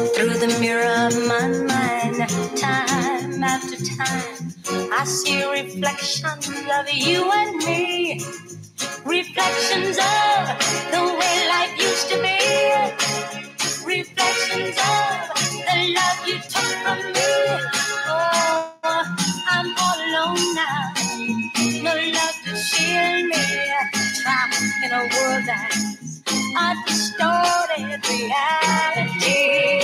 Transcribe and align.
Through 0.00 0.38
the 0.38 0.56
mirror 0.60 1.06
of 1.06 1.14
my 1.28 1.48
mind, 1.48 2.16
time 2.58 3.44
after 3.44 3.76
time, 3.96 4.54
I 4.92 5.04
see 5.04 5.44
reflections 5.50 6.48
of 6.48 6.90
you 6.92 7.30
and 7.32 7.56
me. 7.58 8.20
Reflections 9.06 9.98
of 9.98 10.58
the 10.92 11.02
way 11.20 11.48
life 11.48 11.78
used 11.78 12.08
to 12.10 12.16
be. 12.22 12.38
Reflections 13.86 14.76
of 14.78 15.34
the 15.66 15.94
love 15.96 16.28
you 16.28 16.38
took 16.40 16.72
from 16.84 16.98
me. 17.12 17.32
Oh, 18.08 18.74
I'm 19.50 19.76
all 19.78 20.00
alone 20.08 20.54
now. 20.54 20.94
No 21.82 21.94
love 21.94 22.36
to 22.46 22.56
shield 22.56 23.26
me. 23.26 23.72
Trapped 24.22 24.62
in 24.84 24.92
a 24.92 25.02
world 25.14 25.44
reality. 25.46 26.01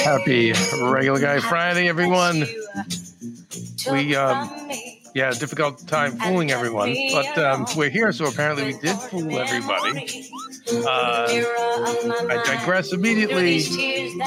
Happy 0.04 0.52
regular 0.80 1.20
guy 1.20 1.40
Friday, 1.40 1.88
everyone. 1.88 2.44
We 3.90 4.14
um, 4.16 4.70
yeah, 5.14 5.30
difficult 5.32 5.86
time 5.86 6.12
fooling 6.12 6.50
everyone, 6.50 6.94
but 7.12 7.38
um, 7.38 7.66
we're 7.76 7.90
here, 7.90 8.12
so 8.12 8.26
apparently 8.26 8.64
we 8.64 8.72
did 8.78 8.96
fool 8.96 9.38
everybody. 9.38 10.28
Uh, 10.70 11.26
I 12.30 12.42
digress 12.44 12.92
immediately, 12.92 13.62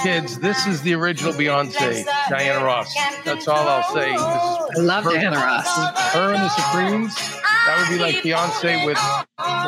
kids. 0.03 0.40
This 0.40 0.66
is 0.68 0.81
the 0.81 0.94
original 0.95 1.34
Beyonce, 1.34 2.03
Diana 2.29 2.66
Ross. 2.66 2.94
That's 3.24 3.47
all 3.47 3.68
I'll 3.68 3.94
say. 3.94 4.12
This 4.12 4.22
I 4.22 4.81
love 4.81 5.03
her- 5.03 5.12
Diana 5.12 5.38
Ross. 5.38 5.68
Her 6.13 6.34
and 6.34 6.44
the 6.44 6.50
Supremes. 6.50 7.16
That 7.16 7.78
would 7.79 7.95
be 7.95 8.01
like 8.01 8.16
Beyonce 8.24 8.85
with 8.85 8.97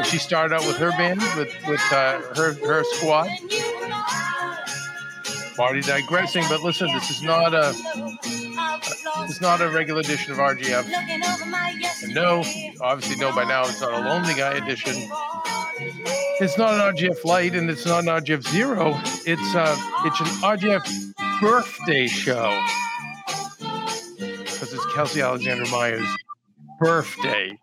she 0.05 0.17
started 0.17 0.55
out 0.55 0.65
with 0.65 0.77
her 0.77 0.91
band 0.91 1.21
with 1.37 1.53
with 1.67 1.81
uh, 1.91 2.21
her 2.35 2.53
her 2.65 2.83
squad. 2.95 3.29
Already 5.59 5.81
digressing, 5.81 6.43
but 6.49 6.61
listen, 6.61 6.87
this 6.93 7.09
is 7.11 7.21
not 7.21 7.53
a 7.53 7.73
it's 9.29 9.41
not 9.41 9.61
a 9.61 9.69
regular 9.69 10.01
edition 10.01 10.33
of 10.33 10.39
RGF. 10.39 12.03
And 12.03 12.13
no, 12.13 12.43
obviously 12.81 13.17
know 13.17 13.33
by 13.33 13.43
now 13.43 13.61
it's 13.61 13.81
not 13.81 13.93
a 13.93 14.09
Lonely 14.09 14.33
Guy 14.33 14.53
edition. 14.53 14.93
It's 16.39 16.57
not 16.57 16.73
an 16.73 16.95
RGF 16.95 17.23
Light, 17.23 17.53
and 17.53 17.69
it's 17.69 17.85
not 17.85 18.03
an 18.03 18.09
RGF 18.09 18.47
Zero. 18.47 18.93
It's 19.25 19.55
uh, 19.55 19.75
it's 20.05 20.19
an 20.19 20.27
RGF 20.41 21.13
birthday 21.39 22.07
show 22.07 22.59
because 24.39 24.73
it's 24.73 24.93
Kelsey 24.93 25.21
Alexander 25.21 25.69
Myers' 25.71 26.07
birthday. 26.79 27.57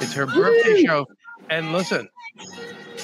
It's 0.00 0.12
her 0.14 0.26
birthday 0.26 0.82
show, 0.82 1.06
and 1.50 1.72
listen, 1.72 2.08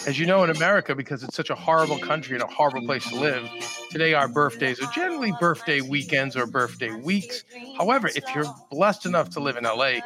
as 0.07 0.19
you 0.19 0.27
know, 0.27 0.43
in 0.43 0.51
America, 0.51 0.95
because 0.95 1.23
it's 1.23 1.37
such 1.37 1.51
a 1.51 1.55
horrible 1.55 1.99
country 1.99 2.35
and 2.35 2.43
a 2.43 2.47
horrible 2.49 2.83
place 2.83 3.09
to 3.09 3.17
live, 3.17 3.51
today 3.89 4.15
our 4.15 4.29
birthdays 4.29 4.81
are 4.81 4.87
generally 4.87 5.31
birthday 5.31 5.81
weekends 5.81 6.37
or 6.37 6.47
birthday 6.47 6.93
weeks. 6.93 7.45
However, 7.73 8.11
if 8.15 8.35
you're 8.35 8.55
blessed 8.71 9.07
enough 9.07 9.31
to 9.31 9.41
live 9.41 9.57
in 9.57 9.65
LA, 9.65 10.05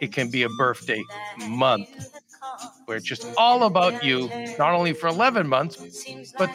it 0.00 0.12
can 0.12 0.30
be 0.30 0.42
a 0.42 0.48
birthday 0.48 1.08
month 1.36 1.88
where 2.86 2.96
it's 2.98 3.08
just 3.08 3.26
all 3.36 3.64
about 3.64 4.02
you, 4.02 4.32
not 4.58 4.72
only 4.74 4.92
for 4.92 5.08
11 5.08 5.48
months, 5.48 5.78
but 6.38 6.52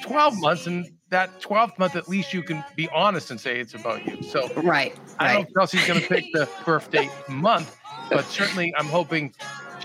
12 0.00 0.34
months. 0.38 0.66
And 0.66 0.88
that 1.10 1.40
12th 1.40 1.78
month, 1.78 1.96
at 1.96 2.08
least 2.08 2.32
you 2.32 2.42
can 2.42 2.64
be 2.74 2.88
honest 2.94 3.30
and 3.30 3.40
say 3.40 3.60
it's 3.60 3.74
about 3.74 4.04
you. 4.04 4.18
So 4.22 4.50
Right. 4.56 4.92
I 5.18 5.24
don't 5.26 5.34
Right. 5.34 5.34
know 5.34 5.40
if 5.42 5.48
Kelsey's 5.56 5.84
going 5.84 6.00
to 6.00 6.06
pick 6.06 6.26
the 6.32 6.48
birthday 6.66 7.12
month, 7.28 7.72
but 8.12 8.30
certainly 8.30 8.72
I'm 8.76 8.88
hoping 8.88 9.34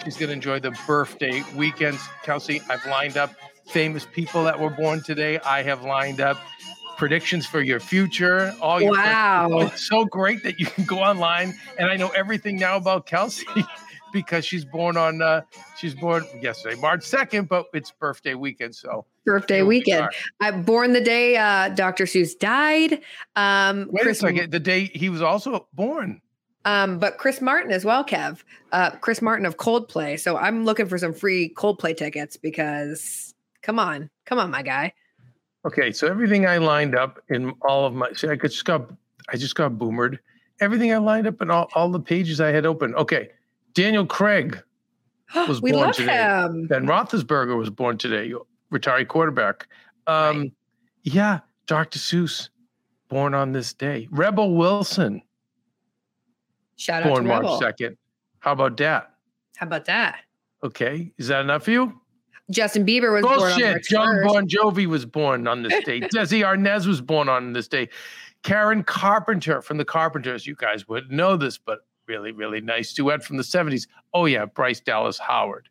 she's 0.04 0.18
going 0.18 0.28
to 0.28 0.34
enjoy 0.34 0.60
the 0.60 0.72
birthday 0.86 1.44
weekends. 1.56 2.02
Kelsey, 2.24 2.62
I've 2.70 2.86
lined 2.86 3.18
up 3.18 3.34
famous 3.68 4.06
people 4.06 4.44
that 4.44 4.60
were 4.60 4.70
born 4.70 5.02
today. 5.02 5.40
I 5.40 5.64
have 5.64 5.84
lined 5.84 6.22
up 6.22 6.38
predictions 6.98 7.46
for 7.46 7.62
your 7.62 7.80
future. 7.80 8.54
All 8.62 8.82
your 8.82 8.92
Wow. 8.92 9.50
it's 9.62 9.88
so 9.88 10.06
great 10.06 10.44
that 10.44 10.60
you 10.60 10.66
can 10.66 10.84
go 10.86 11.00
online 11.00 11.54
and 11.80 11.90
I 11.90 11.96
know 11.96 12.10
everything 12.10 12.58
now 12.58 12.78
about 12.78 13.06
Kelsey 13.06 13.46
because 14.14 14.46
she's 14.46 14.64
born 14.64 14.96
on 14.96 15.22
uh 15.22 15.42
she's 15.78 15.96
born 15.96 16.26
yesterday, 16.40 16.80
March 16.80 17.02
2nd, 17.02 17.48
but 17.48 17.66
it's 17.74 17.92
birthday 17.92 18.36
weekend. 18.36 18.76
So 18.76 19.06
Birthday 19.26 19.58
here 19.58 19.66
we 19.66 19.78
weekend. 19.80 20.10
I'm 20.42 20.64
born 20.64 20.94
the 20.94 21.02
day 21.02 21.38
uh, 21.38 21.70
Dr. 21.70 22.06
Seuss 22.06 22.38
died. 22.38 23.00
Um, 23.36 23.88
Wait 23.90 24.04
Chris, 24.04 24.18
a 24.18 24.28
second. 24.28 24.52
The 24.52 24.60
day 24.60 24.92
he 24.94 25.10
was 25.10 25.22
also 25.22 25.68
born. 25.74 26.22
Um, 26.66 27.00
but 27.00 27.18
Chris 27.18 27.42
Martin 27.42 27.72
as 27.72 27.86
well, 27.86 28.04
Kev. 28.04 28.44
Uh, 28.72 28.92
Chris 28.92 29.22
Martin 29.22 29.46
of 29.46 29.58
Coldplay. 29.58 30.20
So 30.20 30.38
I'm 30.38 30.66
looking 30.66 30.88
for 30.88 30.98
some 30.98 31.14
free 31.14 31.50
Coldplay 31.56 31.96
tickets 31.96 32.38
because 32.38 33.34
come 33.62 33.80
on, 33.80 34.10
come 34.26 34.40
on, 34.40 34.52
my 34.52 34.62
guy. 34.62 34.94
Okay, 35.66 35.92
so 35.92 36.08
everything 36.08 36.46
I 36.46 36.58
lined 36.58 36.96
up 36.96 37.20
in 37.30 37.54
all 37.62 37.86
of 37.86 37.94
my 37.94 38.12
see, 38.14 38.28
I 38.28 38.36
just 38.36 38.66
got 38.66 38.92
I 39.30 39.38
just 39.38 39.56
got 39.56 39.74
boomered. 39.74 40.20
Everything 40.60 40.94
I 40.94 40.98
lined 40.98 41.28
up 41.28 41.42
in 41.42 41.50
all, 41.50 41.70
all 41.74 41.90
the 41.90 42.00
pages 42.00 42.40
I 42.40 42.50
had 42.50 42.66
open. 42.66 42.94
Okay. 42.96 43.30
Daniel 43.74 44.06
Craig, 44.06 44.62
Was 45.48 45.62
we 45.62 45.72
born 45.72 45.88
love 45.88 45.96
today. 45.96 46.22
him. 46.22 46.68
Ben 46.68 46.86
Roethlisberger 46.86 47.58
was 47.58 47.70
born 47.70 47.98
today, 47.98 48.34
retired 48.70 49.08
quarterback. 49.08 49.68
Um, 50.06 50.52
yeah, 51.04 51.40
Dr. 51.66 51.98
Seuss, 51.98 52.50
born 53.10 53.34
on 53.34 53.52
this 53.52 53.74
day. 53.74 54.08
Rebel 54.12 54.56
Wilson, 54.56 55.22
Shout 56.78 57.04
out 57.04 57.10
born 57.10 57.24
to 57.24 57.28
March 57.30 57.44
Rebel. 57.44 57.60
2nd. 57.62 57.98
How 58.40 58.52
about 58.54 58.78
that? 58.78 59.14
How 59.58 59.68
about 59.68 59.86
that? 59.86 60.22
Okay, 60.64 61.12
is 61.18 61.28
that 61.28 61.42
enough 61.42 61.64
for 61.66 61.72
you? 61.72 62.00
Justin 62.52 62.86
Bieber 62.86 63.14
was 63.14 63.22
born 63.22 63.36
on 63.40 63.50
Bullshit. 63.60 63.84
John 63.86 64.08
1st. 64.18 64.28
Bon 64.28 64.48
Jovi 64.48 64.86
was 64.86 65.06
born 65.06 65.48
on 65.48 65.64
this 65.64 65.84
day. 65.86 66.00
Desi 66.14 66.42
Arnaz 66.44 66.86
was 66.86 67.02
born 67.02 67.30
on 67.30 67.54
this 67.54 67.68
day. 67.68 67.90
Karen 68.44 68.84
Carpenter 68.84 69.62
from 69.62 69.78
the 69.78 69.86
Carpenters. 69.86 70.46
You 70.46 70.56
guys 70.56 70.88
would 70.88 71.10
know 71.12 71.38
this, 71.38 71.58
but 71.58 71.80
really, 72.08 72.32
really 72.34 72.60
nice 72.60 72.94
duet 72.94 73.24
from 73.24 73.38
the 73.38 73.44
70s. 73.44 73.88
Oh, 74.14 74.26
yeah, 74.26 74.46
Bryce 74.46 74.82
Dallas 74.82 75.18
Howard. 75.18 75.70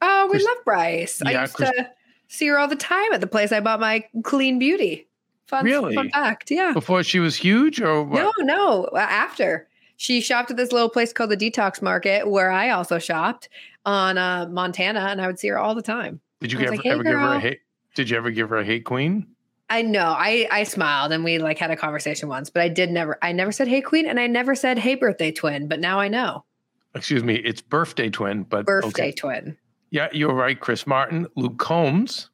Oh, 0.00 0.26
we 0.26 0.32
Chris- 0.32 0.44
love 0.44 0.56
Bryce. 0.64 1.22
I 1.26 1.40
used 1.40 1.54
Chris- 1.54 1.70
to 1.70 1.90
see 2.28 2.46
her 2.46 2.58
all 2.58 2.68
the 2.68 2.76
time 2.76 3.12
at 3.12 3.20
the 3.20 3.26
place 3.26 3.50
I 3.50 3.58
bought 3.60 3.80
my 3.80 4.04
clean 4.22 4.58
beauty. 4.60 5.08
Fun, 5.48 5.64
Really? 5.64 5.94
fun 5.94 6.08
fact. 6.10 6.50
Yeah. 6.50 6.72
Before 6.72 7.02
she 7.02 7.18
was 7.18 7.34
huge, 7.36 7.80
or 7.80 8.02
what? 8.04 8.22
No, 8.22 8.32
no. 8.44 8.88
After 8.96 9.68
she 10.02 10.20
shopped 10.20 10.50
at 10.50 10.56
this 10.56 10.72
little 10.72 10.88
place 10.88 11.12
called 11.12 11.30
the 11.30 11.36
Detox 11.36 11.80
Market, 11.80 12.28
where 12.28 12.50
I 12.50 12.70
also 12.70 12.98
shopped 12.98 13.48
on 13.86 14.18
uh, 14.18 14.48
Montana, 14.50 14.98
and 14.98 15.20
I 15.20 15.28
would 15.28 15.38
see 15.38 15.46
her 15.46 15.58
all 15.58 15.76
the 15.76 15.82
time. 15.82 16.20
Did 16.40 16.50
you 16.50 16.58
ever, 16.58 16.72
like, 16.72 16.82
"Hey, 16.82 16.90
ever 16.90 17.04
give 17.04 17.12
her 17.12 17.34
a 17.34 17.38
hate? 17.38 17.60
Did 17.94 18.10
you 18.10 18.16
ever 18.16 18.32
give 18.32 18.48
her 18.48 18.58
a 18.58 18.64
hate 18.64 18.84
queen? 18.84 19.28
I 19.70 19.82
know. 19.82 20.06
I 20.18 20.48
I 20.50 20.64
smiled 20.64 21.12
and 21.12 21.22
we 21.22 21.38
like 21.38 21.56
had 21.58 21.70
a 21.70 21.76
conversation 21.76 22.28
once, 22.28 22.50
but 22.50 22.62
I 22.62 22.68
did 22.68 22.90
never. 22.90 23.16
I 23.22 23.30
never 23.30 23.52
said 23.52 23.68
"Hey 23.68 23.80
Queen" 23.80 24.06
and 24.06 24.18
I 24.18 24.26
never 24.26 24.56
said 24.56 24.76
"Hey 24.76 24.96
Birthday 24.96 25.30
Twin." 25.30 25.68
But 25.68 25.78
now 25.78 26.00
I 26.00 26.08
know. 26.08 26.44
Excuse 26.96 27.22
me, 27.22 27.36
it's 27.36 27.62
birthday 27.62 28.10
twin, 28.10 28.42
but 28.42 28.66
Birthday 28.66 28.88
okay. 28.88 29.12
twin. 29.12 29.56
Yeah, 29.90 30.08
you're 30.12 30.34
right. 30.34 30.58
Chris 30.58 30.84
Martin, 30.86 31.28
Luke 31.36 31.58
Combs. 31.58 32.28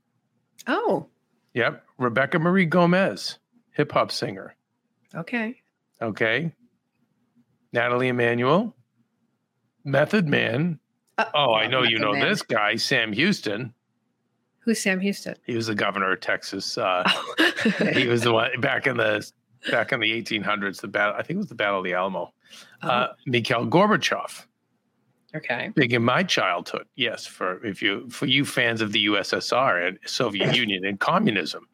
Oh, 0.66 1.06
Yep. 1.54 1.84
Rebecca 1.98 2.38
Marie 2.38 2.66
Gomez, 2.66 3.38
hip 3.72 3.92
hop 3.92 4.10
singer. 4.10 4.56
okay. 5.14 5.60
Okay. 6.00 6.52
Nathalie 7.72 8.08
Emmanuel, 8.08 8.74
Method 9.84 10.26
Man. 10.28 10.78
Uh, 11.16 11.24
Oh, 11.34 11.54
I 11.54 11.66
know 11.66 11.82
you 11.82 11.98
know 11.98 12.12
Man. 12.12 12.28
this 12.28 12.42
guy, 12.42 12.76
Sam 12.76 13.12
Houston. 13.12 13.74
Who's 14.60 14.80
Sam 14.80 15.00
Houston? 15.00 15.34
He 15.46 15.54
was 15.56 15.66
the 15.66 15.74
governor 15.74 16.12
of 16.12 16.20
Texas. 16.20 16.76
Uh, 16.78 17.02
Oh. 17.80 17.84
he 17.92 18.06
was 18.06 18.22
the 18.22 18.32
one 18.32 18.60
back 18.60 18.86
in 18.86 18.96
the 18.96 19.28
back 19.70 19.90
in 19.92 19.98
the 20.00 20.10
1800s. 20.22 20.80
The 20.80 20.86
battle, 20.88 21.14
I 21.18 21.22
think 21.22 21.36
it 21.36 21.38
was 21.38 21.48
the 21.48 21.54
Battle 21.56 21.78
of 21.78 21.84
the 21.84 21.94
Alamo. 21.94 22.32
Uh, 22.82 23.08
Mikhail 23.26 23.66
Gorbachev, 23.66 24.46
okay. 25.34 25.72
big 25.74 25.92
in 25.92 26.02
my 26.04 26.22
childhood. 26.22 26.86
Yes, 26.94 27.26
for 27.26 27.64
if 27.66 27.82
you 27.82 28.08
for 28.10 28.26
you 28.26 28.44
fans 28.44 28.80
of 28.80 28.92
the 28.92 29.06
USSR 29.06 29.88
and 29.88 29.98
Soviet 30.06 30.54
Union 30.56 30.84
and 30.84 31.00
communism. 31.00 31.66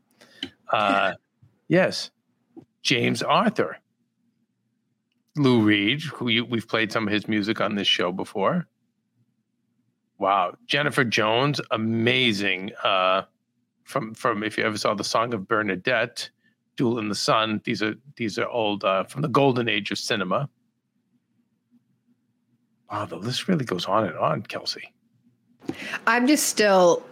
Uh, 0.73 1.13
yes, 1.69 2.11
James 2.83 3.23
Arthur, 3.23 3.77
Lou 5.37 5.63
Reed, 5.63 6.03
who 6.03 6.29
you, 6.29 6.45
we've 6.45 6.69
played 6.69 6.93
some 6.93 7.07
of 7.07 7.13
his 7.13 7.27
music 7.27 7.61
on 7.61 7.75
this 7.75 7.89
show 7.89 8.13
before. 8.13 8.67
Wow, 10.19 10.57
Jennifer 10.67 11.05
Jones, 11.05 11.61
amazing. 11.71 12.73
Uh, 12.83 13.23
from 13.85 14.15
from 14.15 14.43
if 14.43 14.57
you 14.57 14.65
ever 14.65 14.79
saw 14.79 14.95
the 14.95 15.05
Song 15.05 15.35
of 15.35 15.47
Bernadette, 15.47 16.31
Duel 16.77 16.99
in 16.99 17.09
the 17.09 17.15
Sun. 17.15 17.61
These 17.65 17.83
are 17.83 17.95
these 18.17 18.39
are 18.39 18.49
old 18.49 18.85
uh, 18.85 19.05
from 19.05 19.23
the 19.23 19.29
golden 19.29 19.69
age 19.69 19.91
of 19.91 19.99
cinema. 19.99 20.49
Wow, 22.91 23.07
the 23.07 23.17
list 23.17 23.49
really 23.49 23.65
goes 23.65 23.87
on 23.87 24.07
and 24.07 24.17
on, 24.17 24.43
Kelsey. 24.43 24.93
I'm 26.07 26.27
just 26.27 26.47
still 26.47 27.03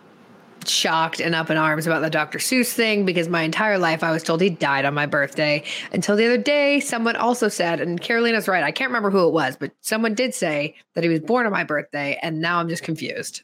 shocked 0.69 1.21
and 1.21 1.35
up 1.35 1.51
in 1.51 1.57
arms 1.57 1.87
about 1.87 2.03
the 2.03 2.11
Dr. 2.11 2.39
Seuss 2.39 2.73
thing 2.73 3.05
because 3.05 3.29
my 3.29 3.43
entire 3.43 3.79
life 3.79 4.03
I 4.03 4.11
was 4.11 4.23
told 4.23 4.41
he 4.41 4.51
died 4.51 4.85
on 4.85 4.95
my 4.95 5.07
birthday 5.07 5.65
until 5.93 6.17
the 6.17 6.27
other 6.27 6.39
day 6.39 6.81
someone 6.81 7.17
also 7.17 7.49
said 7.49 7.81
and 7.81 8.01
Carolina's 8.01 8.49
right 8.49 8.63
I 8.63 8.71
can't 8.71 8.91
remember 8.91 9.11
who 9.11 9.27
it 9.27 9.33
was 9.33 9.57
but 9.57 9.73
someone 9.81 10.15
did 10.15 10.35
say 10.35 10.75
that 10.95 11.05
he 11.05 11.11
was 11.11 11.21
born 11.21 11.47
on 11.47 11.53
my 11.53 11.65
birthday 11.65 12.19
and 12.23 12.41
now 12.41 12.59
I'm 12.59 12.69
just 12.69 12.83
confused. 12.83 13.43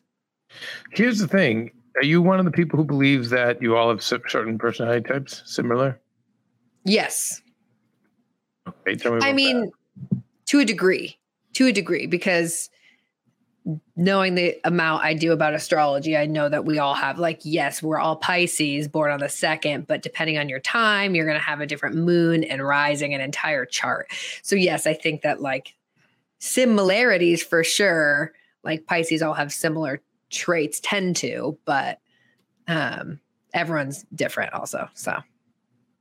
Here's 0.90 1.18
the 1.18 1.28
thing: 1.28 1.70
Are 1.96 2.04
you 2.04 2.22
one 2.22 2.38
of 2.38 2.44
the 2.44 2.50
people 2.50 2.78
who 2.78 2.84
believes 2.84 3.30
that 3.30 3.60
you 3.62 3.76
all 3.76 3.90
have 3.90 4.02
certain 4.02 4.58
personality 4.58 5.06
types 5.08 5.42
similar? 5.44 6.00
Yes. 6.84 7.42
Okay, 8.66 8.96
tell 8.96 9.12
me. 9.12 9.20
I 9.22 9.32
mean 9.32 9.70
to 10.46 10.60
a 10.60 10.64
degree. 10.64 11.18
To 11.54 11.66
a 11.66 11.72
degree 11.72 12.06
because 12.06 12.70
knowing 13.96 14.34
the 14.34 14.58
amount 14.64 15.04
I 15.04 15.14
do 15.14 15.32
about 15.32 15.54
astrology, 15.54 16.16
I 16.16 16.26
know 16.26 16.48
that 16.48 16.64
we 16.64 16.78
all 16.78 16.94
have 16.94 17.18
like 17.18 17.40
yes, 17.42 17.82
we're 17.82 17.98
all 17.98 18.16
Pisces 18.16 18.88
born 18.88 19.10
on 19.10 19.20
the 19.20 19.28
second, 19.28 19.86
but 19.86 20.02
depending 20.02 20.38
on 20.38 20.48
your 20.48 20.60
time, 20.60 21.14
you're 21.14 21.26
going 21.26 21.38
to 21.38 21.44
have 21.44 21.60
a 21.60 21.66
different 21.66 21.96
moon 21.96 22.44
and 22.44 22.62
rising 22.66 23.14
an 23.14 23.20
entire 23.20 23.66
chart. 23.66 24.10
So 24.42 24.56
yes, 24.56 24.86
I 24.86 24.94
think 24.94 25.22
that 25.22 25.40
like 25.40 25.74
similarities 26.38 27.42
for 27.42 27.62
sure, 27.62 28.32
like 28.64 28.86
Pisces 28.86 29.22
all 29.22 29.34
have 29.34 29.52
similar 29.52 30.00
traits 30.30 30.80
tend 30.80 31.16
to, 31.16 31.58
but 31.64 32.00
um 32.66 33.20
everyone's 33.54 34.04
different 34.14 34.52
also. 34.52 34.88
So 34.94 35.18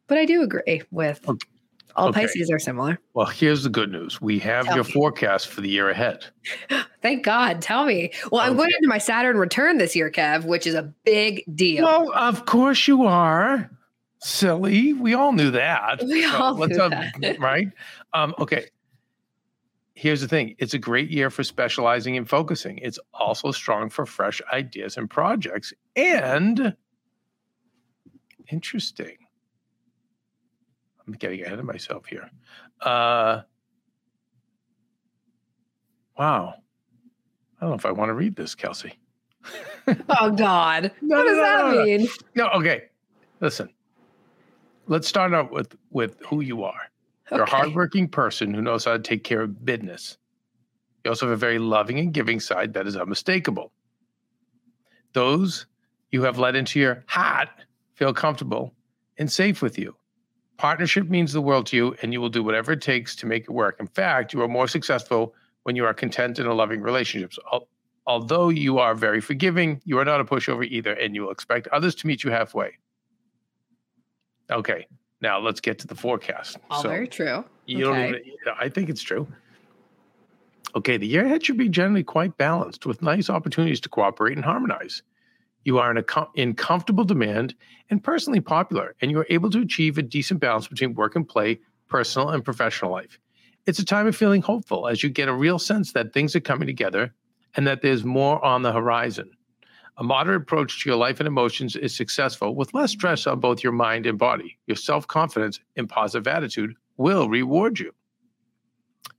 but 0.07 0.17
I 0.17 0.25
do 0.25 0.41
agree 0.41 0.83
with 0.91 1.27
Okay. 1.27 1.47
All 1.97 2.09
Okay. 2.09 2.21
Pisces 2.21 2.49
are 2.51 2.59
similar. 2.59 2.99
Well, 3.13 3.25
here's 3.25 3.63
the 3.63 3.69
good 3.69 3.91
news: 3.91 4.21
we 4.21 4.39
have 4.39 4.65
Tell 4.67 4.75
your 4.75 4.83
me. 4.85 4.91
forecast 4.91 5.47
for 5.49 5.61
the 5.61 5.69
year 5.69 5.89
ahead. 5.89 6.25
Thank 7.01 7.23
God. 7.25 7.61
Tell 7.61 7.85
me. 7.85 8.11
Well, 8.31 8.41
I'm 8.41 8.55
going 8.55 8.67
Okay. 8.69 8.75
into 8.77 8.87
my 8.87 8.97
Saturn 8.99 9.37
return 9.37 9.77
this 9.77 9.95
year, 9.95 10.09
Kev, 10.11 10.45
which 10.45 10.65
is 10.67 10.75
a 10.75 10.93
big 11.03 11.43
deal. 11.53 11.83
Well, 11.85 12.11
of 12.13 12.45
course 12.45 12.87
you 12.87 13.05
are. 13.05 13.69
Silly. 14.19 14.93
We 14.93 15.13
all 15.13 15.31
knew 15.31 15.51
that. 15.51 16.01
We 16.03 16.25
all 16.25 16.55
let's, 16.55 16.75
knew 16.77 16.89
that. 16.89 17.37
right? 17.39 17.67
Um, 18.13 18.33
okay. 18.39 18.65
Here's 19.93 20.21
the 20.21 20.27
thing 20.27 20.55
it's 20.59 20.73
a 20.75 20.79
great 20.79 21.09
year 21.09 21.29
for 21.31 21.43
specializing 21.43 22.17
and 22.17 22.27
focusing. 22.29 22.77
It's 22.79 22.99
also 23.13 23.51
strong 23.51 23.89
for 23.89 24.05
fresh 24.05 24.41
ideas 24.53 24.97
and 24.97 25.09
projects. 25.09 25.73
And 25.95 26.75
interesting. 28.51 29.17
I'm 31.07 31.13
getting 31.13 31.41
ahead 31.43 31.59
of 31.59 31.65
myself 31.65 32.05
here. 32.05 32.29
Uh, 32.81 33.41
wow. 36.17 36.55
I 37.59 37.61
don't 37.61 37.69
know 37.69 37.75
if 37.75 37.85
I 37.85 37.91
want 37.91 38.09
to 38.09 38.13
read 38.13 38.35
this, 38.35 38.55
Kelsey. 38.55 38.93
oh 39.87 40.31
God. 40.31 40.91
No, 41.01 41.17
what 41.17 41.23
does 41.23 41.37
no, 41.37 41.43
that 41.43 41.75
no, 41.75 41.83
mean? 41.83 42.07
No, 42.35 42.49
okay. 42.49 42.83
Listen. 43.39 43.69
Let's 44.87 45.07
start 45.07 45.33
out 45.33 45.51
with 45.51 45.75
with 45.91 46.17
who 46.25 46.41
you 46.41 46.63
are. 46.63 46.81
You're 47.31 47.43
a 47.43 47.49
hardworking 47.49 48.07
person 48.07 48.53
who 48.53 48.61
knows 48.61 48.85
how 48.85 48.93
to 48.93 48.99
take 48.99 49.23
care 49.23 49.41
of 49.41 49.65
business. 49.65 50.17
You 51.03 51.11
also 51.11 51.25
have 51.25 51.33
a 51.33 51.37
very 51.37 51.59
loving 51.59 51.99
and 51.99 52.13
giving 52.13 52.39
side 52.39 52.73
that 52.73 52.87
is 52.87 52.95
unmistakable. 52.95 53.71
Those 55.13 55.65
you 56.11 56.23
have 56.23 56.39
let 56.39 56.55
into 56.55 56.79
your 56.79 57.03
heart 57.07 57.49
feel 57.95 58.13
comfortable 58.13 58.73
and 59.17 59.29
safe 59.31 59.61
with 59.61 59.77
you. 59.77 59.95
Partnership 60.57 61.07
means 61.07 61.33
the 61.33 61.41
world 61.41 61.67
to 61.67 61.75
you, 61.77 61.95
and 62.01 62.11
you 62.11 62.19
will 62.19 62.29
do 62.29 62.41
whatever 62.43 62.71
it 62.71 62.81
takes 62.81 63.15
to 63.17 63.25
make 63.27 63.43
it 63.43 63.51
work. 63.51 63.77
In 63.79 63.87
fact, 63.87 64.33
you 64.33 64.41
are 64.41 64.47
more 64.47 64.67
successful 64.67 65.35
when 65.63 65.75
you 65.75 65.85
are 65.85 65.93
content 65.93 66.39
in 66.39 66.47
a 66.47 66.53
loving 66.53 66.81
relationship. 66.81 67.31
Al- 67.53 67.67
Although 68.07 68.47
you 68.49 68.79
are 68.79 68.95
very 68.95 69.19
forgiving, 69.19 69.81
you 69.83 69.99
are 69.99 70.05
not 70.05 70.21
a 70.21 70.23
pushover 70.23 70.65
either, 70.65 70.93
and 70.93 71.13
you 71.13 71.23
will 71.23 71.31
expect 71.31 71.67
others 71.67 71.93
to 71.95 72.07
meet 72.07 72.23
you 72.23 72.31
halfway. 72.31 72.71
Okay, 74.49 74.87
now 75.21 75.39
let's 75.39 75.59
get 75.59 75.77
to 75.79 75.87
the 75.87 75.93
forecast. 75.95 76.55
All 76.71 76.81
So- 76.83 76.87
very 76.89 77.07
true. 77.09 77.43
you 77.65 77.83
don't 77.83 77.97
Okay. 77.97 78.07
even, 78.21 78.53
I 78.57 78.69
think 78.69 78.89
it's 78.89 79.01
true. 79.01 79.27
Okay, 80.73 80.95
the 80.95 81.05
year 81.05 81.25
ahead 81.25 81.45
should 81.45 81.57
be 81.57 81.67
generally 81.67 82.03
quite 82.03 82.37
balanced 82.37 82.85
with 82.85 83.01
nice 83.01 83.29
opportunities 83.29 83.81
to 83.81 83.89
cooperate 83.89 84.37
and 84.37 84.45
harmonize. 84.45 85.03
You 85.67 85.79
are 85.79 85.91
in, 85.91 85.97
a 85.97 86.03
com- 86.03 86.29
in 86.33 86.53
comfortable 86.53 87.03
demand 87.03 87.53
and 87.89 88.01
personally 88.01 88.39
popular, 88.39 88.95
and 89.01 89.11
you 89.11 89.19
are 89.19 89.27
able 89.29 89.49
to 89.49 89.59
achieve 89.59 89.97
a 89.97 90.01
decent 90.01 90.39
balance 90.39 90.65
between 90.65 90.93
work 90.93 91.17
and 91.17 91.27
play, 91.27 91.59
personal 91.89 92.29
and 92.29 92.41
professional 92.41 92.89
life. 92.89 93.19
It's 93.65 93.77
a 93.77 93.83
time 93.83 94.07
of 94.07 94.15
feeling 94.15 94.41
hopeful 94.41 94.87
as 94.87 95.03
you 95.03 95.09
get 95.09 95.27
a 95.27 95.33
real 95.33 95.59
sense 95.59 95.91
that 95.91 96.13
things 96.13 96.37
are 96.37 96.39
coming 96.39 96.67
together 96.67 97.13
and 97.57 97.67
that 97.67 97.81
there's 97.81 98.05
more 98.05 98.43
on 98.45 98.61
the 98.61 98.71
horizon. 98.71 99.29
A 99.97 100.05
moderate 100.05 100.43
approach 100.43 100.81
to 100.83 100.89
your 100.89 100.97
life 100.97 101.19
and 101.19 101.27
emotions 101.27 101.75
is 101.75 101.93
successful 101.93 102.55
with 102.55 102.73
less 102.73 102.91
stress 102.91 103.27
on 103.27 103.41
both 103.41 103.61
your 103.61 103.73
mind 103.73 104.05
and 104.05 104.17
body. 104.17 104.57
Your 104.67 104.77
self 104.77 105.05
confidence 105.05 105.59
and 105.75 105.89
positive 105.89 106.29
attitude 106.29 106.75
will 106.95 107.27
reward 107.27 107.77
you. 107.77 107.91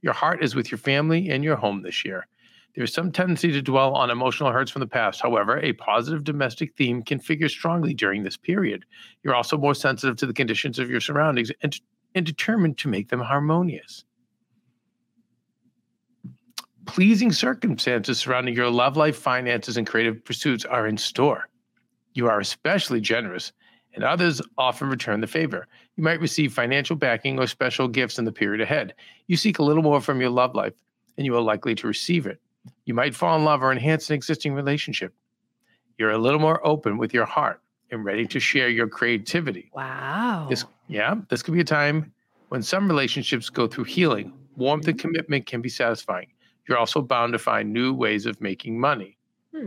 Your 0.00 0.14
heart 0.14 0.42
is 0.42 0.54
with 0.54 0.70
your 0.70 0.78
family 0.78 1.28
and 1.28 1.44
your 1.44 1.56
home 1.56 1.82
this 1.82 2.06
year. 2.06 2.26
There 2.74 2.84
is 2.84 2.92
some 2.92 3.10
tendency 3.10 3.50
to 3.50 3.62
dwell 3.62 3.94
on 3.94 4.10
emotional 4.10 4.52
hurts 4.52 4.70
from 4.70 4.80
the 4.80 4.86
past. 4.86 5.20
However, 5.20 5.58
a 5.58 5.72
positive 5.72 6.22
domestic 6.22 6.76
theme 6.76 7.02
can 7.02 7.18
figure 7.18 7.48
strongly 7.48 7.92
during 7.92 8.22
this 8.22 8.36
period. 8.36 8.84
You're 9.22 9.34
also 9.34 9.58
more 9.58 9.74
sensitive 9.74 10.16
to 10.18 10.26
the 10.26 10.32
conditions 10.32 10.78
of 10.78 10.90
your 10.90 11.00
surroundings 11.00 11.50
and, 11.62 11.78
and 12.14 12.24
determined 12.24 12.78
to 12.78 12.88
make 12.88 13.08
them 13.08 13.20
harmonious. 13.20 14.04
Pleasing 16.86 17.32
circumstances 17.32 18.18
surrounding 18.18 18.54
your 18.54 18.70
love 18.70 18.96
life, 18.96 19.16
finances, 19.16 19.76
and 19.76 19.86
creative 19.86 20.24
pursuits 20.24 20.64
are 20.64 20.86
in 20.86 20.96
store. 20.96 21.48
You 22.14 22.28
are 22.28 22.40
especially 22.40 23.00
generous, 23.00 23.52
and 23.94 24.04
others 24.04 24.40
often 24.56 24.88
return 24.88 25.20
the 25.20 25.26
favor. 25.26 25.66
You 25.96 26.04
might 26.04 26.20
receive 26.20 26.52
financial 26.52 26.96
backing 26.96 27.38
or 27.38 27.46
special 27.46 27.88
gifts 27.88 28.18
in 28.18 28.24
the 28.24 28.32
period 28.32 28.60
ahead. 28.60 28.94
You 29.26 29.36
seek 29.36 29.58
a 29.58 29.62
little 29.62 29.82
more 29.82 30.00
from 30.00 30.20
your 30.20 30.30
love 30.30 30.54
life, 30.54 30.74
and 31.16 31.26
you 31.26 31.36
are 31.36 31.40
likely 31.40 31.74
to 31.74 31.86
receive 31.86 32.26
it. 32.26 32.40
You 32.88 32.94
might 32.94 33.14
fall 33.14 33.36
in 33.36 33.44
love 33.44 33.62
or 33.62 33.70
enhance 33.70 34.08
an 34.08 34.14
existing 34.14 34.54
relationship. 34.54 35.12
You're 35.98 36.12
a 36.12 36.16
little 36.16 36.40
more 36.40 36.66
open 36.66 36.96
with 36.96 37.12
your 37.12 37.26
heart 37.26 37.60
and 37.90 38.02
ready 38.02 38.24
to 38.26 38.40
share 38.40 38.70
your 38.70 38.88
creativity. 38.88 39.70
Wow. 39.74 40.46
This, 40.48 40.64
yeah, 40.88 41.16
this 41.28 41.42
could 41.42 41.52
be 41.52 41.60
a 41.60 41.64
time 41.64 42.10
when 42.48 42.62
some 42.62 42.88
relationships 42.88 43.50
go 43.50 43.66
through 43.66 43.84
healing. 43.84 44.32
Warmth 44.56 44.88
and 44.88 44.98
commitment 44.98 45.44
can 45.44 45.60
be 45.60 45.68
satisfying. 45.68 46.28
You're 46.66 46.78
also 46.78 47.02
bound 47.02 47.34
to 47.34 47.38
find 47.38 47.74
new 47.74 47.92
ways 47.92 48.24
of 48.24 48.40
making 48.40 48.80
money. 48.80 49.18
Hmm. 49.54 49.66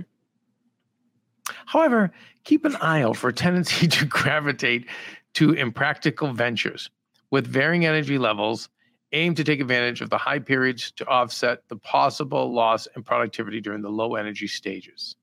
However, 1.67 2.11
keep 2.43 2.65
an 2.65 2.75
eye 2.77 3.03
out 3.03 3.17
for 3.17 3.29
a 3.29 3.33
tendency 3.33 3.87
to 3.99 4.05
gravitate 4.05 4.87
to 5.33 5.53
impractical 5.53 6.33
ventures. 6.33 6.89
With 7.29 7.45
varying 7.45 7.85
energy 7.85 8.17
levels, 8.17 8.67
aim 9.13 9.35
to 9.35 9.43
take 9.43 9.59
advantage 9.59 10.01
of 10.01 10.09
the 10.09 10.17
high 10.17 10.39
periods 10.39 10.91
to 10.91 11.05
offset 11.07 11.67
the 11.67 11.75
possible 11.75 12.53
loss 12.53 12.87
in 12.95 13.03
productivity 13.03 13.59
during 13.59 13.81
the 13.81 13.89
low 13.89 14.15
energy 14.15 14.47
stages. 14.47 15.15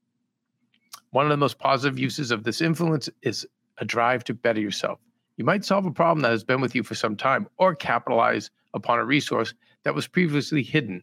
One 1.11 1.25
of 1.25 1.31
the 1.31 1.37
most 1.37 1.59
positive 1.59 1.99
uses 1.99 2.31
of 2.31 2.45
this 2.45 2.61
influence 2.61 3.09
is 3.23 3.47
a 3.79 3.85
drive 3.85 4.25
to 4.25 4.35
better 4.35 4.61
yourself. 4.61 5.01
You 5.37 5.45
might 5.45 5.65
solve 5.65 5.87
a 5.87 5.91
problem 5.91 6.23
that 6.23 6.33
has 6.33 6.45
been 6.45 6.61
with 6.61 6.75
you 6.75 6.83
for 6.83 6.95
some 6.95 7.17
time 7.17 7.49
or 7.57 7.75
capitalize 7.75 8.51
upon 8.75 8.99
a 8.99 9.05
resource 9.05 9.55
that 9.85 9.95
was 9.95 10.07
previously 10.07 10.63
hidden. 10.63 11.03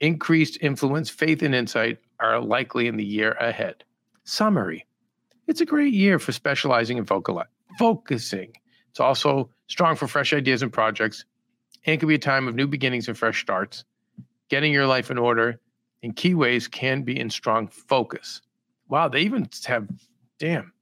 Increased 0.00 0.58
influence, 0.60 1.10
faith, 1.10 1.42
and 1.42 1.54
insight 1.54 1.98
are 2.20 2.40
likely 2.40 2.86
in 2.86 2.96
the 2.96 3.04
year 3.04 3.32
ahead. 3.32 3.82
Summary 4.24 4.86
It's 5.46 5.60
a 5.60 5.66
great 5.66 5.94
year 5.94 6.18
for 6.18 6.32
specializing 6.32 6.98
and 6.98 7.08
focusing. 7.78 8.52
It's 8.90 9.00
also 9.00 9.50
strong 9.66 9.96
for 9.96 10.06
fresh 10.06 10.32
ideas 10.32 10.62
and 10.62 10.72
projects, 10.72 11.24
and 11.86 11.98
can 12.00 12.08
be 12.08 12.14
a 12.14 12.18
time 12.18 12.48
of 12.48 12.54
new 12.54 12.66
beginnings 12.66 13.08
and 13.08 13.16
fresh 13.16 13.40
starts. 13.40 13.84
Getting 14.48 14.72
your 14.72 14.86
life 14.86 15.10
in 15.10 15.18
order 15.18 15.60
in 16.02 16.12
key 16.12 16.34
ways 16.34 16.68
can 16.68 17.02
be 17.02 17.18
in 17.18 17.28
strong 17.30 17.68
focus. 17.68 18.40
Wow, 18.88 19.08
they 19.08 19.20
even 19.20 19.48
have, 19.66 19.86
damn, 20.38 20.72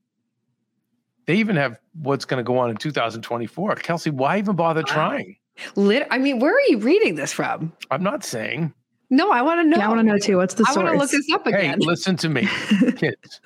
they 1.26 1.34
even 1.36 1.56
have 1.56 1.80
what's 2.02 2.24
going 2.24 2.38
to 2.38 2.44
go 2.44 2.58
on 2.58 2.70
in 2.70 2.76
2024. 2.76 3.74
Kelsey, 3.76 4.10
why 4.10 4.38
even 4.38 4.54
bother 4.54 4.82
Wow. 4.86 4.92
trying? 4.94 5.36
Lit- 5.74 6.06
I 6.10 6.18
mean, 6.18 6.38
where 6.38 6.54
are 6.54 6.60
you 6.68 6.78
reading 6.78 7.14
this 7.16 7.32
from? 7.32 7.72
I'm 7.90 8.02
not 8.02 8.22
saying. 8.24 8.72
No, 9.10 9.30
I 9.30 9.42
want 9.42 9.60
to 9.60 9.64
know. 9.64 9.78
Yeah, 9.78 9.86
I 9.86 9.88
want 9.88 10.00
to 10.00 10.06
know 10.06 10.18
too. 10.18 10.36
What's 10.36 10.54
the 10.54 10.64
I 10.68 10.72
source? 10.72 10.84
want 10.84 10.94
to 10.94 10.98
look 10.98 11.10
this 11.10 11.26
up 11.32 11.46
again. 11.46 11.60
Hey, 11.60 11.66
again. 11.68 11.78
listen 11.80 12.16
to 12.16 12.28
me, 12.28 12.46
kids. 12.96 13.40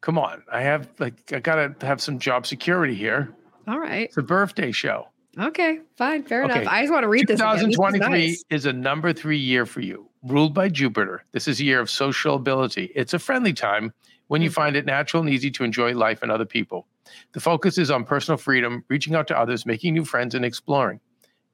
Come 0.00 0.18
on, 0.18 0.42
I 0.50 0.60
have 0.62 0.88
like 0.98 1.32
I 1.32 1.40
gotta 1.40 1.74
have 1.84 2.00
some 2.00 2.18
job 2.18 2.46
security 2.46 2.94
here. 2.94 3.34
All 3.66 3.78
right. 3.78 4.04
It's 4.08 4.16
a 4.16 4.22
birthday 4.22 4.70
show. 4.72 5.08
Okay. 5.38 5.80
Fine. 5.96 6.24
Fair 6.24 6.44
Okay. 6.44 6.60
enough. 6.60 6.72
I 6.72 6.82
just 6.82 6.92
want 6.92 7.04
to 7.04 7.08
read 7.08 7.26
this. 7.26 7.40
again. 7.40 7.54
This 7.54 7.76
2023 7.76 8.08
nice. 8.28 8.44
is 8.50 8.66
a 8.66 8.72
number 8.72 9.12
three 9.12 9.38
year 9.38 9.64
for 9.64 9.80
you, 9.80 10.08
ruled 10.24 10.52
by 10.54 10.68
Jupiter. 10.68 11.24
This 11.32 11.48
is 11.48 11.58
a 11.60 11.64
year 11.64 11.80
of 11.80 11.88
social 11.88 12.34
ability. 12.34 12.92
It's 12.94 13.14
a 13.14 13.18
friendly 13.18 13.52
time 13.54 13.92
when 14.28 14.42
you 14.42 14.50
Mm. 14.50 14.54
find 14.54 14.76
it 14.76 14.84
natural 14.86 15.22
and 15.22 15.30
easy 15.30 15.50
to 15.52 15.64
enjoy 15.64 15.94
life 15.94 16.22
and 16.22 16.30
other 16.30 16.44
people. 16.44 16.86
The 17.32 17.40
focus 17.40 17.78
is 17.78 17.90
on 17.90 18.04
personal 18.04 18.36
freedom, 18.38 18.84
reaching 18.88 19.14
out 19.14 19.26
to 19.28 19.38
others, 19.38 19.64
making 19.66 19.94
new 19.94 20.04
friends, 20.04 20.34
and 20.34 20.44
exploring. 20.44 21.00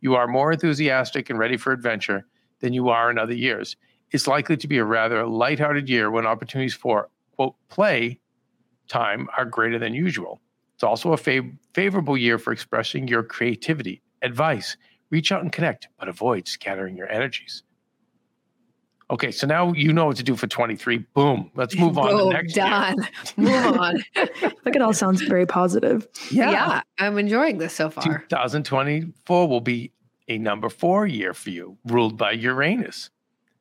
You 0.00 0.14
are 0.16 0.26
more 0.26 0.52
enthusiastic 0.52 1.30
and 1.30 1.38
ready 1.38 1.56
for 1.56 1.72
adventure 1.72 2.26
than 2.60 2.72
you 2.72 2.88
are 2.88 3.10
in 3.10 3.18
other 3.18 3.34
years. 3.34 3.76
It's 4.10 4.26
likely 4.26 4.56
to 4.56 4.66
be 4.68 4.78
a 4.78 4.84
rather 4.84 5.24
lighthearted 5.26 5.88
year 5.88 6.10
when 6.10 6.26
opportunities 6.26 6.74
for, 6.74 7.08
quote, 7.36 7.54
play 7.68 8.18
time 8.88 9.28
are 9.36 9.44
greater 9.44 9.78
than 9.78 9.94
usual. 9.94 10.40
It's 10.78 10.84
also 10.84 11.12
a 11.12 11.16
fav- 11.16 11.58
favorable 11.74 12.16
year 12.16 12.38
for 12.38 12.52
expressing 12.52 13.08
your 13.08 13.24
creativity. 13.24 14.00
Advice 14.22 14.76
reach 15.10 15.32
out 15.32 15.42
and 15.42 15.50
connect, 15.50 15.88
but 15.98 16.08
avoid 16.08 16.46
scattering 16.46 16.96
your 16.96 17.10
energies. 17.10 17.64
Okay, 19.10 19.32
so 19.32 19.44
now 19.48 19.72
you 19.72 19.92
know 19.92 20.06
what 20.06 20.16
to 20.18 20.22
do 20.22 20.36
for 20.36 20.46
23. 20.46 20.98
Boom. 21.14 21.50
Let's 21.56 21.76
move 21.76 21.98
on 21.98 22.10
to 22.10 22.16
Boom, 22.16 22.32
next 22.32 22.54
done. 22.54 22.94
Move 23.36 23.76
on. 23.76 24.04
Like 24.64 24.76
it 24.76 24.82
all 24.82 24.92
sounds 24.92 25.20
very 25.22 25.46
positive. 25.46 26.06
Yeah. 26.30 26.50
yeah. 26.52 26.82
I'm 27.00 27.18
enjoying 27.18 27.58
this 27.58 27.72
so 27.72 27.90
far. 27.90 28.20
2024 28.28 29.48
will 29.48 29.60
be 29.60 29.90
a 30.28 30.38
number 30.38 30.68
four 30.68 31.08
year 31.08 31.34
for 31.34 31.50
you, 31.50 31.76
ruled 31.86 32.16
by 32.16 32.32
Uranus. 32.32 33.10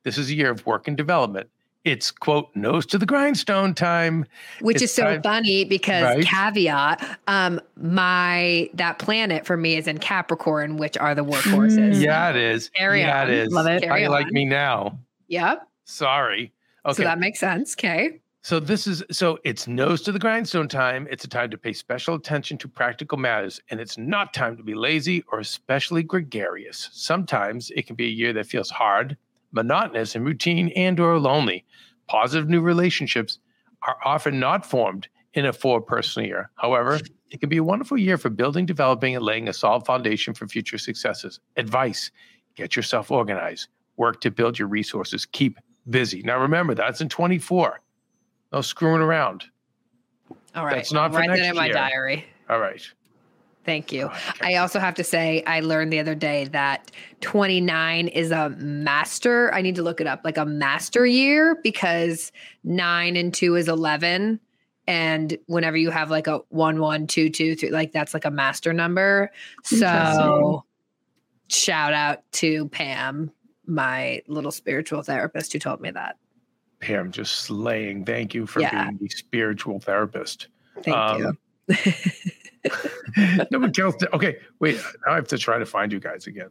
This 0.04 0.18
is 0.18 0.30
a 0.30 0.34
year 0.34 0.50
of 0.50 0.64
work 0.66 0.86
and 0.86 0.96
development. 0.96 1.50
It's, 1.90 2.10
quote, 2.10 2.48
nose 2.54 2.84
to 2.86 2.98
the 2.98 3.06
grindstone 3.06 3.74
time. 3.74 4.26
Which 4.60 4.76
It's 4.76 4.84
is 4.84 4.94
so 4.94 5.04
time- 5.04 5.22
funny 5.22 5.64
because 5.64 6.02
Right. 6.02 6.24
caveat, 6.24 7.18
um, 7.26 7.60
my 7.80 8.68
that 8.74 8.98
planet 8.98 9.46
for 9.46 9.56
me 9.56 9.76
is 9.76 9.86
in 9.86 9.98
Capricorn, 9.98 10.76
which 10.76 10.96
are 10.98 11.14
the 11.14 11.24
workhorses. 11.24 11.94
Mm. 11.94 12.02
Yeah, 12.02 12.30
it 12.30 12.36
is. 12.36 12.68
Carry 12.70 13.00
yeah, 13.00 13.22
on. 13.22 13.30
it 13.30 13.34
is. 13.34 13.52
Love 13.52 13.66
it. 13.66 13.82
How 13.84 13.90
Carry 13.90 14.02
you 14.02 14.08
like 14.10 14.26
on. 14.26 14.32
me 14.32 14.44
now? 14.44 14.98
Yep. 15.28 15.62
Sorry. 15.84 16.52
Okay. 16.84 16.94
So 16.94 17.02
that 17.04 17.18
makes 17.18 17.38
sense. 17.40 17.74
Okay. 17.74 18.20
So 18.42 18.60
this 18.60 18.86
is 18.86 19.02
so 19.10 19.38
it's 19.44 19.66
nose 19.66 20.00
to 20.02 20.12
the 20.12 20.18
grindstone 20.18 20.68
time. 20.68 21.06
It's 21.10 21.24
a 21.24 21.28
time 21.28 21.50
to 21.50 21.58
pay 21.58 21.72
special 21.72 22.14
attention 22.14 22.56
to 22.58 22.68
practical 22.68 23.18
matters, 23.18 23.60
and 23.70 23.80
it's 23.80 23.98
not 23.98 24.32
time 24.32 24.56
to 24.56 24.62
be 24.62 24.74
lazy 24.74 25.22
or 25.32 25.40
especially 25.40 26.02
gregarious. 26.02 26.88
Sometimes 26.92 27.70
it 27.72 27.86
can 27.86 27.96
be 27.96 28.06
a 28.06 28.10
year 28.10 28.32
that 28.34 28.46
feels 28.46 28.70
hard, 28.70 29.16
monotonous, 29.52 30.14
and 30.14 30.24
routine 30.24 30.68
and 30.76 30.98
or 31.00 31.18
lonely. 31.18 31.64
Positive 32.06 32.48
new 32.48 32.60
relationships 32.60 33.38
are 33.82 33.96
often 34.04 34.40
not 34.40 34.66
formed 34.66 35.08
in 35.34 35.46
a 35.46 35.52
four 35.52 35.80
person 35.80 36.24
year. 36.24 36.50
However, 36.56 36.98
it 37.30 37.40
can 37.40 37.48
be 37.48 37.58
a 37.58 37.64
wonderful 37.64 37.98
year 37.98 38.16
for 38.16 38.30
building, 38.30 38.66
developing, 38.66 39.14
and 39.14 39.24
laying 39.24 39.48
a 39.48 39.52
solid 39.52 39.84
foundation 39.84 40.34
for 40.34 40.48
future 40.48 40.78
successes. 40.78 41.40
Advice 41.56 42.10
get 42.56 42.74
yourself 42.74 43.10
organized, 43.10 43.68
work 43.96 44.20
to 44.20 44.30
build 44.32 44.58
your 44.58 44.66
resources, 44.66 45.24
keep 45.26 45.58
busy. 45.90 46.22
Now, 46.22 46.40
remember, 46.40 46.74
that's 46.74 47.00
in 47.00 47.08
24. 47.08 47.80
No 48.52 48.60
screwing 48.62 49.00
around. 49.00 49.44
All 50.54 50.64
right. 50.64 50.76
That's 50.76 50.92
not 50.92 51.04
I'll 51.04 51.10
for 51.10 51.18
write 51.18 51.28
that 51.28 51.50
in 51.50 51.56
my 51.56 51.66
year. 51.66 51.74
diary. 51.74 52.26
All 52.50 52.58
right. 52.58 52.82
Thank 53.68 53.92
you. 53.92 54.08
Go. 54.08 54.12
I 54.40 54.54
also 54.56 54.78
have 54.80 54.94
to 54.94 55.04
say, 55.04 55.42
I 55.46 55.60
learned 55.60 55.92
the 55.92 55.98
other 56.00 56.14
day 56.14 56.46
that 56.46 56.90
29 57.20 58.08
is 58.08 58.30
a 58.30 58.48
master. 58.48 59.52
I 59.52 59.60
need 59.60 59.74
to 59.74 59.82
look 59.82 60.00
it 60.00 60.06
up, 60.06 60.22
like 60.24 60.38
a 60.38 60.46
master 60.46 61.04
year, 61.04 61.58
because 61.62 62.32
nine 62.64 63.14
and 63.14 63.34
two 63.34 63.56
is 63.56 63.68
11. 63.68 64.40
And 64.86 65.36
whenever 65.48 65.76
you 65.76 65.90
have 65.90 66.10
like 66.10 66.28
a 66.28 66.40
one, 66.48 66.80
one, 66.80 67.06
two, 67.06 67.28
two, 67.28 67.54
three, 67.56 67.68
like 67.68 67.92
that's 67.92 68.14
like 68.14 68.24
a 68.24 68.30
master 68.30 68.72
number. 68.72 69.30
So 69.64 70.64
shout 71.48 71.92
out 71.92 72.22
to 72.32 72.68
Pam, 72.70 73.30
my 73.66 74.22
little 74.28 74.50
spiritual 74.50 75.02
therapist 75.02 75.52
who 75.52 75.58
told 75.58 75.82
me 75.82 75.90
that. 75.90 76.16
Pam, 76.80 77.12
just 77.12 77.34
slaying. 77.40 78.06
Thank 78.06 78.32
you 78.32 78.46
for 78.46 78.60
Yeah. 78.60 78.84
being 78.84 78.96
the 78.98 79.08
spiritual 79.10 79.78
therapist. 79.78 80.48
Thank 80.82 80.96
Um, 80.96 81.36
you. 81.68 81.74
no 83.50 83.58
one 83.58 83.72
else. 83.78 83.94
Okay, 84.12 84.38
wait. 84.60 84.76
Now 85.06 85.12
I 85.12 85.14
have 85.16 85.28
to 85.28 85.38
try 85.38 85.58
to 85.58 85.66
find 85.66 85.92
you 85.92 86.00
guys 86.00 86.26
again. 86.26 86.48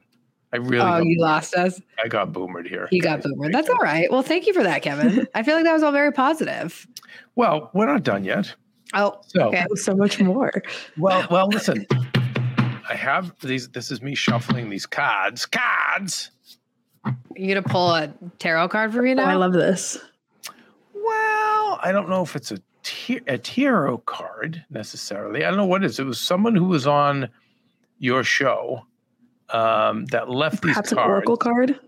I 0.54 0.58
really, 0.58 0.78
oh, 0.80 1.00
got, 1.00 1.06
you 1.06 1.20
lost 1.20 1.56
us. 1.56 1.82
I 2.04 2.08
got 2.08 2.32
boomered 2.32 2.68
here. 2.68 2.88
You 2.92 3.02
got 3.02 3.22
guys. 3.22 3.32
boomer. 3.32 3.52
That's 3.52 3.70
all 3.70 3.78
right. 3.80 4.10
Well, 4.10 4.22
thank 4.22 4.48
you 4.48 4.54
for 4.54 4.64
that, 4.64 4.82
Kevin. 4.82 5.28
I 5.36 5.44
feel 5.44 5.56
like 5.56 5.66
that 5.66 5.74
was 5.74 5.84
all 5.84 5.92
very 5.92 6.14
positive. 6.14 6.88
Well, 7.36 7.70
we're 7.74 7.86
not 7.86 8.04
done 8.04 8.24
yet. 8.24 8.54
Oh, 8.94 9.20
So, 9.28 9.48
okay. 9.50 9.66
Oh, 9.70 9.76
so 9.76 9.94
much 9.94 10.22
more. 10.22 10.52
well, 10.98 11.28
well. 11.30 11.48
Listen, 11.50 11.86
I 12.90 12.96
have 12.96 13.34
these. 13.42 13.68
This 13.70 13.92
is 13.92 14.02
me 14.02 14.16
shuffling 14.16 14.70
these 14.70 14.86
cards. 14.86 15.46
Cards. 15.46 16.32
Are 17.04 17.14
You 17.36 17.48
gonna 17.54 17.62
pull 17.62 17.92
a 17.94 18.14
tarot 18.40 18.70
card 18.70 18.94
for 18.94 19.02
me 19.02 19.12
Oh, 19.12 19.16
now? 19.16 19.26
I 19.26 19.36
love 19.36 19.52
this. 19.52 19.98
Well, 20.94 21.80
I 21.84 21.92
don't 21.92 22.10
know 22.10 22.22
if 22.22 22.36
it's 22.38 22.52
a 22.52 22.58
tar- 22.88 23.22
a 23.27 23.38
tarot 23.38 24.00
card 24.00 24.63
necessarily. 24.70 25.44
I 25.44 25.50
don't 25.50 25.58
know 25.58 25.65
what 25.65 25.84
it 25.84 25.88
is. 25.88 26.00
It 26.00 26.06
was 26.06 26.20
someone 26.20 26.56
who 26.56 26.65
was 26.65 26.88
on 26.88 27.29
your 28.00 28.24
show 28.24 28.86
um, 29.50 30.06
that 30.08 30.29
left 30.29 30.62
these 30.62 30.72
Perhaps 30.74 30.91
an 30.91 31.00
oracle 31.00 31.38
card. 31.38 31.79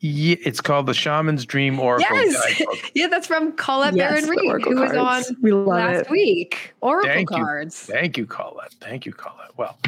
Yeah, 0.00 0.36
it's 0.44 0.60
called 0.60 0.86
the 0.86 0.92
Shaman's 0.94 1.44
Dream 1.46 1.80
Oracle 1.80 2.06
yes, 2.14 2.62
yeah, 2.94 3.06
that's 3.08 3.26
from 3.26 3.52
Colette 3.52 3.94
Yes, 3.96 4.26
Baron-Reid, 4.26 4.48
oracle 4.48 4.74
who 4.74 4.80
was 4.82 4.92
on 4.92 5.36
We 5.40 5.52
last 5.52 6.02
it. 6.02 6.10
week. 6.10 6.74
Oracle 6.82 7.10
Thank 7.10 7.30
you. 7.30 7.36
cards. 7.36 7.80
Thank 7.82 8.18
you, 8.18 8.26
Colette. 8.26 8.74
Thank 8.80 9.06
you, 9.06 9.12
Colette. 9.12 9.56
Well, 9.56 9.78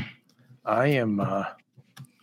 I 0.65 0.87
am 0.87 1.21
uh, 1.21 1.45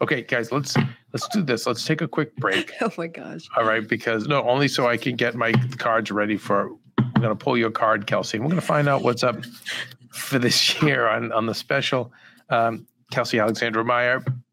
okay, 0.02 0.24
guys. 0.24 0.52
Let's 0.52 0.76
let's 1.14 1.28
do 1.30 1.44
this. 1.44 1.68
Let's 1.68 1.86
take 1.86 2.02
a 2.02 2.08
quick 2.08 2.36
break. 2.38 2.72
Oh 2.82 2.92
my 2.98 3.08
gosh. 3.08 3.48
All 3.56 3.64
right, 3.64 3.88
because 3.88 4.28
no, 4.28 4.44
only 4.50 4.68
so 4.68 4.88
I 4.88 4.98
can 4.98 5.16
get 5.16 5.36
my 5.36 5.52
cards 5.78 6.12
ready 6.12 6.36
for. 6.38 6.72
I'm 7.18 7.24
going 7.24 7.36
to 7.36 7.44
pull 7.44 7.58
your 7.58 7.72
card, 7.72 8.06
Kelsey. 8.06 8.38
We're 8.38 8.46
going 8.46 8.62
to 8.62 8.62
find 8.62 8.88
out 8.88 9.02
what's 9.02 9.24
up 9.24 9.44
for 10.12 10.38
this 10.38 10.80
year 10.84 11.08
on 11.08 11.32
on 11.32 11.48
the 11.48 11.56
special 11.56 12.14
um, 12.52 12.86
Kelsey 13.10 13.40
Alexandra 13.40 13.84
Meyer 13.84 14.24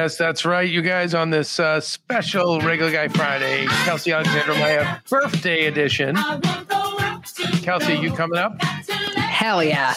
Yes, 0.00 0.16
that's 0.16 0.46
right, 0.46 0.66
you 0.66 0.80
guys, 0.80 1.12
on 1.12 1.28
this 1.28 1.60
uh, 1.60 1.78
special 1.78 2.58
Regular 2.62 2.90
Guy 2.90 3.08
Friday, 3.08 3.66
Kelsey 3.84 4.12
Alexander 4.12 4.54
Maya 4.54 4.96
birthday 5.10 5.66
edition. 5.66 6.16
Kelsey, 7.60 7.96
you 7.98 8.10
coming 8.10 8.38
up? 8.38 8.58
Hell 8.62 9.62
yeah. 9.62 9.92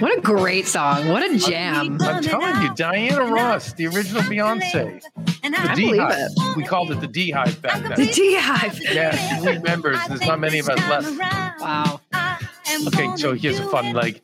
What 0.00 0.18
a 0.18 0.20
great 0.20 0.66
song. 0.66 1.08
What 1.08 1.22
a 1.22 1.38
jam. 1.38 1.96
I'm 2.02 2.22
telling 2.22 2.60
you, 2.60 2.74
Diana 2.74 3.24
Ross, 3.24 3.72
the 3.72 3.86
original 3.86 4.20
Beyonce. 4.20 5.00
The 5.00 5.54
I 5.56 5.74
D 5.74 5.86
believe 5.86 6.02
Hive. 6.02 6.18
it. 6.18 6.56
We 6.58 6.64
called 6.64 6.90
it 6.90 7.00
the 7.00 7.08
D 7.08 7.30
Hive 7.30 7.62
back 7.62 7.82
The 7.82 8.04
then. 8.04 8.06
D 8.08 8.36
Hive. 8.38 8.82
Yeah, 8.82 9.38
three 9.38 9.60
members. 9.60 9.98
There's 10.08 10.26
not 10.26 10.38
many 10.40 10.58
of 10.58 10.68
us 10.68 10.78
left. 10.90 11.58
Wow. 11.58 12.00
Okay, 12.86 13.16
so 13.16 13.32
here's 13.32 13.58
a 13.58 13.64
fun, 13.70 13.94
like, 13.94 14.22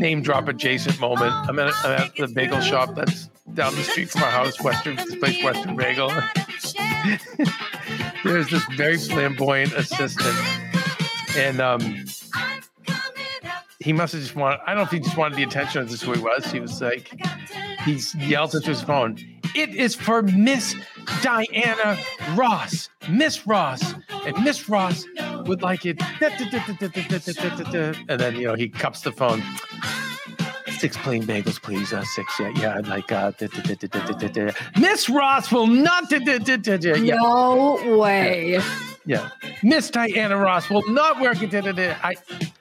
name 0.00 0.22
drop 0.22 0.48
adjacent 0.48 0.98
moment. 1.00 1.32
I'm 1.32 1.58
at, 1.58 1.74
I'm 1.84 2.00
at 2.00 2.16
the 2.16 2.28
bagel 2.28 2.60
shop 2.62 2.94
that's 2.94 3.27
down 3.58 3.74
the 3.74 3.82
street 3.82 4.08
from 4.08 4.22
our 4.22 4.30
house, 4.30 4.60
Western, 4.60 4.94
this 4.94 5.16
place, 5.16 5.42
Western 5.42 5.74
Bagel. 5.74 6.08
There's 8.24 8.48
this 8.50 8.64
very 8.76 8.96
flamboyant 8.96 9.72
assistant, 9.72 10.38
and 11.36 11.60
um, 11.60 12.04
he 13.80 13.92
must 13.92 14.12
have 14.12 14.22
just 14.22 14.36
wanted, 14.36 14.60
I 14.64 14.68
don't 14.68 14.76
know 14.76 14.82
if 14.84 14.92
he 14.92 15.00
just 15.00 15.16
wanted 15.16 15.38
the 15.38 15.42
attention, 15.42 15.84
this 15.86 15.94
is 15.94 16.02
who 16.02 16.12
he 16.12 16.20
was. 16.20 16.46
He 16.46 16.60
was 16.60 16.80
like, 16.80 17.12
he 17.84 18.00
yells 18.18 18.54
into 18.54 18.68
his 18.68 18.80
phone, 18.80 19.18
It 19.56 19.74
is 19.74 19.96
for 19.96 20.22
Miss 20.22 20.76
Diana 21.20 21.98
Ross. 22.36 22.90
Miss 23.10 23.44
Ross. 23.44 23.82
And 24.24 24.40
Miss 24.44 24.68
Ross 24.68 25.04
would 25.46 25.62
like 25.62 25.84
it. 25.84 26.00
And 28.08 28.20
then, 28.20 28.36
you 28.36 28.46
know, 28.46 28.54
he 28.54 28.68
cups 28.68 29.00
the 29.00 29.10
phone. 29.10 29.42
Six 30.78 30.96
plain 30.96 31.24
bagels, 31.24 31.60
please. 31.60 31.92
Uh, 31.92 32.04
six, 32.04 32.38
yeah, 32.38 32.52
yeah. 32.56 32.76
I'd 32.76 32.86
like 32.86 33.10
uh, 33.10 33.32
Miss 34.78 35.08
Ross 35.08 35.50
will 35.50 35.66
not. 35.66 36.10
Yeah, 36.10 37.16
No 37.16 37.98
way. 37.98 38.60
yeah. 39.04 39.30
Miss 39.62 39.90
Diana 39.90 40.36
Ross 40.36 40.70
will 40.70 40.88
not 40.90 41.20
work. 41.20 41.38
I, 41.40 42.14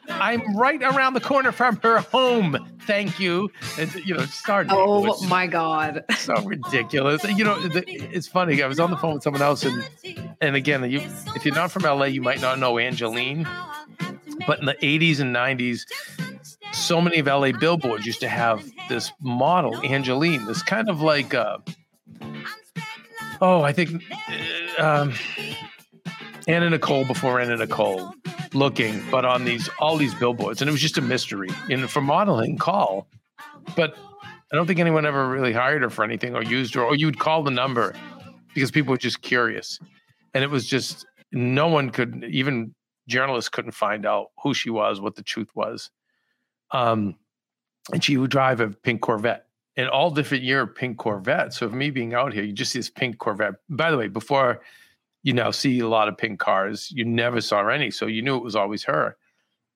I'm 0.09 0.57
right 0.57 0.81
around 0.81 1.13
the 1.13 1.21
corner 1.21 1.51
from 1.51 1.77
her 1.77 1.99
home. 1.99 2.57
Thank 2.81 3.19
you. 3.19 3.51
And 3.77 3.93
you 3.95 4.15
know, 4.15 4.25
started. 4.25 4.71
Oh 4.73 5.21
my 5.27 5.45
God. 5.47 6.03
so 6.17 6.33
ridiculous. 6.43 7.23
You 7.23 7.43
know, 7.43 7.59
the, 7.67 7.83
it's 7.87 8.27
funny. 8.27 8.63
I 8.63 8.67
was 8.67 8.79
on 8.79 8.89
the 8.91 8.97
phone 8.97 9.15
with 9.15 9.23
someone 9.23 9.41
else, 9.41 9.63
and 9.63 9.83
and 10.41 10.55
again, 10.55 10.89
you, 10.89 11.01
if 11.35 11.45
you're 11.45 11.53
not 11.55 11.71
from 11.71 11.83
LA, 11.83 12.05
you 12.05 12.21
might 12.21 12.41
not 12.41 12.57
know 12.59 12.77
Angeline. 12.77 13.47
But 14.45 14.59
in 14.59 14.65
the 14.65 14.75
80s 14.75 15.19
and 15.19 15.35
90s, 15.35 15.85
so 16.77 17.01
many 17.01 17.19
of 17.19 17.27
LA 17.27 17.51
billboards 17.51 18.05
used 18.05 18.19
to 18.21 18.29
have 18.29 18.63
this 18.89 19.11
model, 19.21 19.75
Angeline, 19.83 20.45
this 20.45 20.61
kind 20.61 20.89
of 20.89 21.01
like, 21.01 21.33
uh, 21.33 21.57
oh, 23.41 23.61
I 23.61 23.73
think 23.73 24.03
uh, 24.79 24.83
um, 24.83 25.13
Anna 26.47 26.69
Nicole 26.69 27.05
before 27.05 27.39
Anna 27.39 27.57
Nicole 27.57 28.13
looking, 28.53 29.01
but 29.11 29.25
on 29.25 29.43
these 29.43 29.69
all 29.79 29.97
these 29.97 30.13
billboards, 30.15 30.61
and 30.61 30.69
it 30.69 30.71
was 30.71 30.81
just 30.81 30.97
a 30.97 31.01
mystery. 31.01 31.49
And 31.69 31.89
for 31.89 32.01
modeling, 32.01 32.57
call, 32.57 33.07
but 33.75 33.95
I 34.51 34.55
don't 34.55 34.65
think 34.65 34.79
anyone 34.79 35.05
ever 35.05 35.27
really 35.27 35.51
hired 35.51 35.81
her 35.81 35.89
for 35.89 36.05
anything 36.05 36.35
or 36.35 36.41
used 36.41 36.73
her, 36.75 36.81
or 36.81 36.95
you'd 36.95 37.19
call 37.19 37.43
the 37.43 37.51
number 37.51 37.93
because 38.53 38.71
people 38.71 38.91
were 38.91 38.97
just 38.97 39.21
curious. 39.21 39.79
And 40.33 40.43
it 40.43 40.49
was 40.49 40.65
just 40.65 41.05
no 41.31 41.67
one 41.67 41.89
could, 41.89 42.23
even 42.29 42.73
journalists 43.07 43.49
couldn't 43.49 43.73
find 43.73 44.05
out 44.05 44.27
who 44.41 44.53
she 44.53 44.69
was, 44.69 45.01
what 45.01 45.15
the 45.15 45.23
truth 45.23 45.49
was. 45.53 45.89
Um, 46.71 47.15
and 47.93 48.03
she 48.03 48.17
would 48.17 48.31
drive 48.31 48.59
a 48.59 48.69
pink 48.69 49.01
Corvette. 49.01 49.45
And 49.75 49.87
all 49.89 50.09
different 50.09 50.43
year 50.43 50.65
pink 50.65 50.97
Corvette. 50.97 51.53
So 51.53 51.67
of 51.67 51.73
me 51.73 51.91
being 51.91 52.13
out 52.13 52.33
here, 52.33 52.43
you 52.43 52.51
just 52.51 52.71
see 52.71 52.79
this 52.79 52.89
pink 52.89 53.19
Corvette. 53.19 53.55
By 53.69 53.91
the 53.91 53.97
way, 53.97 54.07
before 54.07 54.61
you 55.23 55.33
now 55.33 55.51
see 55.51 55.79
a 55.79 55.87
lot 55.87 56.07
of 56.07 56.17
pink 56.17 56.39
cars, 56.39 56.91
you 56.91 57.05
never 57.05 57.41
saw 57.41 57.67
any. 57.67 57.91
So 57.91 58.07
you 58.07 58.21
knew 58.21 58.35
it 58.37 58.43
was 58.43 58.55
always 58.55 58.83
her. 58.85 59.17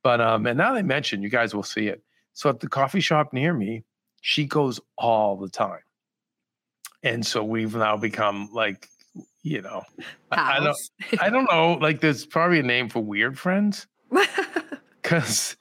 But 0.04 0.20
um, 0.20 0.48
and 0.48 0.58
now 0.58 0.74
they 0.74 0.82
mention 0.82 1.22
you 1.22 1.30
guys 1.30 1.54
will 1.54 1.62
see 1.62 1.88
it. 1.88 2.02
So 2.34 2.50
at 2.50 2.60
the 2.60 2.68
coffee 2.68 3.02
shop 3.02 3.34
near 3.34 3.54
me, 3.54 3.84
she 4.22 4.46
goes 4.46 4.80
all 4.98 5.36
the 5.36 5.50
time. 5.50 5.82
And 7.04 7.26
so 7.26 7.44
we've 7.44 7.76
now 7.76 7.98
become 7.98 8.50
like, 8.54 8.88
you 9.44 9.62
know, 9.62 9.84
I, 10.32 10.58
I 10.58 10.60
don't 10.60 10.78
I 11.20 11.30
don't 11.30 11.52
know, 11.52 11.74
like 11.74 12.00
there's 12.00 12.26
probably 12.26 12.60
a 12.60 12.64
name 12.64 12.90
for 12.90 13.00
weird 13.00 13.38
friends. 13.38 13.88
Cause 15.04 15.56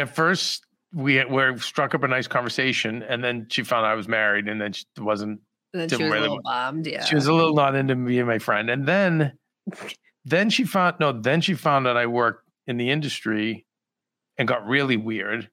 at 0.00 0.14
first 0.14 0.64
we 0.92 1.24
we 1.24 1.58
struck 1.58 1.94
up 1.94 2.02
a 2.02 2.08
nice 2.08 2.26
conversation 2.26 3.02
and 3.02 3.22
then 3.22 3.46
she 3.48 3.62
found 3.62 3.86
out 3.86 3.92
I 3.92 3.94
was 3.94 4.08
married 4.08 4.48
and 4.48 4.60
then 4.60 4.72
she 4.72 4.84
wasn't 4.98 5.40
And 5.72 5.82
then 5.82 5.88
she 5.88 5.96
was 5.96 6.04
really 6.04 6.18
a 6.18 6.20
little 6.22 6.42
bummed. 6.42 6.86
Yeah. 6.86 7.04
she 7.04 7.14
was 7.14 7.26
a 7.26 7.32
little 7.32 7.54
not 7.54 7.74
into 7.74 7.94
me 7.94 8.18
and 8.18 8.26
my 8.26 8.38
friend. 8.38 8.70
And 8.70 8.86
then 8.86 9.32
then 10.24 10.50
she 10.50 10.64
found 10.64 10.96
no, 11.00 11.12
then 11.12 11.40
she 11.40 11.54
found 11.54 11.86
that 11.86 11.96
I 11.96 12.06
worked 12.06 12.48
in 12.66 12.76
the 12.76 12.90
industry 12.90 13.66
and 14.38 14.48
got 14.48 14.66
really 14.66 14.96
weird 14.96 15.48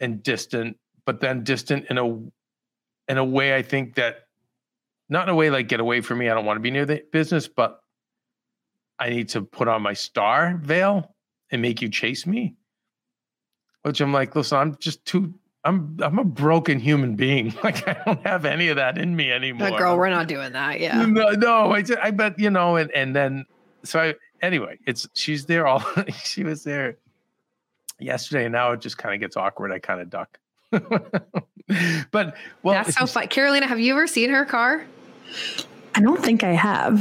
and 0.00 0.22
distant, 0.22 0.78
but 1.04 1.20
then 1.20 1.44
distant 1.44 1.86
in 1.90 1.98
a 1.98 2.06
in 3.08 3.18
a 3.18 3.24
way 3.24 3.54
I 3.54 3.62
think 3.62 3.96
that 3.96 4.20
not 5.08 5.28
in 5.28 5.28
a 5.28 5.34
way 5.34 5.50
like 5.50 5.68
get 5.68 5.80
away 5.80 6.00
from 6.00 6.18
me. 6.18 6.30
I 6.30 6.34
don't 6.34 6.46
want 6.46 6.56
to 6.56 6.60
be 6.62 6.70
near 6.70 6.86
the 6.86 7.02
business, 7.12 7.48
but 7.48 7.80
I 8.98 9.10
need 9.10 9.28
to 9.30 9.42
put 9.42 9.68
on 9.68 9.82
my 9.82 9.92
star 9.92 10.58
veil 10.62 11.14
and 11.50 11.60
make 11.60 11.82
you 11.82 11.90
chase 11.90 12.26
me. 12.26 12.56
Which 13.82 14.00
I'm 14.00 14.12
like, 14.12 14.36
listen, 14.36 14.58
I'm 14.58 14.76
just 14.76 15.04
too 15.04 15.34
I'm 15.64 15.96
I'm 16.02 16.18
a 16.18 16.24
broken 16.24 16.78
human 16.78 17.14
being. 17.14 17.54
Like 17.62 17.86
I 17.86 17.96
don't 18.04 18.26
have 18.26 18.44
any 18.44 18.68
of 18.68 18.76
that 18.76 18.98
in 18.98 19.14
me 19.14 19.30
anymore. 19.30 19.70
But 19.70 19.78
girl, 19.78 19.96
we're 19.96 20.10
not 20.10 20.26
doing 20.26 20.52
that. 20.52 20.80
Yeah. 20.80 21.04
No, 21.06 21.30
no, 21.30 21.72
I, 21.72 21.82
ju- 21.82 21.96
I 22.02 22.10
bet 22.10 22.38
you 22.38 22.50
know, 22.50 22.76
and 22.76 22.90
and 22.90 23.14
then 23.14 23.46
so 23.84 24.00
I 24.00 24.14
anyway, 24.40 24.78
it's 24.86 25.08
she's 25.14 25.46
there 25.46 25.66
all 25.66 25.84
she 26.24 26.42
was 26.42 26.64
there 26.64 26.96
yesterday, 28.00 28.44
and 28.44 28.52
now 28.52 28.72
it 28.72 28.80
just 28.80 28.98
kind 28.98 29.14
of 29.14 29.20
gets 29.20 29.36
awkward. 29.36 29.70
I 29.70 29.78
kind 29.78 30.00
of 30.00 30.10
duck. 30.10 30.38
but 30.70 32.34
well, 32.62 32.74
That's 32.74 32.96
so 32.96 33.06
fun. 33.06 33.28
Carolina, 33.28 33.66
have 33.66 33.78
you 33.78 33.92
ever 33.92 34.06
seen 34.06 34.30
her 34.30 34.44
car? 34.44 34.84
I 35.94 36.00
don't 36.00 36.22
think 36.22 36.42
I 36.42 36.52
have. 36.52 36.98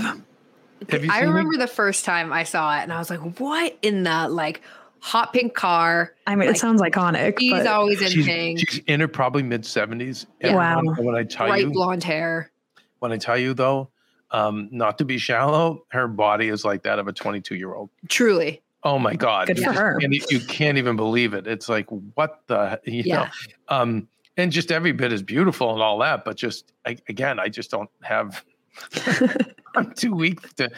Have 0.90 1.06
you 1.06 1.12
I 1.12 1.20
seen 1.20 1.24
her? 1.24 1.28
remember 1.28 1.58
the 1.58 1.68
first 1.68 2.06
time 2.06 2.32
I 2.34 2.44
saw 2.44 2.78
it 2.78 2.84
and 2.84 2.94
I 2.94 3.00
was 3.00 3.10
like, 3.10 3.40
what 3.40 3.78
in 3.82 4.04
the 4.04 4.28
like 4.28 4.62
hot 5.02 5.34
pink 5.34 5.54
car? 5.54 6.14
I 6.26 6.36
mean, 6.36 6.48
Like, 6.48 6.56
it 6.56 6.60
sounds 6.60 6.82
iconic. 6.82 7.40
She's 7.40 7.52
but 7.52 7.68
always 7.68 8.02
in 8.02 8.10
she's, 8.10 8.26
pink, 8.26 8.60
she's 8.60 8.82
in 8.88 9.00
her 9.02 9.08
probably 9.08 9.44
mid 9.44 9.66
seventies. 9.66 10.26
Yeah. 10.40 10.56
Wow. 10.56 10.82
When 10.98 11.16
I 11.16 11.24
tell 11.24 11.48
bright 11.48 11.66
you, 11.66 11.72
blonde 11.72 12.04
hair. 12.04 12.52
when 13.00 13.12
I 13.12 13.18
tell 13.18 13.38
you 13.38 13.54
though, 13.54 13.90
um, 14.32 14.70
not 14.72 14.98
to 15.00 15.06
be 15.06 15.18
shallow, 15.18 15.86
her 15.90 16.08
body 16.08 16.48
is 16.48 16.64
like 16.64 16.84
that 16.84 17.00
of 17.00 17.08
a 17.08 17.14
twenty-two 17.14 17.56
year 17.56 17.74
old. 17.74 17.90
Truly. 18.08 18.62
Oh 18.84 18.98
my 18.98 19.16
God. 19.16 19.48
Good 19.48 19.58
you 19.58 19.64
for 19.64 19.70
just 19.70 19.80
her. 19.80 20.00
can't 20.00 20.32
you 20.32 20.40
can't 20.40 20.78
even 20.78 20.96
believe 20.96 21.34
it. 21.34 21.46
It's 21.46 21.70
like, 21.70 21.88
what 22.16 22.42
the, 22.48 22.80
you 22.86 23.04
know, 23.14 23.28
um, 23.68 24.08
and 24.38 24.52
just 24.52 24.72
every 24.72 24.92
bit 24.92 25.14
is 25.14 25.22
beautiful 25.22 25.74
and 25.74 25.84
all 25.84 26.00
that, 26.00 26.26
but 26.26 26.36
just 26.36 26.74
I, 26.86 26.98
again, 27.08 27.40
I 27.40 27.48
just 27.48 27.70
don't 27.70 27.90
have, 28.02 28.44
I'm 29.76 29.94
too 29.94 30.14
weak 30.14 30.54
to, 30.56 30.70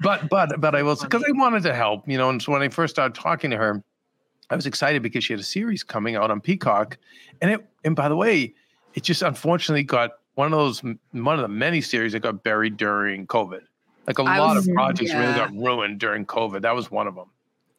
but, 0.00 0.28
but, 0.28 0.60
but 0.60 0.74
I 0.74 0.82
will, 0.82 0.96
because 0.96 1.24
I 1.26 1.32
wanted 1.32 1.62
to 1.64 1.74
help, 1.74 2.08
you 2.08 2.18
know, 2.18 2.28
and 2.30 2.42
so 2.42 2.52
when 2.52 2.62
I 2.62 2.68
first 2.68 2.94
started 2.94 3.14
talking 3.14 3.50
to 3.50 3.56
her, 3.56 3.82
I 4.50 4.56
was 4.56 4.66
excited 4.66 5.02
because 5.02 5.24
she 5.24 5.32
had 5.32 5.40
a 5.40 5.44
series 5.44 5.82
coming 5.82 6.16
out 6.16 6.30
on 6.30 6.40
Peacock. 6.40 6.98
And 7.40 7.50
it, 7.52 7.66
and 7.84 7.96
by 7.96 8.08
the 8.08 8.16
way, 8.16 8.54
it 8.94 9.02
just 9.02 9.22
unfortunately 9.22 9.82
got 9.84 10.10
one 10.34 10.52
of 10.52 10.58
those, 10.58 10.82
one 11.12 11.36
of 11.36 11.40
the 11.40 11.48
many 11.48 11.80
series 11.80 12.12
that 12.12 12.20
got 12.20 12.42
buried 12.42 12.76
during 12.76 13.26
COVID. 13.26 13.62
Like 14.06 14.18
a 14.18 14.22
I 14.22 14.38
lot 14.38 14.56
was- 14.56 14.68
of 14.68 14.74
projects 14.74 15.14
really 15.14 15.32
got 15.32 15.50
ruined 15.52 15.98
during 15.98 16.26
COVID. 16.26 16.60
That 16.62 16.74
was 16.74 16.90
one 16.90 17.06
of 17.06 17.14
them. 17.14 17.30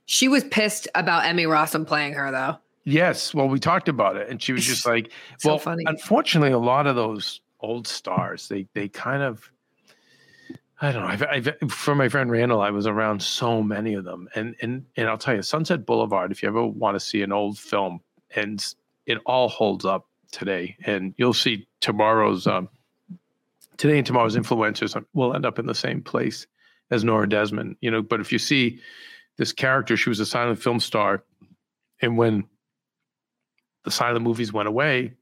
She 0.08 0.28
was 0.28 0.44
pissed 0.46 0.88
about 0.96 1.26
Emmy 1.26 1.46
Rossum 1.46 1.86
playing 1.86 2.14
her 2.14 2.32
though. 2.32 2.58
Yes, 2.84 3.34
well, 3.34 3.48
we 3.48 3.60
talked 3.60 3.90
about 3.90 4.16
it, 4.16 4.30
and 4.30 4.40
she 4.42 4.54
was 4.54 4.64
just 4.64 4.86
like, 4.88 5.12
So 5.40 5.50
"Well, 5.50 5.58
funny. 5.60 5.84
unfortunately, 5.88 6.52
a 6.52 6.60
lot 6.60 6.86
of 6.86 6.96
those 6.96 7.42
old 7.60 7.88
stars, 7.88 8.48
they 8.48 8.68
they 8.74 8.88
kind 8.88 9.24
of, 9.24 9.52
I 10.82 10.92
don't 10.92 11.04
know. 11.04 11.08
I've, 11.08 11.24
I've 11.24 11.72
for 11.72 11.96
my 11.96 12.10
friend 12.10 12.30
Randall, 12.30 12.62
I 12.62 12.70
was 12.72 12.86
around 12.86 13.22
so 13.22 13.64
many 13.64 13.94
of 13.94 14.04
them, 14.04 14.28
and 14.36 14.56
and 14.62 14.86
and 14.98 15.08
I'll 15.08 15.18
tell 15.18 15.36
you, 15.36 15.42
Sunset 15.42 15.86
Boulevard. 15.86 16.32
If 16.32 16.44
you 16.44 16.50
ever 16.50 16.66
want 16.66 16.96
to 16.96 17.00
see 17.00 17.22
an 17.22 17.32
old 17.32 17.58
film, 17.58 18.02
and 18.36 18.64
it 19.06 19.20
all 19.26 19.48
holds 19.48 19.86
up 19.86 20.08
today, 20.32 20.76
and 20.86 21.14
you'll 21.18 21.34
see 21.34 21.68
tomorrow's 21.80 22.46
um, 22.46 22.68
today 23.78 23.98
and 23.98 24.06
tomorrow's 24.06 24.36
influencers 24.36 25.02
will 25.14 25.34
end 25.34 25.46
up 25.46 25.60
in 25.60 25.66
the 25.66 25.76
same 25.76 26.02
place 26.02 26.46
as 26.92 27.06
Nora 27.06 27.30
Desmond. 27.30 27.78
You 27.80 27.92
know, 27.92 28.02
but 28.02 28.20
if 28.20 28.34
you 28.34 28.40
see 28.40 28.80
this 29.38 29.54
character, 29.54 29.96
she 29.96 30.10
was 30.10 30.20
a 30.20 30.26
silent 30.26 30.62
film 30.62 30.82
star, 30.82 31.24
and 32.02 32.18
when 32.18 32.44
the 33.86 33.92
silent 33.92 34.24
movies 34.24 34.52
went 34.52 34.68
away 34.68 35.14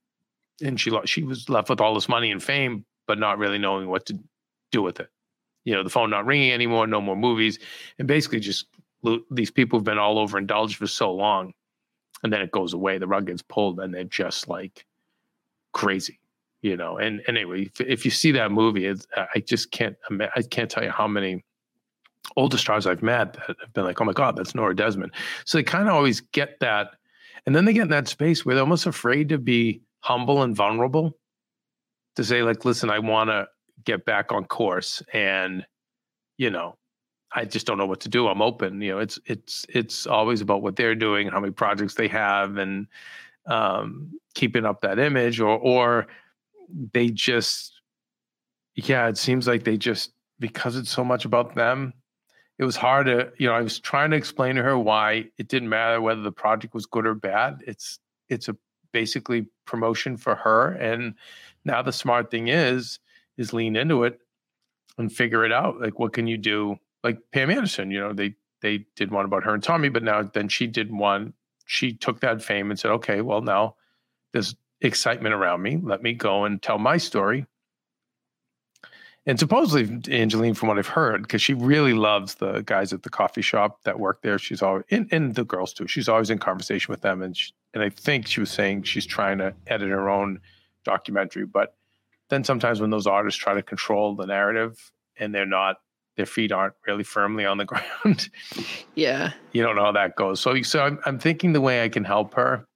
and 0.62 0.80
she 0.80 0.92
she 1.06 1.24
was 1.24 1.48
left 1.50 1.70
with 1.70 1.82
all 1.82 1.94
this 1.94 2.10
money 2.10 2.32
and 2.32 2.42
fame 2.42 2.86
but 3.06 3.20
not 3.20 3.38
really 3.38 3.60
knowing 3.60 3.89
what 3.89 4.06
to 4.08 4.18
do 4.72 4.82
with 4.82 5.00
it 5.00 5.10
you 5.65 5.73
know 5.73 5.84
the 5.84 5.89
phone 5.89 6.10
not 6.10 6.26
ringing 6.26 6.52
anymore 6.52 6.88
no 6.88 7.02
more 7.02 7.15
movies. 7.15 7.60
And 7.99 8.08
basically 8.08 8.39
just 8.39 8.67
these 9.32 9.52
people 9.52 9.80
have 9.80 9.84
been 9.84 9.97
all 9.97 10.19
over 10.19 10.38
indulged 10.38 10.78
for 10.78 10.88
so 10.88 11.13
long 11.13 11.54
and 12.23 12.32
then 12.32 12.41
it 12.41 12.52
goes 12.52 12.73
away 12.73 12.97
the 12.97 13.08
rug 13.08 13.28
gets 13.28 13.41
pulled 13.41 13.80
and 13.80 13.93
they're 13.93 14.06
just 14.06 14.47
like 14.47 14.86
crazy 15.73 16.19
you 16.62 16.78
know? 16.78 16.97
And, 16.97 17.21
anyway 17.28 17.63
if, 17.63 17.82
if 17.82 18.06
you 18.06 18.12
see 18.12 18.32
that 18.32 18.49
movie 18.49 18.86
it's, 18.86 19.06
i 19.17 19.39
just 19.41 19.71
can't 19.71 19.97
i 20.36 20.41
can't 20.41 20.71
tell 20.71 20.86
you 20.86 20.91
how 20.91 21.06
many 21.06 21.43
older 22.38 22.58
stars 22.58 22.88
i've 22.88 23.04
met 23.04 23.34
that 23.34 23.58
have 23.60 23.73
been 23.73 23.84
like 23.84 23.99
oh 23.99 24.06
my 24.06 24.13
god 24.13 24.38
that's 24.38 24.56
nora 24.56 24.73
desmond. 24.73 25.12
So 25.43 25.58
they 25.58 25.63
kind 25.63 25.89
of 25.89 25.93
always 25.93 26.21
get 26.21 26.62
that 26.62 26.91
and 27.45 27.56
then 27.56 27.65
they 27.65 27.73
get 27.73 27.84
in 27.84 27.89
that 27.89 28.08
space 28.08 28.45
where 28.45 28.56
they're 28.56 28.63
almost 28.63 28.86
afraid 28.86 29.30
to 29.30 29.38
be 29.38 29.82
humble 29.99 30.43
and 30.43 30.56
vulnerable 30.56 31.17
to 32.15 32.23
say, 32.23 32.43
like, 32.43 32.65
listen, 32.65 32.89
I 32.89 32.99
want 32.99 33.30
to 33.30 33.47
get 33.86 34.06
back 34.06 34.32
on 34.32 34.46
course. 34.46 35.02
And, 35.13 35.65
you 36.38 36.50
know, 36.50 36.78
I 37.32 37.46
just 37.46 37.65
don't 37.65 37.78
know 37.78 37.86
what 37.86 38.02
to 38.02 38.10
do. 38.10 38.28
I'm 38.28 38.41
open. 38.41 38.82
You 38.82 38.93
know, 38.93 39.00
it's 39.00 39.19
it's 39.26 39.65
it's 39.69 40.06
always 40.06 40.41
about 40.41 40.62
what 40.62 40.76
they're 40.76 40.96
doing, 40.96 41.28
how 41.28 41.39
many 41.39 41.52
projects 41.52 41.96
they 41.96 42.08
have, 42.08 42.58
and 42.58 42.88
um, 43.48 44.12
keeping 44.36 44.65
up 44.65 44.82
that 44.82 45.00
image, 45.00 45.39
or 45.39 45.58
or 45.58 46.08
they 46.93 47.10
just, 47.10 47.74
yeah, 48.76 49.08
it 49.08 49.17
seems 49.17 49.48
like 49.48 49.63
they 49.63 49.78
just 49.78 50.12
because 50.39 50.76
it's 50.76 50.91
so 50.91 51.04
much 51.04 51.26
about 51.26 51.56
them, 51.56 51.93
it 52.60 52.65
was 52.65 52.76
hard 52.76 53.08
to 53.08 53.32
you 53.38 53.48
know 53.48 53.54
i 53.54 53.62
was 53.62 53.80
trying 53.80 54.12
to 54.12 54.17
explain 54.17 54.56
to 54.56 54.63
her 54.63 54.78
why 54.78 55.26
it 55.38 55.48
didn't 55.48 55.69
matter 55.69 56.02
whether 56.02 56.22
the 56.22 56.32
project 56.32 56.74
was 56.74 56.86
good 56.86 57.06
or 57.06 57.15
bad 57.15 57.62
it's 57.67 58.00
it's 58.30 58.48
a 58.48 58.56
basically 58.91 59.48
promotion 59.65 60.15
for 60.17 60.36
her 60.36 60.74
and 60.74 61.15
now 61.65 61.82
the 61.82 61.91
smart 61.91 62.30
thing 62.30 62.48
is 62.48 63.00
is 63.38 63.54
lean 63.54 63.76
into 63.76 64.04
it 64.04 64.19
and 64.98 65.12
figure 65.12 65.46
it 65.46 65.52
out 65.52 65.80
like 65.80 66.00
what 66.00 66.13
can 66.13 66.28
you 66.28 66.38
do 66.38 66.78
like 67.04 67.19
pam 67.32 67.50
anderson 67.50 67.91
you 67.91 68.00
know 68.00 68.13
they 68.13 68.34
they 68.62 68.86
did 68.96 69.12
one 69.12 69.26
about 69.26 69.43
her 69.43 69.54
and 69.54 69.63
tommy 69.63 69.89
but 69.89 70.04
now 70.04 70.22
then 70.22 70.48
she 70.48 70.67
did 70.67 70.91
one 70.91 71.34
she 71.65 71.93
took 71.93 72.19
that 72.19 72.41
fame 72.41 72.69
and 72.69 72.80
said 72.80 72.91
okay 72.91 73.22
well 73.22 73.41
now 73.41 73.76
there's 74.32 74.56
excitement 74.82 75.34
around 75.34 75.62
me 75.62 75.80
let 75.82 76.04
me 76.04 76.13
go 76.13 76.46
and 76.46 76.62
tell 76.62 76.78
my 76.78 76.98
story 76.98 77.46
and 79.26 79.39
supposedly 79.39 80.13
Angeline, 80.13 80.54
from 80.54 80.67
what 80.67 80.78
I've 80.78 80.88
heard, 80.88 81.22
because 81.22 81.41
she 81.41 81.54
really 81.54 81.93
loves 81.93 82.36
the 82.36 82.62
guys 82.63 82.91
at 82.91 83.04
the 83.04 83.10
coffee 83.10 83.41
shop 83.41 83.82
that 83.84 83.98
work 83.98 84.22
there. 84.22 84.38
She's 84.38 84.62
always 84.62 84.84
and, 84.91 85.08
and 85.13 85.34
the 85.34 85.46
girls 85.46 85.74
too. 85.74 85.88
She's 85.88 86.10
always 86.10 86.30
in 86.30 86.39
conversation 86.39 86.91
with 86.91 87.02
them, 87.02 87.22
and 87.22 87.36
she, 87.36 87.54
and 87.74 87.82
I 87.82 87.89
think 87.89 88.28
she 88.28 88.41
was 88.41 88.52
saying 88.52 88.84
she's 88.84 89.06
trying 89.06 89.38
to 89.38 89.54
edit 89.67 89.89
her 89.89 90.10
own 90.10 90.41
documentary. 90.84 91.46
But 91.46 91.76
then 92.34 92.43
sometimes 92.43 92.82
when 92.82 92.89
those 92.89 93.08
artists 93.08 93.39
try 93.39 93.54
to 93.54 93.62
control 93.62 94.15
the 94.15 94.26
narrative 94.26 94.91
and 95.17 95.34
they're 95.34 95.46
not, 95.46 95.78
their 96.17 96.26
feet 96.26 96.52
aren't 96.52 96.74
really 96.88 97.04
firmly 97.04 97.46
on 97.46 97.58
the 97.58 97.65
ground. 97.72 98.30
Yeah. 98.96 99.34
you 99.52 99.63
don't 99.63 99.76
know 99.76 99.84
how 99.86 99.91
that 99.93 100.15
goes. 100.15 100.39
So 100.41 100.62
so 100.63 100.82
I'm 100.82 101.00
I'm 101.06 101.19
thinking 101.19 101.54
the 101.54 101.62
way 101.62 101.84
I 101.84 101.89
can 101.89 102.04
help 102.04 102.34
her 102.36 102.67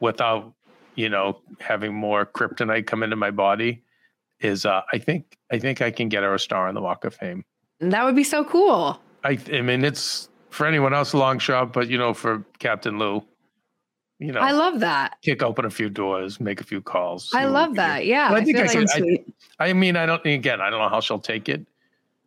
without 0.00 0.52
you 0.94 1.08
know 1.08 1.40
having 1.60 1.94
more 1.94 2.26
kryptonite 2.26 2.86
come 2.86 3.02
into 3.02 3.16
my 3.16 3.30
body 3.30 3.82
is 4.40 4.66
uh, 4.66 4.82
I 4.92 4.98
think 4.98 5.36
I 5.50 5.58
think 5.58 5.80
I 5.80 5.90
can 5.90 6.08
get 6.08 6.22
her 6.22 6.34
a 6.34 6.38
star 6.38 6.68
on 6.68 6.74
the 6.74 6.80
Walk 6.82 7.04
of 7.04 7.14
Fame. 7.14 7.44
That 7.80 8.04
would 8.04 8.16
be 8.16 8.24
so 8.24 8.44
cool. 8.44 9.00
I 9.24 9.38
I 9.52 9.62
mean 9.62 9.84
it's 9.84 10.28
for 10.50 10.66
anyone 10.66 10.94
else 10.94 11.12
a 11.12 11.18
long 11.18 11.38
shot, 11.38 11.72
but 11.72 11.88
you 11.88 11.98
know 11.98 12.14
for 12.14 12.44
Captain 12.58 12.98
Lou, 12.98 13.22
you 14.18 14.32
know, 14.32 14.40
I 14.40 14.52
love 14.52 14.80
that. 14.80 15.16
kick 15.22 15.42
open 15.42 15.64
a 15.64 15.70
few 15.70 15.88
doors, 15.90 16.40
make 16.40 16.60
a 16.60 16.64
few 16.64 16.80
calls. 16.80 17.30
I 17.34 17.44
love 17.46 17.74
that. 17.76 18.06
Yeah. 18.06 18.30
But 18.30 18.40
I 18.40 18.44
think 18.44 18.58
I 18.58 18.62
like- 18.72 18.88
sweet. 18.90 19.26
I 19.58 19.72
mean, 19.72 19.96
I 19.96 20.06
don't. 20.06 20.24
Again, 20.26 20.60
I 20.60 20.70
don't 20.70 20.80
know 20.80 20.88
how 20.88 21.00
she'll 21.00 21.18
take 21.18 21.48
it 21.48 21.66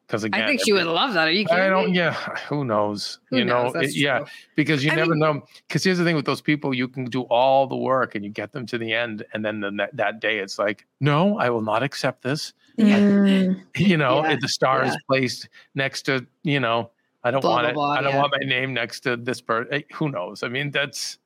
because 0.08 0.24
again, 0.24 0.44
I 0.44 0.48
think 0.48 0.62
she 0.64 0.74
would 0.74 0.86
love 0.86 1.14
that. 1.14 1.28
Are 1.28 1.32
you 1.32 1.46
kidding 1.46 1.64
I 1.64 1.70
don't. 1.70 1.92
me? 1.92 1.98
Yeah, 1.98 2.14
who 2.50 2.64
knows? 2.66 3.20
Who 3.30 3.38
you 3.38 3.46
knows? 3.46 3.74
know, 3.74 3.80
it- 3.82 3.96
yeah, 3.96 4.26
because 4.56 4.84
you 4.84 4.92
I 4.92 4.96
never 4.96 5.12
mean- 5.12 5.20
know. 5.20 5.44
Because 5.68 5.84
here's 5.84 5.98
the 5.98 6.04
thing 6.04 6.16
with 6.16 6.26
those 6.26 6.42
people, 6.42 6.74
you 6.74 6.88
can 6.88 7.06
do 7.06 7.22
all 7.24 7.68
the 7.68 7.76
work 7.78 8.16
and 8.16 8.24
you 8.24 8.30
get 8.32 8.52
them 8.52 8.66
to 8.68 8.78
the 8.78 8.94
end, 8.94 9.26
and 9.34 9.44
then 9.46 9.60
the, 9.60 9.72
that 9.72 9.96
that 9.96 10.20
day, 10.20 10.40
it's 10.40 10.58
like, 10.60 10.86
no, 11.00 11.38
I 11.38 11.50
will 11.50 11.62
not 11.62 11.84
accept 11.84 12.24
this. 12.24 12.54
Mm, 12.80 13.62
You 13.78 13.98
know, 13.98 14.24
Yeah, 14.24 14.38
the 14.42 14.48
star 14.48 14.84
is 14.86 14.98
placed 15.08 15.50
next 15.76 16.04
to. 16.04 16.26
You 16.44 16.60
know, 16.60 16.90
I 17.24 17.30
don't 17.32 17.42
Blah, 17.42 17.52
want 17.52 17.64
blah, 17.66 17.70
it. 17.70 17.74
blah, 17.74 17.92
I 17.92 18.02
don't 18.02 18.14
yeah. 18.14 18.20
want 18.20 18.34
my 18.40 18.48
name 18.48 18.74
next 18.74 19.02
to 19.02 19.16
this 19.18 19.42
person. 19.42 19.84
Who 19.94 20.10
knows? 20.10 20.42
I 20.44 20.48
mean, 20.48 20.72
that's 20.72 21.19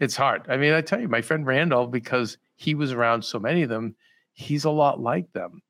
it's 0.00 0.16
hard. 0.16 0.42
I 0.48 0.56
mean, 0.56 0.72
I 0.72 0.80
tell 0.80 1.00
you, 1.00 1.08
my 1.08 1.22
friend 1.22 1.46
Randall, 1.46 1.86
because 1.86 2.38
he 2.56 2.74
was 2.74 2.92
around 2.92 3.22
so 3.22 3.38
many 3.38 3.62
of 3.62 3.68
them, 3.68 3.94
he's 4.32 4.64
a 4.64 4.70
lot 4.70 5.00
like 5.00 5.32
them. 5.32 5.62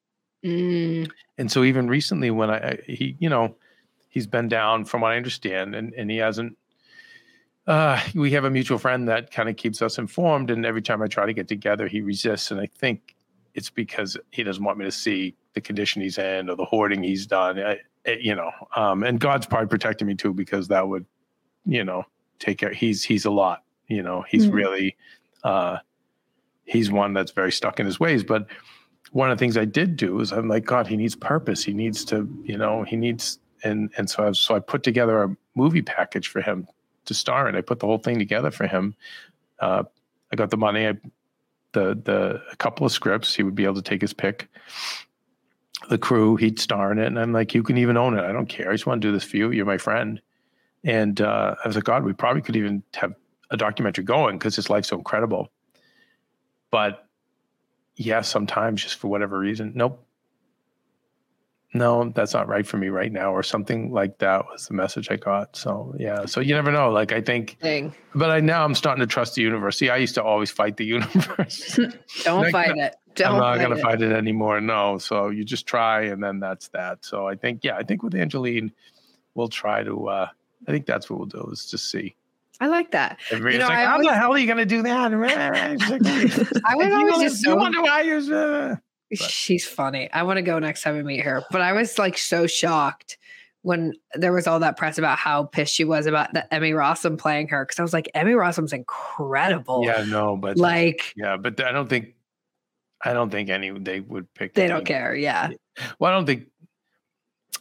Mm, 0.44 1.10
And 1.38 1.50
so 1.50 1.64
even 1.64 1.88
recently, 1.88 2.30
when 2.30 2.50
I 2.50 2.56
I- 2.70 2.78
he, 2.86 3.16
you 3.18 3.28
know, 3.28 3.56
he's 4.08 4.26
been 4.26 4.48
down 4.48 4.84
from 4.84 5.00
what 5.00 5.12
I 5.12 5.16
understand, 5.16 5.74
and 5.74 5.92
and 5.94 6.10
he 6.10 6.18
hasn't. 6.18 6.56
Uh, 7.66 8.00
we 8.14 8.30
have 8.30 8.44
a 8.44 8.50
mutual 8.50 8.78
friend 8.78 9.08
that 9.08 9.30
kind 9.32 9.48
of 9.48 9.56
keeps 9.56 9.82
us 9.82 9.98
informed, 9.98 10.50
and 10.50 10.64
every 10.64 10.82
time 10.82 11.02
I 11.02 11.08
try 11.08 11.26
to 11.26 11.32
get 11.32 11.48
together, 11.48 11.88
he 11.88 12.00
resists, 12.00 12.50
and 12.52 12.60
I 12.60 12.66
think 12.66 13.16
it's 13.54 13.70
because 13.70 14.16
he 14.30 14.44
doesn't 14.44 14.62
want 14.62 14.78
me 14.78 14.84
to 14.84 14.92
see 14.92 15.34
the 15.54 15.60
condition 15.60 16.02
he's 16.02 16.18
in 16.18 16.48
or 16.50 16.54
the 16.54 16.64
hoarding 16.64 17.02
he's 17.02 17.26
done. 17.26 17.58
I, 17.58 17.80
I- 18.06 18.18
you 18.20 18.36
know, 18.36 18.52
um, 18.76 19.02
and 19.02 19.18
God's 19.18 19.46
probably 19.46 19.66
protecting 19.66 20.06
me 20.06 20.14
too 20.14 20.32
because 20.32 20.68
that 20.68 20.86
would, 20.86 21.06
you 21.64 21.82
know, 21.82 22.04
take 22.38 22.58
care. 22.58 22.72
He's 22.72 23.02
he's 23.02 23.24
a 23.24 23.30
lot. 23.32 23.64
You 23.88 24.02
know, 24.02 24.22
he's 24.28 24.46
Mhm. 24.46 24.52
really, 24.52 24.96
uh, 25.44 25.78
he's 26.64 26.90
one 26.90 27.12
that's 27.12 27.32
very 27.32 27.52
stuck 27.52 27.78
in 27.78 27.86
his 27.86 28.00
ways, 28.00 28.24
but 28.24 28.46
one 29.12 29.30
of 29.30 29.38
the 29.38 29.42
things 29.42 29.56
I 29.56 29.64
did 29.64 29.96
do 29.96 30.20
is 30.20 30.32
I'm 30.32 30.48
like, 30.48 30.64
God, 30.64 30.86
he 30.86 30.96
needs 30.96 31.14
purpose. 31.14 31.64
He 31.64 31.72
needs 31.72 32.04
to, 32.06 32.28
you 32.44 32.58
know, 32.58 32.82
he 32.82 32.96
needs, 32.96 33.38
and 33.62 33.90
and 33.96 34.10
so 34.10 34.26
I 34.26 34.32
so 34.32 34.54
I 34.56 34.58
put 34.58 34.82
together 34.82 35.22
a 35.22 35.36
movie 35.54 35.82
package 35.82 36.28
for 36.28 36.40
him 36.40 36.66
to 37.04 37.14
star 37.14 37.48
in. 37.48 37.54
I 37.54 37.60
put 37.60 37.78
the 37.78 37.86
whole 37.86 37.98
thing 37.98 38.18
together 38.18 38.50
for 38.50 38.66
him. 38.66 38.94
Uh, 39.60 39.84
I 40.32 40.36
got 40.36 40.50
the 40.50 40.56
money. 40.56 40.88
I 40.88 40.94
the 41.72 41.94
the 42.02 42.42
a 42.50 42.56
couple 42.56 42.84
of 42.84 42.92
scripts. 42.92 43.34
He 43.34 43.42
would 43.44 43.54
be 43.54 43.64
able 43.64 43.76
to 43.76 43.82
take 43.82 44.00
his 44.00 44.12
pick. 44.12 44.48
The 45.88 45.98
crew, 45.98 46.34
he'd 46.36 46.58
star 46.58 46.90
in 46.90 46.98
it, 46.98 47.06
and 47.06 47.18
I'm 47.18 47.32
like, 47.32 47.54
you 47.54 47.62
can 47.62 47.78
even 47.78 47.96
own 47.96 48.18
it. 48.18 48.24
I 48.24 48.32
don't 48.32 48.48
care. 48.48 48.70
I 48.70 48.72
just 48.74 48.86
want 48.86 49.00
to 49.02 49.08
do 49.08 49.12
this 49.12 49.22
for 49.24 49.36
you. 49.36 49.52
You're 49.52 49.66
my 49.66 49.78
friend. 49.78 50.20
And 50.82 51.20
uh, 51.20 51.54
I 51.62 51.68
was 51.68 51.76
like, 51.76 51.84
God, 51.84 52.02
we 52.02 52.12
probably 52.12 52.42
could 52.42 52.56
even 52.56 52.82
have 52.94 53.14
a 53.50 53.56
documentary 53.56 54.04
going 54.04 54.38
because 54.38 54.56
his 54.56 54.68
life's 54.70 54.88
so 54.88 54.96
incredible. 54.98 55.50
But 56.70 57.06
yeah, 57.96 58.20
sometimes 58.22 58.82
just 58.82 58.96
for 58.96 59.08
whatever 59.08 59.38
reason, 59.38 59.72
nope. 59.74 60.02
No, 61.74 62.10
that's 62.14 62.32
not 62.32 62.48
right 62.48 62.66
for 62.66 62.78
me 62.78 62.88
right 62.88 63.12
now, 63.12 63.32
or 63.34 63.42
something 63.42 63.92
like 63.92 64.18
that 64.18 64.46
was 64.50 64.66
the 64.68 64.74
message 64.74 65.10
I 65.10 65.16
got. 65.16 65.56
So 65.56 65.94
yeah, 65.98 66.24
so 66.24 66.40
you 66.40 66.54
never 66.54 66.72
know. 66.72 66.90
Like 66.90 67.12
I 67.12 67.20
think, 67.20 67.58
thing. 67.60 67.94
but 68.14 68.30
I 68.30 68.40
now 68.40 68.64
I'm 68.64 68.74
starting 68.74 69.00
to 69.00 69.06
trust 69.06 69.34
the 69.34 69.42
universe. 69.42 69.78
See, 69.78 69.90
I 69.90 69.98
used 69.98 70.14
to 70.14 70.22
always 70.22 70.50
fight 70.50 70.78
the 70.78 70.84
universe. 70.96 71.78
Don't 72.24 72.42
Like, 72.44 72.52
fight 72.52 72.76
it. 72.78 72.96
Don't 73.14 73.32
I'm 73.34 73.38
not 73.40 73.58
gonna 73.60 73.76
it. 73.76 73.82
fight 73.82 74.00
it 74.00 74.12
anymore. 74.12 74.60
No, 74.60 74.96
so 74.96 75.28
you 75.28 75.44
just 75.44 75.66
try, 75.66 76.02
and 76.04 76.22
then 76.22 76.40
that's 76.40 76.68
that. 76.68 77.04
So 77.04 77.26
I 77.28 77.34
think, 77.34 77.62
yeah, 77.62 77.76
I 77.76 77.82
think 77.82 78.02
with 78.02 78.14
Angeline, 78.14 78.72
we'll 79.34 79.48
try 79.48 79.82
to. 79.82 80.08
uh 80.08 80.28
I 80.66 80.70
think 80.72 80.86
that's 80.86 81.10
what 81.10 81.18
we'll 81.18 81.26
do 81.28 81.50
is 81.52 81.66
just 81.70 81.90
see. 81.90 82.14
I 82.60 82.68
like 82.68 82.92
that. 82.92 83.18
Everybody's 83.30 83.60
know, 83.60 83.66
like, 83.68 83.84
how 83.84 83.92
always- 83.94 84.06
the 84.08 84.14
hell 84.14 84.32
are 84.32 84.38
you 84.38 84.46
gonna 84.46 84.64
do 84.66 84.82
that? 84.82 85.12
I 85.14 86.74
was 86.74 86.86
you 86.86 86.94
always 86.94 87.12
wonder- 87.12 87.18
just 87.28 87.46
you 87.46 87.56
wonder 87.56 87.82
why 87.82 88.00
you're. 88.02 88.34
uh, 88.72 88.76
She's 89.12 89.64
funny. 89.66 90.10
I 90.12 90.24
want 90.24 90.38
to 90.38 90.42
go 90.42 90.58
next 90.58 90.82
time 90.82 90.98
I 90.98 91.02
meet 91.02 91.20
her. 91.20 91.44
But 91.52 91.60
I 91.60 91.72
was 91.74 91.98
like 91.98 92.18
so 92.18 92.46
shocked 92.48 93.18
when 93.62 93.92
there 94.14 94.32
was 94.32 94.46
all 94.46 94.58
that 94.60 94.76
press 94.76 94.98
about 94.98 95.18
how 95.18 95.44
pissed 95.44 95.74
she 95.74 95.84
was 95.84 96.06
about 96.06 96.32
the 96.32 96.52
Emmy 96.54 96.72
Rossum 96.72 97.16
playing 97.18 97.48
her. 97.48 97.64
Cause 97.66 97.78
I 97.78 97.82
was 97.82 97.92
like, 97.92 98.10
Emmy 98.14 98.32
Rossum's 98.32 98.72
incredible. 98.72 99.82
Yeah, 99.84 100.04
no, 100.08 100.36
but 100.36 100.56
Like 100.56 101.12
yeah, 101.16 101.36
but 101.36 101.60
I 101.60 101.70
don't 101.72 101.88
think, 101.88 102.14
I 103.04 103.12
don't 103.12 103.30
think 103.30 103.48
any 103.48 103.70
they 103.70 104.00
would 104.00 104.32
pick. 104.34 104.54
they 104.54 104.66
don't 104.66 104.84
care. 104.84 105.14
Yeah. 105.14 105.50
Well, 105.98 106.10
I 106.10 106.14
don't 106.14 106.26
think, 106.26 106.46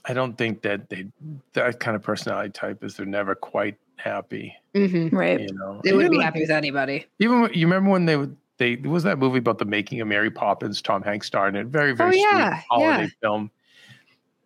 I 0.03 0.13
don't 0.13 0.37
think 0.37 0.61
that 0.63 0.89
they 0.89 1.07
that 1.53 1.79
kind 1.79 1.95
of 1.95 2.01
personality 2.03 2.49
type 2.51 2.83
is 2.83 2.95
they're 2.95 3.05
never 3.05 3.35
quite 3.35 3.75
happy. 3.97 4.55
hmm 4.75 5.07
right. 5.15 5.39
You 5.41 5.53
know, 5.53 5.81
They 5.83 5.93
wouldn't 5.93 6.11
be 6.13 6.19
happy 6.19 6.41
with 6.41 6.51
anybody. 6.51 7.05
Even 7.19 7.49
you 7.53 7.65
remember 7.67 7.89
when 7.91 8.05
they 8.05 8.17
would 8.17 8.35
they 8.57 8.75
there 8.75 8.91
was 8.91 9.03
that 9.03 9.17
movie 9.19 9.39
about 9.39 9.57
the 9.57 9.65
making 9.65 9.99
of 10.01 10.07
Mary 10.07 10.31
Poppins, 10.31 10.81
Tom 10.81 11.01
Hanks 11.03 11.27
starred 11.27 11.55
in 11.55 11.61
it. 11.61 11.67
Very 11.67 11.93
very 11.93 12.11
Oh, 12.11 12.13
yeah, 12.31 12.53
sweet 12.59 12.65
holiday 12.69 13.01
yeah. 13.03 13.07
film. 13.21 13.51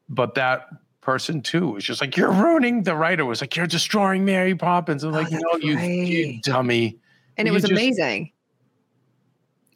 But 0.10 0.36
that 0.36 0.68
person 1.02 1.42
too 1.42 1.70
was 1.70 1.84
just 1.84 2.02
like 2.02 2.16
you're 2.18 2.32
ruining. 2.32 2.84
The 2.84 2.96
writer 2.96 3.26
was 3.26 3.42
like 3.42 3.56
you're 3.56 3.68
destroying 3.68 4.26
Mary 4.26 4.56
Poppins. 4.56 5.04
I'm 5.04 5.14
Oh, 5.14 5.20
like 5.20 5.32
no, 5.32 5.40
that's 5.54 5.64
you, 5.64 5.78
you 5.78 6.42
dummy. 6.42 6.98
And 7.38 7.48
it 7.48 7.52
You 7.52 7.54
was 7.54 7.64
just- 7.64 7.72
amazing. 7.72 8.32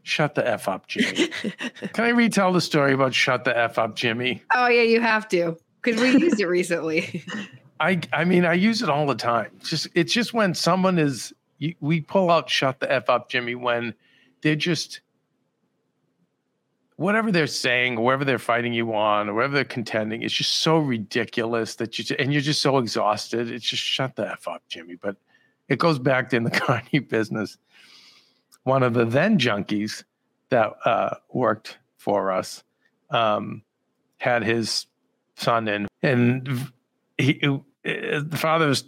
Shut 0.05 0.35
the 0.35 0.45
f 0.45 0.67
up, 0.67 0.87
Jimmy. 0.87 1.27
Can 1.93 2.03
I 2.03 2.09
retell 2.09 2.51
the 2.51 2.59
story 2.59 2.91
about 2.93 3.13
shut 3.13 3.45
the 3.45 3.57
f 3.57 3.77
up, 3.79 3.95
Jimmy? 3.95 4.43
oh 4.53 4.67
yeah, 4.67 4.81
you 4.81 4.99
have 4.99 5.29
to. 5.29 5.57
Because 5.81 6.01
we 6.01 6.11
used 6.17 6.39
it 6.41 6.47
recently. 6.47 7.23
I 7.83 7.99
I 8.13 8.23
mean 8.23 8.45
I 8.45 8.53
use 8.53 8.81
it 8.81 8.89
all 8.89 9.05
the 9.05 9.15
time. 9.15 9.51
It's 9.57 9.69
just 9.69 9.87
it's 9.93 10.13
just 10.13 10.33
when 10.33 10.53
someone 10.53 10.97
is 10.97 11.33
you, 11.57 11.75
we 11.81 11.99
pull 11.99 12.31
out 12.31 12.49
shut 12.49 12.79
the 12.79 12.89
f 12.89 13.09
up, 13.09 13.29
Jimmy, 13.29 13.55
when 13.55 13.93
they're 14.41 14.55
just 14.55 15.01
whatever 16.95 17.29
they're 17.29 17.45
saying, 17.45 17.97
or 17.97 18.05
whatever 18.05 18.23
they're 18.23 18.39
fighting 18.39 18.71
you 18.71 18.93
on, 18.93 19.27
or 19.27 19.33
whatever 19.33 19.55
they're 19.55 19.65
contending, 19.65 20.21
it's 20.21 20.33
just 20.33 20.59
so 20.59 20.77
ridiculous 20.77 21.75
that 21.75 21.99
you 21.99 22.15
and 22.17 22.31
you're 22.31 22.41
just 22.41 22.61
so 22.61 22.77
exhausted. 22.77 23.51
It's 23.51 23.65
just 23.65 23.83
shut 23.83 24.15
the 24.15 24.31
f 24.31 24.47
up, 24.47 24.63
Jimmy. 24.69 24.95
But 24.95 25.17
it 25.67 25.77
goes 25.77 25.99
back 25.99 26.29
to 26.29 26.37
in 26.37 26.45
the 26.45 26.51
Carney 26.61 26.99
business. 26.99 27.57
One 28.63 28.81
of 28.81 28.93
the 28.93 29.03
then 29.03 29.37
junkies 29.37 30.05
that 30.49 30.71
uh, 30.85 31.15
worked 31.33 31.79
for 31.97 32.31
us 32.31 32.63
um, 33.09 33.61
had 34.19 34.41
his 34.45 34.87
son 35.35 35.67
in, 35.67 35.89
and 36.01 36.71
he 37.17 37.41
uh, 37.85 38.21
the 38.25 38.37
father 38.37 38.67
was 38.67 38.85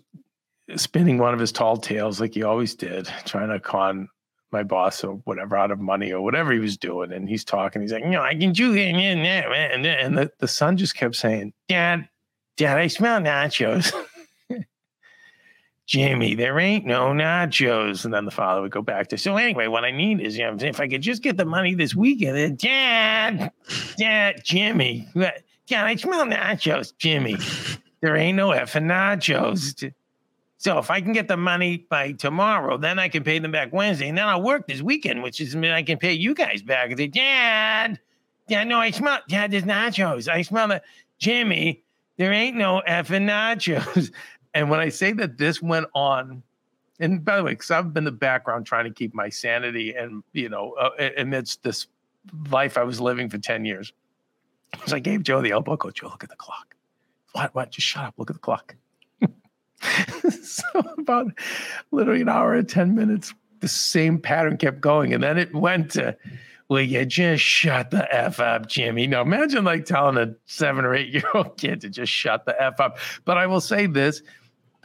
spinning 0.76 1.18
one 1.18 1.34
of 1.34 1.40
his 1.40 1.52
tall 1.52 1.78
tales 1.78 2.20
like 2.20 2.34
he 2.34 2.44
always 2.44 2.76
did, 2.76 3.08
trying 3.26 3.50
to 3.50 3.60
con 3.60 4.10
my 4.52 4.64
boss 4.64 5.04
or 5.04 5.16
whatever 5.26 5.58
out 5.58 5.72
of 5.72 5.80
money 5.80 6.12
or 6.12 6.22
whatever 6.22 6.52
he 6.54 6.60
was 6.60 6.78
doing. 6.78 7.12
And 7.12 7.28
he's 7.28 7.44
talking, 7.44 7.82
he's 7.82 7.92
like, 7.92 8.04
you 8.04 8.12
know, 8.12 8.22
I 8.22 8.36
can 8.36 8.54
do 8.54 8.74
it. 8.74 8.88
And, 8.88 9.86
the, 9.86 10.32
the 10.40 10.48
son 10.48 10.78
just 10.78 10.96
kept 10.96 11.16
saying, 11.16 11.54
Dad, 11.68 12.08
Dad, 12.58 12.78
I 12.78 12.88
smell 12.88 13.20
nachos. 13.20 13.92
Jimmy, 15.88 16.34
there 16.34 16.58
ain't 16.60 16.86
no 16.86 17.08
nachos. 17.08 18.06
And 18.06 18.14
then 18.14 18.26
the 18.26 18.32
father 18.32 18.62
would 18.62 18.72
go 18.72 18.82
back 18.82 19.10
to, 19.10 19.18
so 19.18 19.36
anyway, 19.36 19.68
what 19.68 19.84
I 19.84 19.92
need 19.92 20.22
is, 20.22 20.38
you 20.38 20.46
know, 20.46 20.56
if 20.60 20.80
I 20.80 20.88
could 20.88 21.02
just 21.02 21.22
get 21.22 21.38
the 21.38 21.46
money 21.46 21.76
this 21.76 21.94
weekend, 21.94 22.38
then, 22.38 22.56
Dad, 22.56 23.52
Dad, 23.98 24.42
Jimmy, 24.44 25.08
Dad, 25.16 25.44
I 25.72 25.96
smell 25.96 26.26
nachos, 26.26 26.94
Jimmy. 26.98 27.36
There 28.06 28.16
ain't 28.16 28.38
no 28.38 28.50
effing 28.50 28.86
nachos. 28.86 29.92
So 30.60 30.78
if 30.78 30.92
I 30.92 31.02
can 31.02 31.12
get 31.12 31.28
the 31.28 31.38
money 31.38 31.88
by 31.90 32.12
tomorrow, 32.12 32.78
then 32.78 33.00
I 33.00 33.10
can 33.10 33.24
pay 33.24 33.40
them 33.40 33.52
back 33.52 33.74
Wednesday, 33.74 34.10
and 34.10 34.16
then 34.16 34.28
I'll 34.28 34.44
work 34.44 34.68
this 34.68 34.84
weekend, 34.84 35.24
which 35.24 35.42
is 35.42 35.56
mean 35.56 35.72
I 35.72 35.82
can 35.82 35.98
pay 35.98 36.14
you 36.14 36.36
guys 36.36 36.62
back. 36.62 36.92
I 36.92 36.96
say, 36.96 37.08
Dad, 37.08 38.00
Dad, 38.48 38.68
no, 38.68 38.78
I 38.78 38.92
smell, 38.92 39.22
Dad, 39.28 39.50
there's 39.50 39.64
nachos. 39.64 40.28
I 40.28 40.44
smell 40.44 40.68
the 40.68 40.84
Jimmy. 41.18 41.82
There 42.18 42.32
ain't 42.32 42.56
no 42.56 42.84
effing 42.88 43.26
nachos. 43.26 44.12
And 44.54 44.70
when 44.70 44.80
I 44.80 44.90
say 44.90 45.12
that 45.14 45.40
this 45.40 45.64
went 45.64 45.88
on, 45.96 46.44
and 47.00 47.26
by 47.26 47.38
the 47.38 47.44
way, 47.44 47.54
because 47.54 47.72
I've 47.72 47.92
been 47.92 48.02
in 48.02 48.06
the 48.06 48.12
background 48.12 48.68
trying 48.68 48.86
to 48.86 48.92
keep 48.92 49.16
my 49.16 49.30
sanity 49.30 49.96
and 49.96 50.24
you 50.32 50.48
know 50.48 50.74
uh, 50.80 51.10
amidst 51.18 51.64
this 51.64 51.88
life 52.52 52.78
I 52.78 52.84
was 52.84 53.02
living 53.02 53.30
for 53.30 53.40
ten 53.40 53.66
years, 53.66 53.92
so 54.86 54.96
I 54.96 55.00
gave 55.00 55.24
Joe 55.24 55.42
the 55.42 55.52
elbow. 55.52 55.76
Go, 55.76 55.90
Joe, 55.90 56.08
look 56.08 56.24
at 56.24 56.30
the 56.30 56.38
clock. 56.38 56.75
What? 57.36 57.54
What? 57.54 57.72
Just 57.72 57.86
shut 57.86 58.06
up. 58.06 58.14
Look 58.18 58.30
at 58.30 58.36
the 58.36 58.40
clock. 58.40 58.76
so 60.42 60.64
about 60.98 61.28
literally 61.92 62.22
an 62.22 62.30
hour 62.30 62.54
and 62.54 62.68
10 62.68 62.96
minutes, 62.96 63.34
the 63.60 63.68
same 63.68 64.20
pattern 64.20 64.56
kept 64.56 64.80
going. 64.80 65.14
And 65.14 65.22
then 65.22 65.38
it 65.38 65.54
went 65.54 65.92
to, 65.92 66.16
Will 66.70 66.82
you 66.82 67.06
just 67.06 67.44
shut 67.44 67.92
the 67.92 68.08
F 68.14 68.40
up, 68.40 68.68
Jimmy? 68.68 69.06
Now 69.06 69.22
imagine 69.22 69.66
like 69.66 69.86
telling 69.86 70.18
a 70.18 70.34
seven 70.46 70.86
or 70.86 70.96
eight 70.96 71.10
year 71.14 71.26
old 71.34 71.58
kid 71.58 71.82
to 71.82 71.90
just 71.90 72.12
shut 72.12 72.46
the 72.46 72.60
F 72.60 72.80
up. 72.80 73.00
But 73.26 73.38
I 73.38 73.48
will 73.48 73.62
say 73.62 73.86
this 73.86 74.24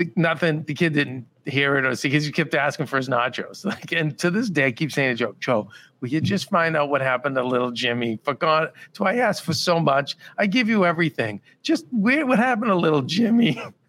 the, 0.00 0.10
nothing, 0.16 0.62
the 0.62 0.72
kid 0.72 0.94
didn't 0.94 1.26
hear 1.44 1.76
it 1.76 1.84
or 1.84 1.94
see 1.94 2.08
because 2.08 2.24
he 2.24 2.32
kept 2.32 2.54
asking 2.54 2.86
for 2.86 2.96
his 2.96 3.08
nachos. 3.08 3.64
Like, 3.70 3.92
and 3.92 4.18
to 4.18 4.30
this 4.30 4.48
day, 4.48 4.66
I 4.66 4.72
keep 4.72 4.90
saying 4.90 5.10
to 5.10 5.14
Joe, 5.14 5.36
Joe, 5.38 5.68
will 6.00 6.08
you 6.08 6.22
just 6.22 6.48
find 6.48 6.74
out 6.74 6.88
what 6.88 7.02
happened 7.02 7.36
to 7.36 7.44
little 7.44 7.70
Jimmy? 7.70 8.18
For 8.24 8.32
God, 8.32 8.72
do 8.94 9.04
I 9.04 9.16
ask 9.16 9.44
for 9.44 9.52
so 9.52 9.78
much? 9.78 10.16
I 10.38 10.46
give 10.46 10.70
you 10.70 10.86
everything. 10.86 11.42
Just 11.62 11.84
where 11.92 12.24
what 12.24 12.38
happened 12.38 12.70
to 12.70 12.74
little 12.74 13.02
Jimmy? 13.02 13.62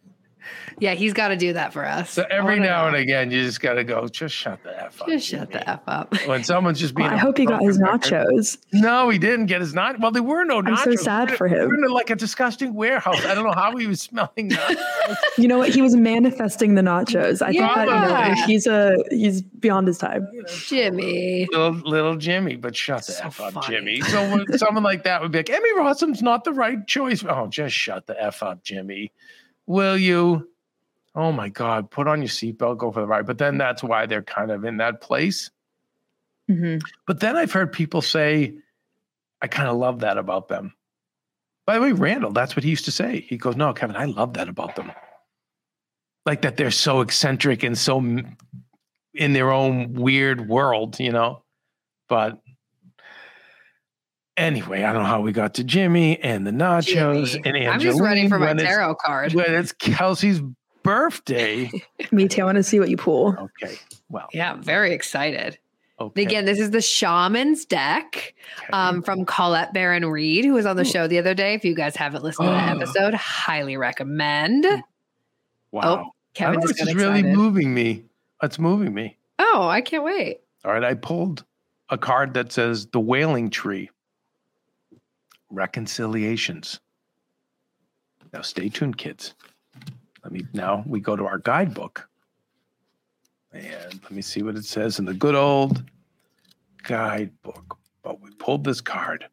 Yeah, 0.82 0.96
he's 0.96 1.14
got 1.14 1.28
to 1.28 1.36
do 1.38 1.54
that 1.54 1.74
for 1.74 1.86
us. 1.86 2.10
So 2.10 2.26
every 2.32 2.60
now 2.60 2.82
know. 2.82 2.88
and 2.88 2.96
again, 2.98 3.30
you 3.30 3.44
just 3.44 3.62
got 3.62 3.74
to 3.76 3.84
go, 3.84 4.08
just 4.08 4.34
shut 4.34 4.64
the 4.64 4.84
F 4.84 5.00
up. 5.00 5.08
Just 5.08 5.28
shut 5.28 5.52
the 5.52 5.70
F 5.70 5.82
up. 5.86 6.12
When 6.26 6.44
someone's 6.44 6.80
just 6.80 6.96
being. 6.96 7.08
Well, 7.08 7.14
I 7.18 7.22
a 7.22 7.22
hope 7.22 7.38
he 7.38 7.46
got 7.46 7.62
his 7.62 7.78
broken 7.78 7.94
record- 8.12 8.28
nachos. 8.34 8.58
No, 8.74 9.10
he 9.10 9.20
didn't 9.20 9.46
get 9.46 9.62
his 9.62 9.74
nachos. 9.76 10.00
Well, 10.00 10.10
there 10.10 10.24
were 10.24 10.44
no 10.44 10.60
nachos. 10.64 10.78
I'm 10.80 10.84
so 10.84 10.96
sad 10.96 11.30
We're 11.30 11.36
for 11.38 11.48
him. 11.48 11.68
We're 11.70 11.86
in 11.86 11.92
like 11.92 12.10
a 12.10 12.16
disgusting 12.16 12.74
warehouse. 12.74 13.24
I 13.26 13.36
don't 13.36 13.46
know 13.46 13.54
how 13.54 13.76
he 13.78 13.86
was 13.86 14.02
smelling 14.02 14.50
nachos. 14.50 14.78
You 15.38 15.48
know 15.48 15.60
what? 15.60 15.70
He 15.70 15.82
was 15.84 15.96
manifesting 15.96 16.74
the 16.76 16.82
nachos. 16.82 17.42
I 17.44 17.52
think 17.52 17.62
that 17.62 17.88
you 17.88 17.94
know, 17.94 18.46
he's 18.48 18.66
a 18.68 18.98
he's 19.12 19.42
beyond 19.44 19.86
his 19.88 20.00
time. 20.00 20.28
Jimmy. 20.66 21.48
little 21.52 21.74
little 21.74 22.16
Jimmy, 22.16 22.56
but 22.56 22.76
shut 22.76 23.06
the 23.06 23.12
So 23.14 23.26
f 23.26 23.40
up, 23.40 23.54
funny. 23.54 23.68
Jimmy. 23.68 24.02
So 24.02 24.22
when 24.32 24.46
someone 24.58 24.84
like 24.84 25.04
that 25.04 25.22
would 25.22 25.32
be 25.32 25.40
like, 25.40 25.50
Emmy 25.52 25.78
Rossum's 25.78 26.22
not 26.24 26.44
the 26.44 26.54
right 26.54 26.86
choice. 26.88 27.24
Oh, 27.24 27.48
just 27.48 27.76
shut 27.76 28.08
the 28.08 28.20
f 28.22 28.42
up, 28.42 28.64
Jimmy. 28.64 29.12
Will 29.68 29.96
you? 29.98 30.48
Oh 31.14 31.32
my 31.32 31.50
God, 31.50 31.92
put 31.92 32.08
on 32.08 32.22
your 32.22 32.30
seatbelt, 32.30 32.78
go 32.78 32.92
for 32.92 33.02
the 33.02 33.08
ride. 33.08 33.26
But 33.26 33.38
then 33.38 33.58
that's 33.58 33.84
why 33.84 34.06
they're 34.06 34.22
kind 34.22 34.50
of 34.52 34.64
in 34.64 34.78
that 34.78 35.02
place. 35.02 35.52
Mhm. 36.50 36.82
But 37.06 37.20
then 37.20 37.36
I've 37.36 37.52
heard 37.52 37.72
people 37.72 38.02
say, 38.02 38.56
I 39.42 39.48
kind 39.48 39.68
of 39.68 39.78
love 39.78 40.00
that 40.00 40.18
about 40.18 40.48
them. 40.48 40.74
By 41.66 41.76
the 41.76 41.82
way, 41.82 41.92
Randall, 41.92 42.32
that's 42.32 42.56
what 42.56 42.64
he 42.64 42.70
used 42.70 42.86
to 42.86 42.92
say. 42.92 43.22
He 43.22 43.38
goes, 43.38 43.56
No, 43.56 43.74
Kevin, 43.74 43.96
I 43.96 44.06
love 44.06 44.34
that 44.34 44.48
about 44.50 44.76
them. 44.76 44.92
Like 46.26 46.42
that 46.42 46.58
they're 46.58 46.72
so 46.72 47.02
eccentric 47.02 47.64
and 47.64 47.78
so 47.78 48.00
in 49.14 49.34
their 49.34 49.52
own 49.52 49.94
weird 49.94 50.48
world, 50.48 51.00
you 51.00 51.12
know? 51.12 51.44
But 52.08 52.42
anyway, 54.38 54.84
I 54.84 54.94
don't 54.94 55.04
know 55.04 55.10
how 55.10 55.22
we 55.22 55.32
got 55.32 55.56
to 55.56 55.64
Jimmy 55.64 56.20
and 56.22 56.46
the 56.46 56.52
nachos 56.52 57.42
Jimmy. 57.44 57.66
and 57.66 57.74
I'm 57.74 57.80
just 57.80 58.00
ready 58.00 58.28
for 58.28 58.40
my 58.40 58.54
tarot 58.54 58.96
card. 58.96 59.34
When 59.34 59.54
it's 59.54 59.72
Kelsey's 59.72 60.42
birthday. 60.84 61.70
Me 62.12 62.28
too. 62.28 62.42
I 62.42 62.46
want 62.46 62.56
to 62.58 62.64
see 62.64 62.80
what 62.80 62.90
you 62.90 62.98
pull. 62.98 63.36
Okay. 63.64 63.76
Well, 64.10 64.28
Yeah, 64.34 64.52
I'm 64.52 64.62
very 64.64 64.92
excited. 64.94 65.58
okay. 66.00 66.22
Again, 66.24 66.46
this 66.46 66.60
is 66.60 66.72
the 66.72 66.82
Shaman's 66.82 67.66
deck 67.66 68.34
okay. 68.60 68.68
um, 68.74 69.02
from 69.04 69.26
Colette 69.26 69.74
Baron-Reid, 69.74 70.46
who 70.46 70.54
was 70.54 70.66
on 70.66 70.76
the 70.76 70.84
show 70.86 71.08
the 71.08 71.18
other 71.20 71.34
day. 71.34 71.54
If 71.54 71.64
you 71.66 71.76
guys 71.76 71.96
haven't 71.96 72.24
listened 72.24 72.48
to 72.48 72.52
that 72.52 72.76
episode, 72.82 73.14
highly 73.14 73.78
recommend. 73.78 74.66
wow. 75.72 76.12
Kevin 76.34 76.62
just 76.62 76.76
this 76.76 76.80
got 76.86 76.88
is 76.90 76.96
really 76.96 77.24
moving 77.24 77.74
me. 77.74 78.06
It's 78.42 78.58
moving 78.58 78.94
me. 78.94 79.18
Oh, 79.38 79.68
I 79.68 79.82
can't 79.82 80.04
wait. 80.04 80.40
All 80.64 80.72
right, 80.72 80.84
I 80.84 80.94
pulled 80.94 81.44
a 81.90 81.98
card 81.98 82.34
that 82.36 82.52
says 82.54 82.88
the 82.88 83.00
wailing 83.02 83.50
tree. 83.50 83.90
Reconciliations. 85.50 86.80
Now 88.34 88.42
stay 88.42 88.70
tuned, 88.70 88.98
kids. 88.98 89.34
Let 90.24 90.34
me 90.34 90.46
now 90.54 90.84
we 90.86 91.00
go 91.00 91.16
to 91.16 91.26
our 91.26 91.40
guidebook. 91.40 92.08
And 93.54 94.00
let 94.04 94.12
me 94.12 94.22
see 94.22 94.44
what 94.44 94.56
it 94.56 94.66
says 94.66 95.00
in 95.00 95.06
the 95.06 95.14
good 95.14 95.36
old 95.36 95.84
guidebook. 96.84 97.78
But 98.04 98.22
we 98.22 98.32
pulled 98.32 98.64
this 98.64 98.82
card 98.82 99.26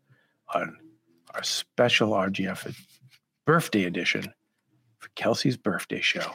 on 0.55 0.77
our 1.35 1.42
special 1.42 2.11
RGF 2.11 2.74
birthday 3.46 3.85
edition 3.85 4.33
for 4.98 5.09
Kelsey's 5.14 5.57
birthday 5.57 6.01
show. 6.01 6.33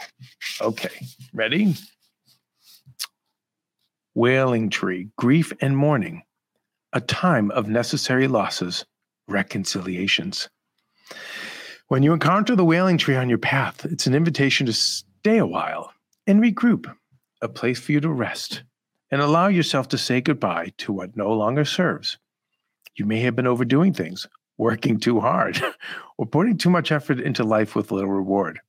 Okay, 0.61 1.07
ready? 1.33 1.75
Wailing 4.15 4.69
tree, 4.69 5.09
grief 5.17 5.51
and 5.59 5.75
mourning, 5.75 6.23
a 6.93 7.01
time 7.01 7.51
of 7.51 7.67
necessary 7.67 8.27
losses, 8.27 8.85
reconciliations. 9.27 10.49
When 11.87 12.01
you 12.01 12.13
encounter 12.13 12.55
the 12.55 12.65
wailing 12.65 12.97
tree 12.97 13.15
on 13.15 13.29
your 13.29 13.37
path, 13.37 13.85
it's 13.85 14.07
an 14.07 14.15
invitation 14.15 14.65
to 14.65 14.73
stay 14.73 15.37
a 15.37 15.45
while 15.45 15.93
and 16.25 16.41
regroup, 16.41 16.93
a 17.41 17.49
place 17.49 17.79
for 17.79 17.91
you 17.91 17.99
to 17.99 18.09
rest 18.09 18.63
and 19.11 19.21
allow 19.21 19.47
yourself 19.47 19.89
to 19.89 19.97
say 19.97 20.21
goodbye 20.21 20.71
to 20.77 20.93
what 20.93 21.15
no 21.15 21.31
longer 21.31 21.65
serves. 21.65 22.17
You 22.95 23.05
may 23.05 23.19
have 23.19 23.35
been 23.35 23.47
overdoing 23.47 23.93
things, 23.93 24.27
working 24.57 24.99
too 24.99 25.19
hard, 25.19 25.61
or 26.17 26.25
putting 26.25 26.57
too 26.57 26.69
much 26.69 26.91
effort 26.91 27.19
into 27.19 27.43
life 27.43 27.75
with 27.75 27.91
little 27.91 28.09
reward. 28.09 28.59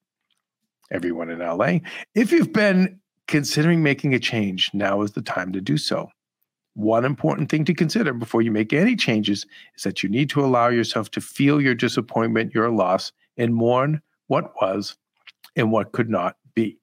Everyone 0.90 1.30
in 1.30 1.38
LA, 1.38 1.78
if 2.14 2.32
you've 2.32 2.52
been 2.52 3.00
considering 3.26 3.82
making 3.82 4.12
a 4.12 4.18
change, 4.18 4.70
now 4.74 5.02
is 5.02 5.12
the 5.12 5.22
time 5.22 5.52
to 5.52 5.60
do 5.60 5.78
so. 5.78 6.10
One 6.74 7.04
important 7.04 7.48
thing 7.50 7.64
to 7.66 7.74
consider 7.74 8.12
before 8.12 8.42
you 8.42 8.50
make 8.50 8.72
any 8.72 8.96
changes 8.96 9.46
is 9.76 9.84
that 9.84 10.02
you 10.02 10.08
need 10.08 10.28
to 10.30 10.44
allow 10.44 10.68
yourself 10.68 11.10
to 11.12 11.20
feel 11.20 11.60
your 11.60 11.74
disappointment, 11.74 12.54
your 12.54 12.70
loss, 12.70 13.12
and 13.36 13.54
mourn 13.54 14.02
what 14.26 14.52
was 14.60 14.96
and 15.56 15.70
what 15.70 15.92
could 15.92 16.10
not 16.10 16.36
be. 16.54 16.78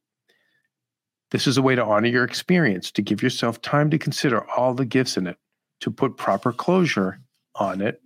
This 1.32 1.48
is 1.48 1.58
a 1.58 1.62
way 1.62 1.76
to 1.76 1.84
honor 1.84 2.08
your 2.08 2.24
experience, 2.24 2.92
to 2.92 3.02
give 3.02 3.22
yourself 3.22 3.62
time 3.62 3.90
to 3.90 3.98
consider 3.98 4.50
all 4.52 4.74
the 4.74 4.86
gifts 4.86 5.18
in 5.18 5.28
it, 5.28 5.38
to 5.82 5.92
put 5.92 6.18
proper 6.18 6.54
closure 6.54 7.20
on 7.56 7.82
it, 7.82 8.02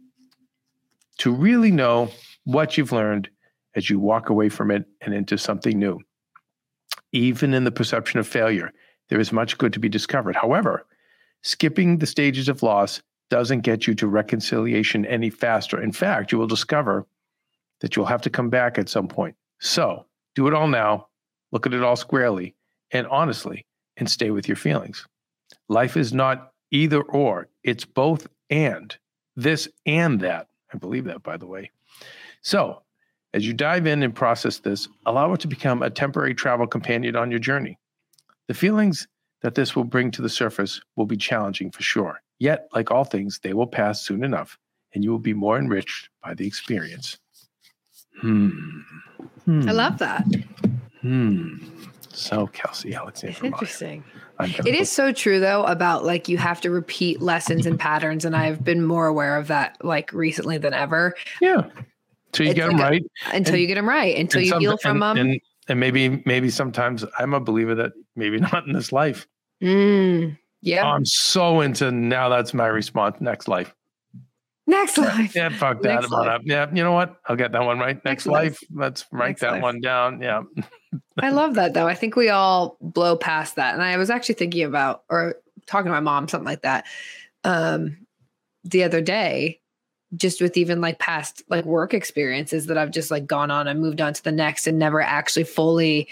to 1.19 1.31
really 1.31 1.71
know 1.71 2.09
what 2.45 2.77
you've 2.77 2.91
learned 2.91 3.29
as 3.75 3.89
you 3.89 3.99
walk 3.99 4.29
away 4.29 4.49
from 4.49 4.71
it 4.71 4.85
and 5.01 5.13
into 5.13 5.37
something 5.37 5.77
new. 5.77 5.99
Even 7.11 7.53
in 7.53 7.63
the 7.63 7.71
perception 7.71 8.19
of 8.19 8.27
failure, 8.27 8.71
there 9.09 9.19
is 9.19 9.31
much 9.31 9.57
good 9.57 9.73
to 9.73 9.79
be 9.79 9.89
discovered. 9.89 10.35
However, 10.35 10.85
skipping 11.45 11.99
the 11.99 12.07
stages 12.07 12.49
of 12.49 12.63
loss 12.63 13.01
doesn't 13.29 13.61
get 13.61 13.85
you 13.85 13.93
to 13.93 14.07
reconciliation 14.07 15.05
any 15.05 15.29
faster. 15.29 15.81
In 15.81 15.91
fact, 15.91 16.31
you 16.31 16.39
will 16.39 16.47
discover 16.47 17.05
that 17.81 17.95
you'll 17.95 18.05
have 18.05 18.23
to 18.23 18.31
come 18.31 18.49
back 18.49 18.79
at 18.79 18.89
some 18.89 19.07
point. 19.07 19.35
So 19.59 20.05
do 20.33 20.47
it 20.47 20.55
all 20.55 20.67
now, 20.67 21.07
look 21.51 21.67
at 21.67 21.73
it 21.73 21.83
all 21.83 21.95
squarely 21.95 22.55
and 22.91 23.05
honestly, 23.07 23.65
and 23.97 24.09
stay 24.09 24.31
with 24.31 24.47
your 24.47 24.57
feelings. 24.57 25.07
Life 25.69 25.97
is 25.97 26.13
not 26.13 26.51
either 26.71 27.01
or, 27.01 27.47
it's 27.63 27.85
both 27.85 28.27
and 28.49 28.95
this 29.35 29.67
and 29.85 30.19
that. 30.21 30.47
I 30.73 30.77
believe 30.77 31.05
that, 31.05 31.21
by 31.21 31.37
the 31.37 31.45
way. 31.45 31.69
So, 32.41 32.81
as 33.35 33.45
you 33.45 33.53
dive 33.53 33.85
in 33.85 34.01
and 34.01 34.15
process 34.15 34.59
this, 34.59 34.87
allow 35.05 35.33
it 35.33 35.41
to 35.41 35.47
become 35.47 35.83
a 35.83 35.89
temporary 35.91 36.33
travel 36.33 36.65
companion 36.65 37.15
on 37.15 37.29
your 37.29 37.39
journey. 37.39 37.77
The 38.47 38.53
feelings 38.53 39.07
that 39.45 39.53
this 39.53 39.75
will 39.75 39.83
bring 39.83 40.09
to 40.09 40.23
the 40.23 40.27
surface 40.29 40.81
will 40.95 41.05
be 41.05 41.15
challenging 41.15 41.69
for 41.69 41.83
sure. 41.83 42.19
Yet, 42.39 42.67
like 42.73 42.89
all 42.89 43.03
things, 43.03 43.39
they 43.43 43.53
will 43.53 43.67
pass 43.67 44.01
soon 44.01 44.23
enough, 44.23 44.57
and 44.95 45.03
you 45.03 45.11
will 45.11 45.19
be 45.19 45.35
more 45.35 45.59
enriched 45.59 46.09
by 46.23 46.33
the 46.33 46.47
experience. 46.47 47.19
Hmm. 48.21 48.79
I 49.47 49.71
love 49.71 49.99
that. 49.99 50.25
Hmm. 51.01 51.57
So, 52.09 52.47
Kelsey 52.47 52.95
Alexander. 52.95 53.33
It's 53.33 53.41
Meyer, 53.43 53.51
interesting. 53.51 54.03
I'm 54.39 54.49
gonna 54.51 54.67
It 54.67 54.73
is 54.73 54.91
so 54.91 55.11
true 55.11 55.39
though 55.39 55.63
about 55.65 56.03
like 56.05 56.27
you 56.27 56.37
have 56.39 56.59
to 56.61 56.71
repeat 56.71 57.21
lessons 57.21 57.67
and 57.67 57.79
patterns, 57.79 58.25
and 58.25 58.35
I've 58.35 58.63
been 58.63 58.83
more 58.83 59.05
aware 59.05 59.37
of 59.37 59.45
that 59.49 59.77
like 59.85 60.11
recently 60.11 60.57
than 60.57 60.73
ever. 60.73 61.13
Yeah. 61.39 61.69
Until 62.33 62.45
you 62.47 62.51
It's 62.51 62.59
get 62.59 62.67
them 62.67 62.77
like 62.77 62.79
a- 62.79 62.89
right. 62.89 63.05
Until 63.31 63.53
And- 63.53 63.61
you 63.61 63.67
get 63.67 63.75
them 63.75 63.87
right, 63.87 64.17
until 64.17 64.41
you 64.41 64.49
some- 64.49 64.59
heal 64.59 64.77
from 64.77 65.03
and, 65.03 65.19
them. 65.19 65.27
And, 65.27 65.41
and 65.69 65.79
maybe, 65.79 66.23
maybe 66.25 66.49
sometimes 66.49 67.05
I'm 67.19 67.33
a 67.35 67.39
believer 67.39 67.75
that 67.75 67.93
maybe 68.15 68.39
not 68.51 68.65
in 68.65 68.73
this 68.73 68.91
life. 68.91 69.27
Mm, 69.61 70.37
yeah. 70.61 70.85
I'm 70.85 71.05
so 71.05 71.61
into 71.61 71.91
now. 71.91 72.29
That's 72.29 72.53
my 72.53 72.67
response. 72.67 73.17
Next 73.19 73.47
life. 73.47 73.73
Next 74.67 74.97
life. 74.97 75.35
Yeah, 75.35 75.49
fuck 75.49 75.81
that. 75.83 75.95
Next 76.01 76.05
I'm 76.05 76.11
life. 76.11 76.27
up. 76.27 76.41
Yeah, 76.43 76.67
you 76.73 76.83
know 76.83 76.91
what? 76.91 77.17
I'll 77.27 77.35
get 77.35 77.51
that 77.51 77.63
one 77.63 77.77
right. 77.77 77.95
Next, 77.97 78.05
Next 78.05 78.25
life. 78.25 78.61
life. 78.61 78.69
Let's 78.73 79.05
write 79.11 79.27
Next 79.29 79.41
that 79.41 79.51
life. 79.53 79.61
one 79.61 79.79
down. 79.79 80.21
Yeah. 80.21 80.41
I 81.19 81.29
love 81.29 81.53
that 81.55 81.73
though. 81.75 81.87
I 81.87 81.93
think 81.93 82.15
we 82.15 82.29
all 82.29 82.77
blow 82.81 83.15
past 83.15 83.57
that. 83.57 83.75
And 83.75 83.83
I 83.83 83.97
was 83.97 84.09
actually 84.09 84.35
thinking 84.35 84.63
about 84.63 85.03
or 85.09 85.35
talking 85.67 85.85
to 85.85 85.91
my 85.91 85.99
mom, 85.99 86.27
something 86.27 86.45
like 86.47 86.63
that, 86.63 86.85
um, 87.43 87.97
the 88.63 88.83
other 88.83 89.01
day, 89.01 89.59
just 90.15 90.41
with 90.41 90.57
even 90.57 90.81
like 90.81 90.97
past 90.97 91.43
like 91.47 91.65
work 91.65 91.93
experiences 91.93 92.65
that 92.65 92.77
I've 92.77 92.91
just 92.91 93.11
like 93.11 93.27
gone 93.27 93.51
on 93.51 93.67
and 93.67 93.79
moved 93.79 94.01
on 94.01 94.13
to 94.13 94.23
the 94.23 94.31
next 94.31 94.65
and 94.65 94.79
never 94.79 94.99
actually 95.01 95.43
fully 95.43 96.07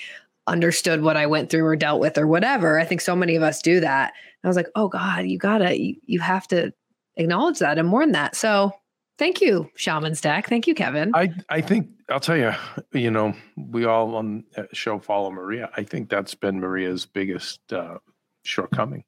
understood 0.47 1.01
what 1.01 1.17
I 1.17 1.25
went 1.25 1.49
through 1.49 1.65
or 1.65 1.75
dealt 1.75 1.99
with 2.01 2.17
or 2.17 2.27
whatever. 2.27 2.79
I 2.79 2.85
think 2.85 3.01
so 3.01 3.15
many 3.15 3.35
of 3.35 3.43
us 3.43 3.61
do 3.61 3.79
that. 3.79 4.13
And 4.41 4.47
I 4.47 4.47
was 4.47 4.57
like, 4.57 4.69
oh 4.75 4.87
God, 4.87 5.25
you 5.25 5.37
gotta, 5.37 5.79
you, 5.79 5.95
you 6.05 6.19
have 6.19 6.47
to 6.49 6.73
acknowledge 7.15 7.59
that 7.59 7.77
and 7.77 7.87
mourn 7.87 8.11
that. 8.11 8.35
So 8.35 8.71
thank 9.17 9.41
you, 9.41 9.69
Shaman 9.75 10.15
Stack. 10.15 10.49
Thank 10.49 10.67
you, 10.67 10.75
Kevin. 10.75 11.11
I, 11.15 11.33
I 11.49 11.61
think 11.61 11.89
I'll 12.09 12.19
tell 12.19 12.37
you, 12.37 12.51
you 12.91 13.11
know, 13.11 13.33
we 13.55 13.85
all 13.85 14.15
on 14.15 14.43
the 14.55 14.67
show 14.73 14.99
follow 14.99 15.31
Maria. 15.31 15.69
I 15.77 15.83
think 15.83 16.09
that's 16.09 16.35
been 16.35 16.59
Maria's 16.59 17.05
biggest 17.05 17.71
uh, 17.71 17.99
shortcoming. 18.43 19.03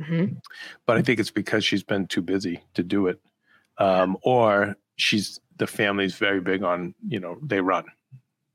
Mhm. 0.00 0.38
but 0.86 0.96
I 0.96 1.02
think 1.02 1.20
it's 1.20 1.30
because 1.30 1.64
she's 1.64 1.84
been 1.84 2.08
too 2.08 2.20
busy 2.20 2.60
to 2.74 2.82
do 2.82 3.06
it, 3.06 3.20
um, 3.78 4.16
or 4.22 4.76
she's 4.96 5.38
the 5.56 5.68
family's 5.68 6.16
very 6.16 6.40
big 6.40 6.64
on 6.64 6.96
you 7.06 7.20
know 7.20 7.38
they 7.40 7.60
run, 7.60 7.84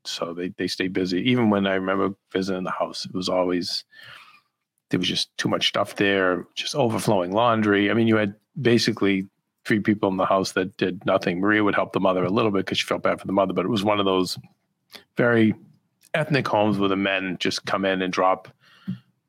so 0.04 0.32
they 0.34 0.48
they 0.56 0.66
stay 0.66 0.88
busy. 0.88 1.20
Even 1.30 1.50
when 1.50 1.66
I 1.66 1.74
remember 1.74 2.14
visiting 2.32 2.64
the 2.64 2.70
house, 2.70 3.04
it 3.04 3.14
was 3.14 3.28
always 3.28 3.84
there 4.90 4.98
was 4.98 5.08
just 5.08 5.36
too 5.36 5.48
much 5.48 5.68
stuff 5.68 5.96
there, 5.96 6.46
just 6.54 6.74
overflowing 6.74 7.32
laundry. 7.32 7.90
I 7.90 7.94
mean, 7.94 8.08
you 8.08 8.16
had 8.16 8.34
basically 8.60 9.28
three 9.64 9.80
people 9.80 10.08
in 10.08 10.16
the 10.16 10.26
house 10.26 10.52
that 10.52 10.76
did 10.76 11.04
nothing. 11.06 11.40
Maria 11.40 11.62
would 11.62 11.74
help 11.74 11.92
the 11.92 12.00
mother 12.00 12.24
a 12.24 12.30
little 12.30 12.50
bit 12.50 12.66
because 12.66 12.78
she 12.78 12.86
felt 12.86 13.02
bad 13.02 13.20
for 13.20 13.26
the 13.26 13.32
mother, 13.32 13.52
but 13.52 13.64
it 13.64 13.68
was 13.68 13.84
one 13.84 14.00
of 14.00 14.06
those 14.06 14.38
very 15.16 15.54
ethnic 16.14 16.48
homes 16.48 16.78
where 16.78 16.88
the 16.88 16.96
men 16.96 17.36
just 17.38 17.64
come 17.66 17.84
in 17.84 18.02
and 18.02 18.12
drop 18.12 18.48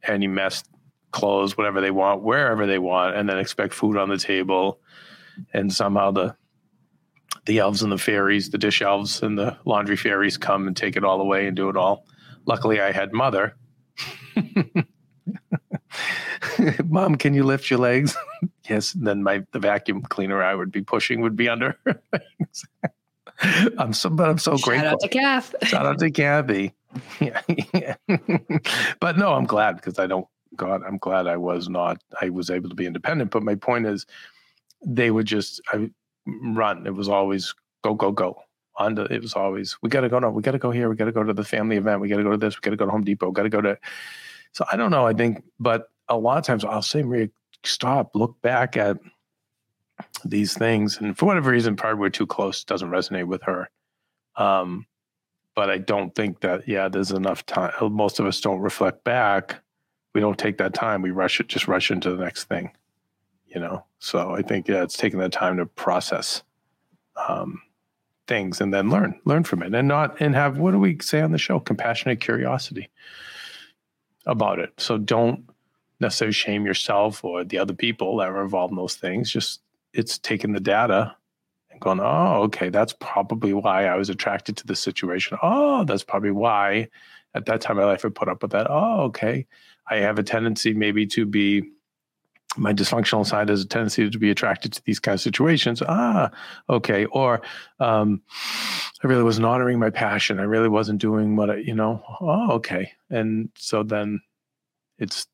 any 0.07 0.27
mess 0.27 0.63
clothes, 1.11 1.57
whatever 1.57 1.81
they 1.81 1.91
want, 1.91 2.23
wherever 2.23 2.65
they 2.65 2.79
want, 2.79 3.15
and 3.15 3.29
then 3.29 3.37
expect 3.37 3.73
food 3.73 3.97
on 3.97 4.09
the 4.09 4.17
table. 4.17 4.79
And 5.53 5.71
somehow 5.71 6.11
the 6.11 6.35
the 7.45 7.59
elves 7.59 7.81
and 7.81 7.91
the 7.91 7.97
fairies, 7.97 8.49
the 8.49 8.57
dish 8.57 8.81
elves 8.81 9.21
and 9.21 9.37
the 9.37 9.57
laundry 9.65 9.97
fairies 9.97 10.37
come 10.37 10.67
and 10.67 10.75
take 10.75 10.95
it 10.95 11.03
all 11.03 11.21
away 11.21 11.47
and 11.47 11.55
do 11.55 11.69
it 11.69 11.77
all. 11.77 12.05
Luckily, 12.45 12.81
I 12.81 12.91
had 12.91 13.13
mother. 13.13 13.55
Mom, 16.85 17.15
can 17.15 17.33
you 17.33 17.43
lift 17.43 17.69
your 17.69 17.79
legs? 17.79 18.15
yes. 18.69 18.93
And 18.93 19.05
then 19.05 19.23
my 19.23 19.43
the 19.51 19.59
vacuum 19.59 20.01
cleaner 20.01 20.41
I 20.43 20.55
would 20.55 20.71
be 20.71 20.81
pushing 20.81 21.21
would 21.21 21.35
be 21.35 21.49
under 21.49 21.77
her 21.85 22.01
legs. 22.13 22.65
I'm 23.77 23.93
so, 23.93 24.09
but 24.09 24.29
I'm 24.29 24.37
so 24.37 24.55
Shout 24.57 24.65
grateful. 24.65 24.85
Shout 24.85 24.93
out 24.93 24.99
to 24.99 25.07
Kath. 25.07 25.55
Shout 25.63 25.85
out 25.85 25.99
to 25.99 26.11
Kathy. 26.11 26.73
Yeah, 27.19 27.41
yeah. 27.73 27.95
but 28.99 29.17
no, 29.17 29.33
I'm 29.33 29.45
glad 29.45 29.77
because 29.77 29.97
I 29.97 30.07
don't. 30.07 30.27
God, 30.55 30.81
I'm 30.85 30.97
glad 30.97 31.27
I 31.27 31.37
was 31.37 31.69
not. 31.69 32.01
I 32.21 32.29
was 32.29 32.49
able 32.49 32.69
to 32.69 32.75
be 32.75 32.85
independent. 32.85 33.31
But 33.31 33.43
my 33.43 33.55
point 33.55 33.85
is, 33.87 34.05
they 34.85 35.09
would 35.09 35.25
just 35.25 35.61
I 35.71 35.89
run. 36.25 36.85
It 36.85 36.93
was 36.93 37.09
always 37.09 37.53
go, 37.83 37.93
go, 37.93 38.11
go. 38.11 38.41
On 38.77 38.97
it 38.97 39.21
was 39.21 39.33
always 39.33 39.77
we 39.81 39.89
got 39.89 40.01
to 40.01 40.09
go. 40.09 40.19
No, 40.19 40.29
we 40.29 40.41
got 40.41 40.51
to 40.51 40.57
go 40.57 40.71
here. 40.71 40.89
We 40.89 40.95
got 40.95 41.05
to 41.05 41.11
go 41.11 41.23
to 41.23 41.33
the 41.33 41.43
family 41.43 41.75
event. 41.75 41.99
We 41.99 42.07
got 42.07 42.17
to 42.17 42.23
go 42.23 42.31
to 42.31 42.37
this. 42.37 42.55
We 42.55 42.61
got 42.61 42.71
to 42.71 42.77
go 42.77 42.85
to 42.85 42.91
Home 42.91 43.03
Depot. 43.03 43.31
Got 43.31 43.43
to 43.43 43.49
go 43.49 43.61
to. 43.61 43.77
So 44.53 44.65
I 44.71 44.77
don't 44.77 44.91
know. 44.91 45.05
I 45.05 45.13
think, 45.13 45.43
but 45.59 45.89
a 46.07 46.17
lot 46.17 46.37
of 46.37 46.45
times 46.45 46.63
I'll 46.63 46.81
say, 46.81 47.03
Maria, 47.03 47.29
stop, 47.63 48.15
look 48.15 48.41
back 48.41 48.77
at 48.77 48.97
these 50.25 50.53
things, 50.53 50.97
and 50.97 51.17
for 51.17 51.25
whatever 51.25 51.51
reason, 51.51 51.75
probably 51.75 51.99
we're 51.99 52.09
too 52.09 52.27
close. 52.27 52.63
Doesn't 52.63 52.89
resonate 52.89 53.27
with 53.27 53.43
her. 53.43 53.69
Um, 54.35 54.85
but 55.55 55.69
I 55.69 55.77
don't 55.77 56.15
think 56.15 56.41
that 56.41 56.67
yeah, 56.67 56.87
there's 56.87 57.11
enough 57.11 57.45
time. 57.45 57.71
Most 57.93 58.19
of 58.19 58.25
us 58.25 58.39
don't 58.39 58.59
reflect 58.59 59.03
back. 59.03 59.61
We 60.13 60.21
don't 60.21 60.37
take 60.37 60.57
that 60.57 60.73
time. 60.73 61.01
We 61.01 61.11
rush 61.11 61.39
it, 61.39 61.47
just 61.47 61.67
rush 61.67 61.91
into 61.91 62.15
the 62.15 62.23
next 62.23 62.45
thing, 62.45 62.71
you 63.53 63.59
know. 63.59 63.85
So 63.99 64.31
I 64.31 64.41
think 64.41 64.67
yeah, 64.67 64.83
it's 64.83 64.97
taking 64.97 65.19
that 65.19 65.31
time 65.31 65.57
to 65.57 65.65
process 65.65 66.43
um, 67.15 67.61
things 68.27 68.61
and 68.61 68.73
then 68.73 68.89
learn, 68.89 69.19
learn 69.25 69.43
from 69.43 69.63
it, 69.63 69.73
and 69.73 69.87
not 69.87 70.19
and 70.21 70.35
have 70.35 70.57
what 70.57 70.71
do 70.71 70.79
we 70.79 70.97
say 71.01 71.21
on 71.21 71.31
the 71.31 71.37
show? 71.37 71.59
Compassionate 71.59 72.21
curiosity 72.21 72.89
about 74.25 74.59
it. 74.59 74.73
So 74.77 74.97
don't 74.97 75.49
necessarily 75.99 76.33
shame 76.33 76.65
yourself 76.65 77.23
or 77.23 77.43
the 77.43 77.59
other 77.59 77.73
people 77.73 78.17
that 78.17 78.31
were 78.31 78.41
involved 78.41 78.71
in 78.71 78.77
those 78.77 78.95
things. 78.95 79.31
Just 79.31 79.61
it's 79.93 80.17
taking 80.17 80.53
the 80.53 80.59
data 80.59 81.15
and 81.69 81.79
going, 81.79 81.99
oh, 81.99 82.43
okay, 82.43 82.69
that's 82.69 82.93
probably 82.99 83.53
why 83.53 83.85
I 83.85 83.95
was 83.95 84.09
attracted 84.09 84.57
to 84.57 84.67
this 84.67 84.79
situation. 84.79 85.37
Oh, 85.41 85.83
that's 85.83 86.03
probably 86.03 86.31
why 86.31 86.89
at 87.33 87.45
that 87.45 87.61
time 87.61 87.77
in 87.77 87.83
my 87.83 87.91
life 87.91 88.05
I 88.05 88.09
put 88.09 88.29
up 88.29 88.41
with 88.41 88.51
that. 88.51 88.67
Oh, 88.69 89.01
okay. 89.03 89.45
I 89.89 89.97
have 89.97 90.19
a 90.19 90.23
tendency 90.23 90.73
maybe 90.73 91.05
to 91.07 91.25
be 91.25 91.63
my 92.57 92.73
dysfunctional 92.73 93.25
side 93.25 93.49
has 93.49 93.61
a 93.61 93.67
tendency 93.67 94.09
to 94.09 94.17
be 94.19 94.29
attracted 94.29 94.73
to 94.73 94.83
these 94.85 94.99
kind 94.99 95.13
of 95.13 95.21
situations. 95.21 95.81
Ah, 95.87 96.31
okay. 96.69 97.05
Or 97.05 97.41
um, 97.79 98.21
I 99.03 99.07
really 99.07 99.23
wasn't 99.23 99.45
honoring 99.45 99.79
my 99.79 99.89
passion. 99.89 100.39
I 100.39 100.43
really 100.43 100.67
wasn't 100.67 100.99
doing 100.99 101.35
what 101.35 101.49
I, 101.49 101.55
you 101.57 101.73
know, 101.73 102.03
oh, 102.19 102.51
okay. 102.53 102.91
And 103.09 103.49
so 103.55 103.83
then 103.83 104.19
it's 104.97 105.27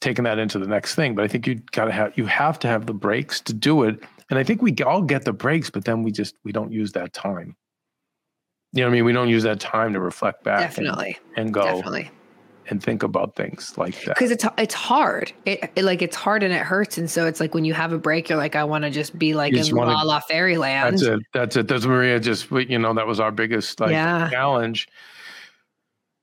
taking 0.00 0.24
that 0.24 0.38
into 0.38 0.58
the 0.58 0.66
next 0.66 0.94
thing. 0.94 1.14
But 1.14 1.24
I 1.24 1.28
think 1.28 1.46
you 1.46 1.56
gotta 1.72 1.92
have 1.92 2.16
you 2.16 2.26
have 2.26 2.58
to 2.60 2.68
have 2.68 2.86
the 2.86 2.94
breaks 2.94 3.40
to 3.42 3.52
do 3.52 3.82
it. 3.84 4.02
And 4.30 4.38
I 4.38 4.44
think 4.44 4.62
we 4.62 4.74
all 4.84 5.02
get 5.02 5.24
the 5.24 5.32
breaks, 5.32 5.68
but 5.70 5.84
then 5.84 6.02
we 6.02 6.10
just 6.10 6.36
we 6.44 6.52
don't 6.52 6.72
use 6.72 6.92
that 6.92 7.12
time. 7.12 7.56
You 8.72 8.82
know 8.82 8.86
what 8.86 8.92
I 8.92 8.94
mean? 8.94 9.04
We 9.04 9.12
don't 9.12 9.28
use 9.28 9.42
that 9.42 9.60
time 9.60 9.92
to 9.92 10.00
reflect 10.00 10.44
back 10.44 10.60
and- 10.60 10.86
Definitely. 10.86 11.18
and, 11.36 11.52
go 11.52 11.64
Definitely. 11.64 12.10
And 12.70 12.82
think 12.82 13.02
about 13.02 13.34
things 13.36 13.76
like 13.76 14.00
that. 14.04 14.16
Because 14.16 14.30
it's 14.30 14.44
it's 14.56 14.74
hard. 14.74 15.32
It, 15.44 15.70
it- 15.76 15.84
like 15.84 16.00
it's 16.02 16.16
hard 16.16 16.42
and 16.42 16.52
it 16.52 16.62
hurts, 16.62 16.96
and 16.98 17.10
so 17.10 17.26
it's 17.26 17.40
like 17.40 17.52
when 17.54 17.64
you 17.64 17.74
have 17.74 17.92
a 17.92 17.98
break, 17.98 18.28
you're 18.28 18.38
like, 18.38 18.56
I 18.56 18.64
want 18.64 18.84
to 18.84 18.90
just 18.90 19.18
be 19.18 19.34
like 19.34 19.52
You 19.52 19.62
in 19.64 19.76
wanna- 19.76 19.92
La 19.92 20.02
La 20.02 20.20
Fairyland. 20.20 20.94
That's 20.94 21.02
it. 21.02 21.20
That's 21.34 21.56
it. 21.56 21.68
That's 21.68 21.84
Maria. 21.84 22.20
Just 22.20 22.50
you 22.50 22.78
know, 22.78 22.94
that 22.94 23.06
was 23.06 23.20
our 23.20 23.32
biggest 23.32 23.80
like 23.80 23.90
Yeah. 23.90 24.30
challenge. 24.30 24.88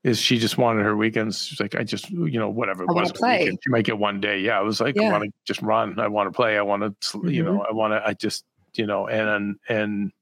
Is 0.04 0.20
she 0.20 0.38
just 0.38 0.56
wanted 0.56 0.84
her 0.84 0.96
weekends? 0.96 1.44
She's 1.44 1.60
like, 1.60 1.74
I 1.74 1.82
just 1.82 2.08
you 2.10 2.38
know 2.38 2.48
whatever 2.48 2.84
it 2.84 2.90
I 2.90 2.92
was. 2.92 3.12
play. 3.12 3.40
weekend. 3.40 3.58
She 3.64 3.70
might 3.70 3.84
get 3.84 3.98
one 3.98 4.20
day. 4.20 4.40
Yeah, 4.40 4.58
I 4.58 4.62
was 4.62 4.80
like, 4.80 4.96
I 4.98 5.10
want 5.10 5.24
to 5.24 5.30
just 5.44 5.60
run. 5.60 5.98
I 5.98 6.06
want 6.08 6.28
to 6.28 6.34
play. 6.34 6.56
I 6.56 6.62
want 6.62 6.82
to 7.00 7.20
you 7.30 7.42
know. 7.44 7.54
Mm-hmm. 7.54 7.62
I 7.68 7.72
want 7.72 7.92
to. 7.92 8.02
I 8.06 8.14
just 8.14 8.44
you 8.74 8.86
know 8.86 9.08
and 9.08 9.56
and 9.68 10.12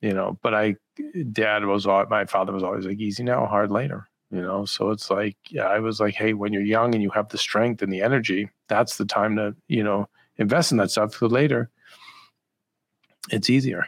you 0.00 0.14
know. 0.14 0.38
But 0.42 0.54
I, 0.54 0.76
dad 1.32 1.64
was 1.64 1.86
all. 1.86 2.06
My 2.06 2.24
father 2.24 2.52
was 2.52 2.62
always 2.62 2.86
like, 2.86 2.98
easy 2.98 3.24
now, 3.24 3.44
hard 3.46 3.70
later. 3.72 4.07
You 4.30 4.42
know. 4.42 4.64
So 4.64 4.90
it's 4.90 5.10
like, 5.10 5.36
yeah, 5.48 5.66
I 5.66 5.78
was 5.78 6.00
like, 6.00 6.14
hey, 6.14 6.34
when 6.34 6.52
you're 6.52 6.62
young 6.62 6.94
and 6.94 7.02
you 7.02 7.10
have 7.10 7.28
the 7.28 7.38
strength 7.38 7.82
and 7.82 7.92
the 7.92 8.02
energy, 8.02 8.50
that's 8.68 8.96
the 8.96 9.04
time 9.04 9.36
to 9.36 9.54
you 9.68 9.82
know 9.82 10.08
invest 10.36 10.72
in 10.72 10.78
that 10.78 10.90
stuff. 10.90 11.14
For 11.14 11.28
later, 11.28 11.70
it's 13.30 13.50
easier 13.50 13.86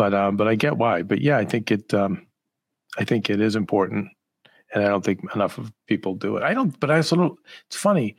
but 0.00 0.14
um, 0.14 0.38
but 0.38 0.48
I 0.48 0.54
get 0.54 0.78
why. 0.78 1.02
But 1.02 1.20
yeah, 1.20 1.36
I 1.36 1.44
think 1.44 1.70
it 1.70 1.92
um, 1.92 2.26
I 2.96 3.04
think 3.04 3.28
it 3.28 3.38
is 3.38 3.54
important, 3.54 4.08
and 4.72 4.82
I 4.82 4.88
don't 4.88 5.04
think 5.04 5.20
enough 5.34 5.58
of 5.58 5.70
people 5.88 6.14
do 6.14 6.38
it. 6.38 6.42
I 6.42 6.54
don't, 6.54 6.80
but 6.80 6.90
I 6.90 6.96
also 6.96 7.16
don't. 7.16 7.38
It's 7.66 7.76
funny. 7.76 8.16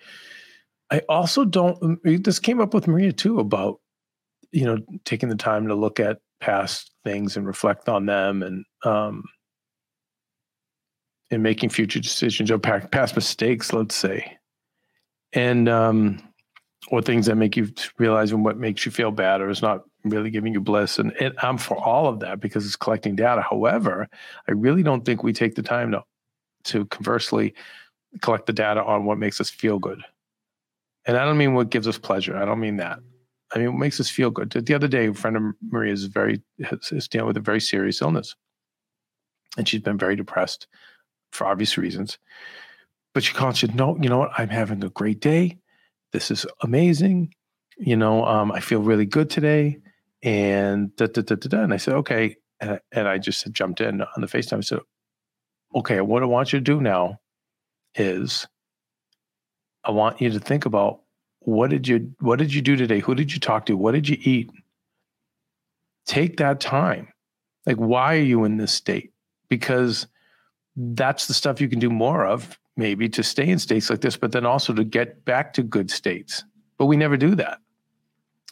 I 0.92 1.02
also 1.10 1.44
don't. 1.44 1.82
um, 1.82 2.00
This 2.04 2.38
came 2.38 2.62
up 2.62 2.76
with 2.76 2.88
Maria 2.88 3.12
too 3.12 3.40
about 3.40 3.80
you 4.52 4.64
know 4.64 4.78
taking 5.06 5.30
the 5.30 5.36
time 5.36 5.68
to 5.70 5.74
look 5.74 6.00
at 6.00 6.20
past 6.40 6.92
things 7.04 7.36
and 7.36 7.48
reflect 7.48 7.90
on 7.90 8.06
them, 8.06 8.44
and 8.44 8.64
um, 8.84 9.24
and 11.32 11.42
making 11.42 11.70
future 11.70 12.00
decisions 12.00 12.52
or 12.52 12.60
past 12.60 13.16
mistakes, 13.16 13.72
let's 13.72 13.96
say, 13.96 14.38
and 15.34 15.70
um, 15.70 16.22
or 16.90 17.02
things 17.02 17.26
that 17.26 17.36
make 17.36 17.56
you 17.56 17.70
realize 17.98 18.34
what 18.34 18.58
makes 18.58 18.86
you 18.86 18.92
feel 18.92 19.12
bad 19.12 19.42
or 19.42 19.50
is 19.50 19.62
not 19.62 19.84
really 20.04 20.30
giving 20.30 20.54
you 20.54 20.60
bliss. 20.60 21.00
And, 21.00 21.14
and 21.22 21.34
I'm 21.42 21.58
for 21.58 21.78
all 21.78 22.08
of 22.08 22.20
that 22.20 22.40
because 22.42 22.66
it's 22.66 22.76
collecting 22.76 23.16
data. 23.16 23.42
However, 23.42 24.08
I 24.48 24.52
really 24.52 24.84
don't 24.84 25.06
think 25.06 25.24
we 25.24 25.34
take 25.34 25.56
the 25.56 25.64
time 25.64 25.92
to 25.92 26.04
to 26.64 26.86
conversely 26.86 27.56
collect 28.22 28.46
the 28.46 28.54
data 28.54 28.84
on 28.84 29.06
what 29.06 29.18
makes 29.18 29.42
us 29.42 29.50
feel 29.50 29.80
good. 29.80 30.04
And 31.06 31.18
I 31.18 31.26
don't 31.26 31.38
mean 31.38 31.56
what 31.56 31.72
gives 31.72 31.88
us 31.88 31.98
pleasure. 31.98 32.38
I 32.38 32.46
don't 32.46 32.60
mean 32.60 32.78
that. 32.78 33.00
I 33.56 33.58
mean 33.58 33.72
what 33.72 33.80
makes 33.80 34.00
us 34.00 34.10
feel 34.10 34.30
good. 34.30 34.52
The 34.52 34.74
other 34.74 34.88
day, 34.88 35.08
a 35.08 35.14
friend 35.14 35.36
of 35.36 35.44
Maria's 35.72 36.04
is 36.04 36.08
very 36.08 36.42
is 36.92 37.08
dealing 37.08 37.28
with 37.28 37.38
a 37.38 37.42
very 37.42 37.62
serious 37.62 38.02
illness, 38.02 38.36
and 39.58 39.68
she's 39.68 39.82
been 39.82 39.98
very 39.98 40.16
depressed 40.16 40.68
for 41.32 41.48
obvious 41.48 41.78
reasons. 41.78 42.18
But 43.14 43.24
she 43.24 43.34
called. 43.34 43.58
She 43.58 43.68
said, 43.68 43.76
"No, 43.76 43.98
you 44.02 44.10
know 44.10 44.20
what? 44.20 44.32
I'm 44.38 44.50
having 44.50 44.84
a 44.84 44.90
great 44.90 45.20
day. 45.20 45.58
This 46.14 46.32
is 46.32 46.46
amazing. 46.62 47.34
You 47.78 47.96
know, 47.98 48.26
um, 48.26 48.52
I 48.52 48.60
feel 48.60 48.82
really 48.82 49.06
good 49.06 49.30
today." 49.30 49.80
And 50.24 50.96
da, 50.96 51.08
da, 51.08 51.22
da, 51.22 51.36
da, 51.36 51.50
da. 51.50 51.64
and 51.64 51.74
I 51.74 51.78
said, 51.78 51.96
"Okay." 51.96 52.38
And 52.60 52.72
I, 52.72 52.80
and 52.92 53.08
I 53.08 53.18
just 53.18 53.52
jumped 53.52 53.82
in 53.82 54.02
on 54.02 54.22
the 54.22 54.28
FaceTime. 54.28 54.60
I 54.60 54.62
said, 54.62 54.80
"Okay, 55.76 56.00
what 56.02 56.24
I 56.24 56.28
want 56.28 56.54
you 56.54 56.60
to 56.60 56.64
do 56.64 56.80
now 56.80 57.20
is, 57.96 58.48
I 59.84 59.92
want 59.92 60.22
you 60.22 60.30
to 60.30 60.40
think 60.40 60.66
about 60.66 61.02
what 61.40 61.70
did 61.72 61.88
you 61.88 62.14
what 62.20 62.40
did 62.40 62.54
you 62.54 62.62
do 62.62 62.76
today? 62.76 63.00
Who 63.00 63.16
did 63.16 63.34
you 63.34 63.40
talk 63.40 63.66
to? 63.66 63.76
What 63.76 63.94
did 63.94 64.08
you 64.08 64.18
eat? 64.22 64.52
Take 66.06 66.38
that 66.38 66.60
time. 66.60 67.08
Like, 67.66 67.78
why 67.78 68.16
are 68.16 68.22
you 68.22 68.44
in 68.44 68.58
this 68.58 68.72
state? 68.74 69.12
Because 69.50 70.08
that's 70.94 71.28
the 71.28 71.34
stuff 71.34 71.62
you 71.62 71.70
can 71.70 71.80
do 71.80 71.90
more 71.90 72.26
of, 72.26 72.60
maybe 72.78 73.10
to 73.10 73.24
stay 73.24 73.48
in 73.48 73.60
states 73.60 73.90
like 73.90 74.02
this, 74.02 74.18
but 74.18 74.32
then 74.32 74.46
also 74.46 74.74
to 74.74 74.84
get 74.84 75.24
back 75.26 75.54
to 75.54 75.64
good 75.64 75.92
states. 75.92 76.44
But 76.78 76.86
we 76.86 76.98
never 76.98 77.18
do 77.18 77.36
that. 77.36 77.60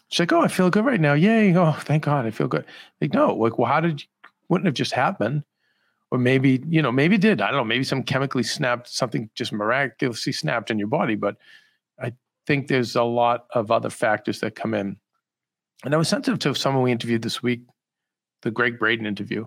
She's 0.10 0.22
like, 0.22 0.34
oh, 0.34 0.42
I 0.42 0.48
feel 0.48 0.70
good 0.70 0.86
right 0.86 1.00
now. 1.00 1.14
Yay. 1.14 1.56
Oh, 1.56 1.72
thank 1.72 2.04
God. 2.04 2.26
I 2.26 2.32
feel 2.32 2.48
good. 2.48 2.66
Like, 3.00 3.14
no, 3.14 3.34
like, 3.36 3.58
well, 3.58 3.72
how 3.72 3.80
did 3.80 4.02
you, 4.02 4.08
wouldn't 4.50 4.66
have 4.66 4.74
just 4.74 4.92
happened? 4.92 5.44
Or 6.12 6.18
maybe, 6.18 6.64
you 6.68 6.82
know, 6.82 6.92
maybe 6.92 7.18
did. 7.18 7.42
I 7.42 7.48
don't 7.48 7.58
know. 7.58 7.64
Maybe 7.64 7.84
some 7.84 8.02
chemically 8.02 8.42
snapped, 8.42 8.90
something 8.90 9.30
just 9.36 9.54
miraculously 9.54 10.34
snapped 10.34 10.72
in 10.72 10.80
your 10.80 10.88
body. 10.88 11.16
But 11.16 11.38
I 12.02 12.14
think 12.48 12.68
there's 12.68 12.96
a 12.96 13.04
lot 13.04 13.46
of 13.54 13.70
other 13.70 13.92
factors 13.92 14.40
that 14.40 14.56
come 14.56 14.74
in. 14.74 14.98
And 15.86 15.94
I 15.94 15.98
was 15.98 16.10
sensitive 16.10 16.40
to 16.40 16.56
someone 16.56 16.84
we 16.84 16.92
interviewed 16.92 17.22
this 17.22 17.44
week, 17.44 17.62
the 18.42 18.52
Gregg 18.52 18.80
Braden 18.80 19.06
interview. 19.06 19.46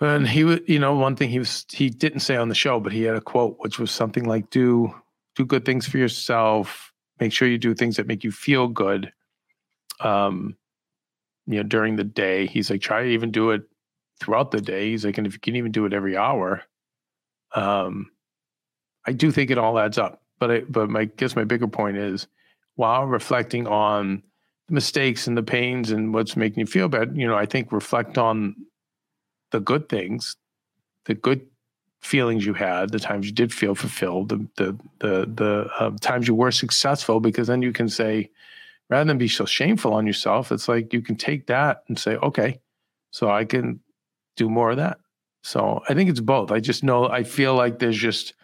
And 0.00 0.26
he 0.26 0.44
would, 0.44 0.66
you 0.66 0.78
know, 0.78 0.94
one 0.94 1.16
thing 1.16 1.28
he 1.28 1.38
was 1.38 1.66
he 1.70 1.90
didn't 1.90 2.20
say 2.20 2.36
on 2.36 2.48
the 2.48 2.54
show, 2.54 2.80
but 2.80 2.92
he 2.92 3.02
had 3.02 3.16
a 3.16 3.20
quote 3.20 3.56
which 3.58 3.78
was 3.78 3.90
something 3.90 4.24
like 4.24 4.50
do 4.50 4.94
do 5.36 5.44
good 5.44 5.64
things 5.64 5.86
for 5.86 5.98
yourself, 5.98 6.92
make 7.20 7.32
sure 7.32 7.48
you 7.48 7.58
do 7.58 7.74
things 7.74 7.96
that 7.96 8.06
make 8.06 8.24
you 8.24 8.32
feel 8.32 8.66
good. 8.66 9.12
Um, 10.00 10.56
you 11.46 11.56
know, 11.56 11.62
during 11.62 11.96
the 11.96 12.04
day. 12.04 12.46
He's 12.46 12.70
like, 12.70 12.80
try 12.80 13.02
to 13.02 13.08
even 13.08 13.30
do 13.30 13.50
it 13.50 13.62
throughout 14.20 14.50
the 14.50 14.60
day. 14.60 14.90
He's 14.90 15.04
like, 15.04 15.18
and 15.18 15.26
if 15.26 15.32
you 15.32 15.40
can 15.40 15.56
even 15.56 15.72
do 15.72 15.84
it 15.84 15.92
every 15.92 16.16
hour, 16.16 16.62
um, 17.54 18.10
I 19.06 19.12
do 19.12 19.30
think 19.30 19.50
it 19.50 19.58
all 19.58 19.78
adds 19.78 19.98
up. 19.98 20.22
But 20.38 20.50
I, 20.50 20.60
but 20.60 20.88
my 20.88 21.00
I 21.00 21.04
guess 21.04 21.36
my 21.36 21.44
bigger 21.44 21.66
point 21.66 21.96
is, 21.96 22.26
while 22.76 23.04
reflecting 23.04 23.66
on 23.66 24.22
the 24.68 24.74
mistakes 24.74 25.26
and 25.26 25.36
the 25.36 25.42
pains 25.42 25.90
and 25.90 26.14
what's 26.14 26.36
making 26.36 26.60
you 26.60 26.66
feel 26.66 26.88
bad, 26.88 27.16
you 27.16 27.26
know, 27.26 27.36
I 27.36 27.46
think 27.46 27.72
reflect 27.72 28.16
on 28.16 28.54
the 29.50 29.60
good 29.60 29.88
things 29.88 30.36
the 31.04 31.14
good 31.14 31.46
feelings 32.00 32.46
you 32.46 32.54
had, 32.54 32.90
the 32.90 32.98
times 32.98 33.26
you 33.26 33.32
did 33.32 33.52
feel 33.52 33.74
fulfilled, 33.74 34.28
the 34.28 34.46
the 34.56 34.78
the 34.98 35.32
the 35.34 35.70
uh, 35.78 35.90
times 36.00 36.28
you 36.28 36.34
were 36.34 36.52
successful, 36.52 37.20
because 37.20 37.48
then 37.48 37.62
you 37.62 37.72
can 37.72 37.88
say, 37.88 38.30
rather 38.88 39.04
than 39.04 39.18
be 39.18 39.28
so 39.28 39.44
shameful 39.44 39.92
on 39.92 40.06
yourself, 40.06 40.52
it's 40.52 40.68
like 40.68 40.92
you 40.92 41.02
can 41.02 41.16
take 41.16 41.46
that 41.46 41.82
and 41.88 41.98
say, 41.98 42.16
okay, 42.16 42.60
so 43.10 43.30
I 43.30 43.44
can 43.44 43.80
do 44.36 44.48
more 44.48 44.70
of 44.70 44.76
that. 44.78 44.98
So 45.42 45.82
I 45.88 45.94
think 45.94 46.10
it's 46.10 46.20
both. 46.20 46.50
I 46.50 46.60
just 46.60 46.84
know 46.84 47.08
I 47.08 47.24
feel 47.24 47.54
like 47.54 47.78
there's 47.78 47.96
just 47.96 48.34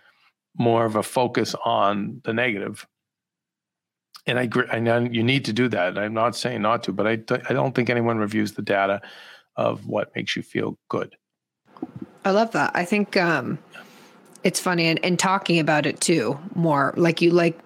more 0.59 0.85
of 0.85 0.97
a 0.97 1.03
focus 1.03 1.55
on 1.65 2.21
the 2.25 2.33
negative. 2.33 2.87
And 4.27 4.39
I 4.39 4.43
agree, 4.43 4.81
know 4.81 5.01
you 5.01 5.23
need 5.23 5.45
to 5.45 5.53
do 5.53 5.69
that. 5.69 5.97
I'm 5.97 6.15
not 6.15 6.35
saying 6.35 6.63
not 6.63 6.83
to, 6.85 6.93
but 6.93 7.07
I, 7.07 7.13
I 7.49 7.53
don't 7.53 7.75
think 7.75 7.91
anyone 7.91 8.19
reviews 8.19 8.53
the 8.53 8.63
data 8.63 9.01
of 9.57 9.87
what 9.87 10.15
makes 10.15 10.37
you 10.37 10.43
feel 10.43 10.79
good. 10.89 11.17
I 12.25 12.31
love 12.31 12.53
that. 12.53 12.73
I 12.75 12.85
think 12.85 13.17
um, 13.17 13.59
it's 14.43 14.61
funny 14.61 14.87
and, 14.87 15.03
and 15.05 15.19
talking 15.19 15.59
about 15.59 15.87
it 15.87 16.01
too 16.01 16.39
more 16.55 16.93
like 16.97 17.21
you 17.21 17.31
like 17.31 17.59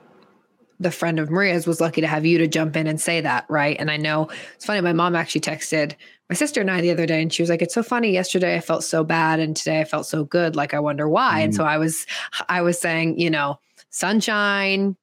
the 0.81 0.91
friend 0.91 1.21
of 1.21 1.31
Maria's 1.31 1.67
was 1.67 1.81
lucky 1.81 2.01
to 2.01 2.07
have 2.07 2.25
you 2.25 2.39
to 2.39 2.47
jump 2.47 2.75
in 2.75 2.87
and 2.87 2.99
say 2.99 3.21
that, 3.21 3.45
right? 3.51 3.77
And 3.79 3.91
I 3.91 3.99
know 3.99 4.31
it's 4.55 4.65
funny. 4.65 4.81
My 4.81 4.95
mom 4.95 5.15
actually 5.15 5.43
texted 5.43 5.95
my 6.31 6.35
sister 6.35 6.63
and 6.63 6.71
I 6.71 6.81
the 6.81 6.91
other 6.91 7.05
day, 7.07 7.21
and 7.21 7.31
she 7.33 7.43
was 7.43 7.51
like, 7.51 7.61
"It's 7.61 7.75
so 7.75 7.83
funny. 7.83 8.13
Yesterday 8.13 8.57
I 8.57 8.61
felt 8.61 8.83
so 8.83 9.05
bad, 9.05 9.41
and 9.41 9.55
today 9.55 9.81
I 9.81 9.85
felt 9.85 10.07
so 10.07 10.25
good. 10.25 10.57
Like 10.57 10.73
I 10.73 10.81
wonder 10.81 11.07
why." 11.09 11.41
Mm. 11.41 11.45
And 11.45 11.55
so 11.55 11.65
I 11.65 11.77
was, 11.77 12.07
I 12.49 12.63
was 12.63 12.81
saying, 12.81 13.19
you 13.19 13.29
know, 13.29 13.61
sunshine, 13.91 14.97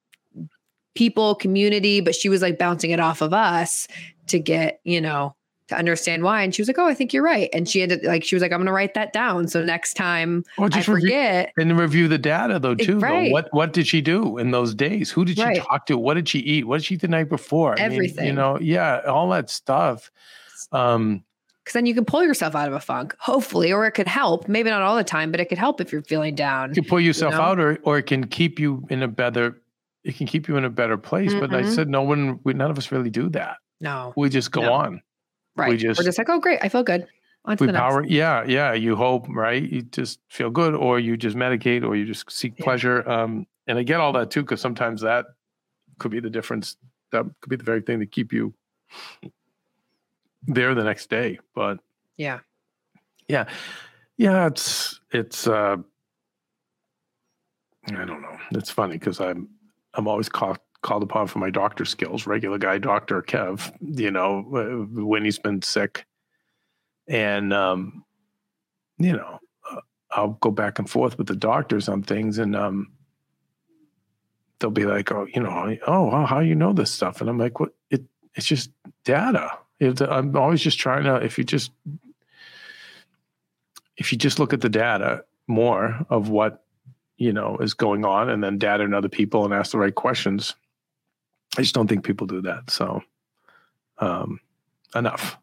people, 0.96 1.36
community, 1.36 2.02
but 2.02 2.16
she 2.16 2.28
was 2.28 2.42
like 2.42 2.58
bouncing 2.58 2.90
it 2.90 3.00
off 3.00 3.22
of 3.22 3.32
us 3.32 3.88
to 4.28 4.40
get, 4.40 4.80
you 4.84 5.00
know, 5.00 5.36
to 5.68 5.78
understand 5.78 6.24
why. 6.24 6.44
And 6.44 6.54
she 6.54 6.62
was 6.62 6.68
like, 6.68 6.78
"Oh, 6.80 6.86
I 6.86 6.94
think 6.94 7.14
you're 7.14 7.24
right." 7.24 7.50
And 7.54 7.68
she 7.68 7.80
had 7.80 7.90
to, 7.90 8.08
like, 8.08 8.24
she 8.24 8.36
was 8.36 8.42
like, 8.42 8.52
"I'm 8.52 8.60
going 8.60 8.68
to 8.68 8.74
write 8.74 8.94
that 8.94 9.14
down 9.14 9.48
so 9.48 9.64
next 9.64 9.96
time 9.96 10.44
well, 10.58 10.70
I 10.72 10.82
forget." 10.82 11.54
Review, 11.56 11.72
and 11.72 11.80
review 11.80 12.08
the 12.08 12.18
data 12.18 12.60
though 12.60 12.76
too. 12.76 13.00
Right. 13.00 13.28
Though. 13.28 13.32
What 13.32 13.54
what 13.54 13.74
did 13.74 13.88
she 13.88 14.02
do 14.02 14.38
in 14.38 14.52
those 14.52 14.74
days? 14.74 15.12
Who 15.12 15.26
did 15.26 15.38
she 15.38 15.44
right. 15.44 15.62
talk 15.62 15.86
to? 15.88 15.98
What 15.98 16.16
did 16.16 16.30
she 16.30 16.40
eat? 16.40 16.68
What 16.68 16.78
did 16.78 16.86
she 16.86 16.96
eat 16.96 17.02
the 17.02 17.08
night 17.08 17.30
before? 17.30 17.76
Everything. 17.78 18.26
Mean, 18.26 18.28
you 18.28 18.34
know, 18.34 18.60
yeah, 18.60 19.02
all 19.08 19.30
that 19.30 19.50
stuff. 19.50 20.12
Um, 20.72 21.24
because 21.68 21.74
then 21.74 21.86
you 21.86 21.94
can 21.94 22.06
pull 22.06 22.24
yourself 22.24 22.56
out 22.56 22.70
of 22.70 22.74
a 22.74 22.80
funk, 22.80 23.14
hopefully, 23.20 23.74
or 23.74 23.86
it 23.86 23.92
could 23.92 24.08
help. 24.08 24.48
Maybe 24.48 24.70
not 24.70 24.84
all 24.84 24.96
the 24.96 25.04
time, 25.04 25.32
but 25.32 25.42
it 25.42 25.50
could 25.50 25.58
help 25.58 25.82
if 25.82 25.92
you're 25.92 26.02
feeling 26.02 26.34
down. 26.34 26.70
You 26.70 26.76
can 26.76 26.86
pull 26.86 27.02
yourself 27.02 27.34
you 27.34 27.40
know? 27.40 27.44
out, 27.44 27.60
or 27.60 27.78
or 27.84 27.98
it 27.98 28.04
can 28.04 28.26
keep 28.26 28.58
you 28.58 28.88
in 28.90 29.04
a 29.04 29.08
better. 29.10 29.62
It 30.06 30.16
can 30.16 30.28
keep 30.28 30.48
you 30.48 30.56
in 30.56 30.64
a 30.64 30.70
better 30.70 30.98
place. 30.98 31.32
Mm-hmm. 31.32 31.40
But 31.42 31.54
I 31.54 31.64
mm-hmm. 31.64 31.74
said 31.74 31.90
no 31.90 32.04
one. 32.04 32.40
We, 32.46 32.54
none 32.54 32.72
of 32.72 32.78
us 32.78 32.90
really 32.90 33.10
do 33.10 33.28
that. 33.32 33.58
No, 33.82 34.14
we 34.16 34.30
just 34.30 34.52
go 34.52 34.62
no. 34.62 34.74
on. 34.74 35.02
Right. 35.58 35.72
We 35.72 35.78
just 35.78 36.00
we're 36.00 36.06
just 36.06 36.18
like, 36.18 36.30
oh, 36.30 36.40
great, 36.40 36.60
I 36.62 36.70
feel 36.70 36.84
good. 36.84 37.08
On 37.46 37.58
we 37.60 37.72
power. 37.72 38.02
Next. 38.02 38.14
Yeah, 38.14 38.44
yeah. 38.46 38.74
You 38.74 38.96
hope, 38.96 39.26
right? 39.30 39.64
You 39.64 39.82
just 39.82 40.20
feel 40.30 40.50
good, 40.50 40.76
or 40.76 41.00
you 41.00 41.18
just 41.18 41.36
medicate, 41.36 41.84
or 41.84 41.96
you 41.96 42.06
just 42.06 42.30
seek 42.32 42.58
yeah. 42.58 42.64
pleasure. 42.64 43.10
Um, 43.10 43.48
and 43.68 43.78
I 43.78 43.84
get 43.84 44.00
all 44.00 44.12
that 44.14 44.32
too, 44.32 44.42
because 44.42 44.62
sometimes 44.62 45.02
that 45.02 45.26
could 45.98 46.12
be 46.12 46.20
the 46.20 46.30
difference. 46.30 46.78
That 47.12 47.26
could 47.42 47.50
be 47.50 47.56
the 47.56 47.64
very 47.64 47.82
thing 47.82 48.00
to 48.00 48.06
keep 48.06 48.34
you 48.34 48.54
there 50.44 50.76
the 50.76 50.84
next 50.84 51.10
day. 51.10 51.40
But 51.56 51.80
yeah, 52.18 52.40
yeah, 53.28 53.46
yeah. 54.18 54.48
It's 54.48 55.00
it's. 55.12 55.48
uh 55.48 55.78
I 57.90 58.04
don't 58.04 58.22
know. 58.22 58.38
It's 58.52 58.70
funny 58.70 58.98
because 58.98 59.22
I'm 59.22 59.48
I'm 59.94 60.10
always 60.10 60.28
caught 60.28 60.60
called 60.88 61.04
upon 61.04 61.28
for 61.28 61.40
my 61.40 61.50
doctor 61.50 61.84
skills, 61.84 62.26
regular 62.26 62.58
guy 62.58 62.78
doctor 62.78 63.22
Kev, 63.22 63.72
you 63.82 64.10
know, 64.10 64.42
when 64.42 65.26
he's 65.26 65.38
been 65.38 65.62
sick. 65.62 66.06
And, 67.10 67.54
um, 67.54 68.06
you 68.98 69.12
know, 69.12 69.40
uh, 69.70 69.82
I'll 70.12 70.38
go 70.40 70.50
back 70.50 70.80
and 70.80 70.90
forth 70.90 71.18
with 71.18 71.28
the 71.28 71.36
doctors 71.36 71.90
on 71.90 72.04
things 72.04 72.38
and, 72.38 72.56
um, 72.56 72.94
they'll 74.60 74.72
be 74.72 74.86
like, 74.86 75.12
oh, 75.12 75.28
you 75.34 75.42
know, 75.42 75.78
oh, 75.86 76.26
how 76.26 76.40
you 76.40 76.56
know 76.56 76.72
this 76.72 76.90
stuff? 76.90 77.20
And 77.20 77.30
I'm 77.30 77.38
like, 77.38 77.60
what? 77.60 77.74
It, 77.92 78.06
it's 78.34 78.48
just 78.48 78.72
data. 79.04 79.52
I'm 79.82 80.36
always 80.38 80.62
just 80.62 80.80
trying 80.80 81.04
to, 81.04 81.18
if 81.18 81.38
you 81.38 81.44
just, 81.44 81.72
if 83.98 84.12
you 84.12 84.18
just 84.18 84.40
look 84.40 84.54
at 84.54 84.62
the 84.62 84.70
data 84.70 85.26
more 85.48 86.06
of 86.10 86.30
what, 86.30 86.64
you 87.18 87.34
know, 87.34 87.58
is 87.58 87.74
going 87.74 88.06
on 88.06 88.30
and 88.30 88.44
then 88.44 88.58
data 88.58 88.84
and 88.84 88.96
other 88.96 89.10
people 89.10 89.44
and 89.44 89.54
ask 89.54 89.72
the 89.72 89.78
right 89.78 89.94
questions, 89.94 90.56
I 91.58 91.62
just 91.62 91.74
don't 91.74 91.88
think 91.88 92.06
people 92.06 92.28
do 92.28 92.42
that. 92.42 92.70
So, 92.70 93.02
um, 94.00 94.40
enough. 94.96 95.38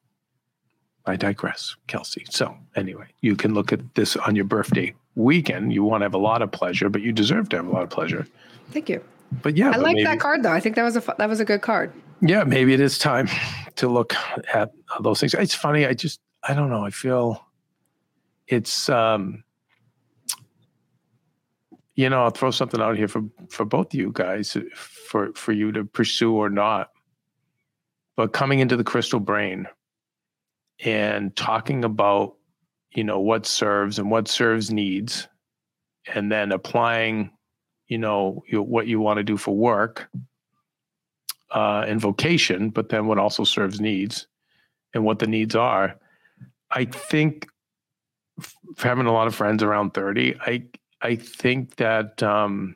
I 1.06 1.16
digress, 1.16 1.76
Kelsey. 1.86 2.24
So, 2.30 2.56
anyway, 2.76 3.06
you 3.20 3.36
can 3.36 3.52
look 3.52 3.72
at 3.72 3.94
this 3.94 4.16
on 4.16 4.34
your 4.34 4.46
birthday 4.46 4.94
weekend. 5.16 5.72
You 5.72 5.84
want 5.84 6.00
to 6.00 6.04
have 6.06 6.14
a 6.14 6.18
lot 6.18 6.40
of 6.40 6.50
pleasure, 6.50 6.88
but 6.88 7.02
you 7.02 7.12
deserve 7.12 7.50
to 7.50 7.56
have 7.56 7.66
a 7.66 7.70
lot 7.70 7.82
of 7.82 7.90
pleasure. 7.90 8.26
Thank 8.70 8.88
you. 8.88 9.02
But 9.42 9.56
yeah, 9.56 9.70
I 9.70 9.76
like 9.76 9.96
that 10.04 10.20
card 10.20 10.42
though. 10.42 10.52
I 10.52 10.60
think 10.60 10.76
that 10.76 10.82
was 10.82 10.96
a 10.96 11.14
that 11.18 11.28
was 11.28 11.40
a 11.40 11.44
good 11.44 11.60
card. 11.60 11.92
Yeah, 12.20 12.44
maybe 12.44 12.72
it 12.72 12.80
is 12.80 12.98
time 12.98 13.28
to 13.76 13.88
look 13.88 14.14
at 14.52 14.72
those 15.00 15.20
things. 15.20 15.34
It's 15.34 15.54
funny. 15.54 15.86
I 15.86 15.94
just 15.94 16.20
I 16.42 16.54
don't 16.54 16.70
know. 16.70 16.84
I 16.84 16.90
feel 16.90 17.44
it's 18.46 18.88
um 18.88 19.42
you 21.96 22.10
know, 22.10 22.24
I'll 22.24 22.30
throw 22.30 22.50
something 22.50 22.80
out 22.80 22.96
here 22.96 23.08
for 23.08 23.22
for 23.48 23.64
both 23.64 23.88
of 23.88 23.94
you 23.94 24.10
guys 24.12 24.56
for 25.14 25.32
for 25.36 25.52
you 25.52 25.70
to 25.70 25.84
pursue 25.84 26.34
or 26.34 26.50
not. 26.50 26.90
But 28.16 28.32
coming 28.32 28.58
into 28.58 28.76
the 28.76 28.82
crystal 28.82 29.20
brain 29.20 29.68
and 30.84 31.34
talking 31.36 31.84
about, 31.84 32.34
you 32.96 33.04
know, 33.04 33.20
what 33.20 33.46
serves 33.46 34.00
and 34.00 34.10
what 34.10 34.26
serves 34.26 34.72
needs, 34.72 35.28
and 36.12 36.32
then 36.32 36.50
applying, 36.50 37.30
you 37.86 37.96
know, 37.96 38.42
what 38.50 38.88
you 38.88 38.98
want 38.98 39.18
to 39.18 39.22
do 39.22 39.36
for 39.36 39.54
work 39.54 40.08
uh, 41.52 41.84
and 41.86 42.00
vocation, 42.00 42.70
but 42.70 42.88
then 42.88 43.06
what 43.06 43.18
also 43.18 43.44
serves 43.44 43.80
needs 43.80 44.26
and 44.94 45.04
what 45.04 45.20
the 45.20 45.28
needs 45.28 45.54
are. 45.54 45.94
I 46.72 46.86
think 46.86 47.46
having 48.78 49.06
a 49.06 49.12
lot 49.12 49.28
of 49.28 49.34
friends 49.36 49.62
around 49.62 49.94
30, 49.94 50.34
I 50.40 50.64
I 51.00 51.14
think 51.14 51.76
that 51.76 52.20
um, 52.20 52.74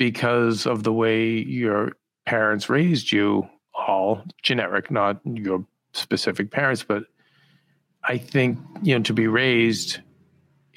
because 0.00 0.64
of 0.64 0.82
the 0.82 0.94
way 0.94 1.28
your 1.28 1.92
parents 2.24 2.70
raised 2.70 3.12
you, 3.12 3.46
all 3.74 4.24
generic, 4.42 4.90
not 4.90 5.20
your 5.26 5.62
specific 5.92 6.50
parents, 6.50 6.82
but 6.82 7.04
I 8.04 8.16
think, 8.16 8.58
you 8.82 8.96
know, 8.96 9.02
to 9.02 9.12
be 9.12 9.26
raised 9.26 10.00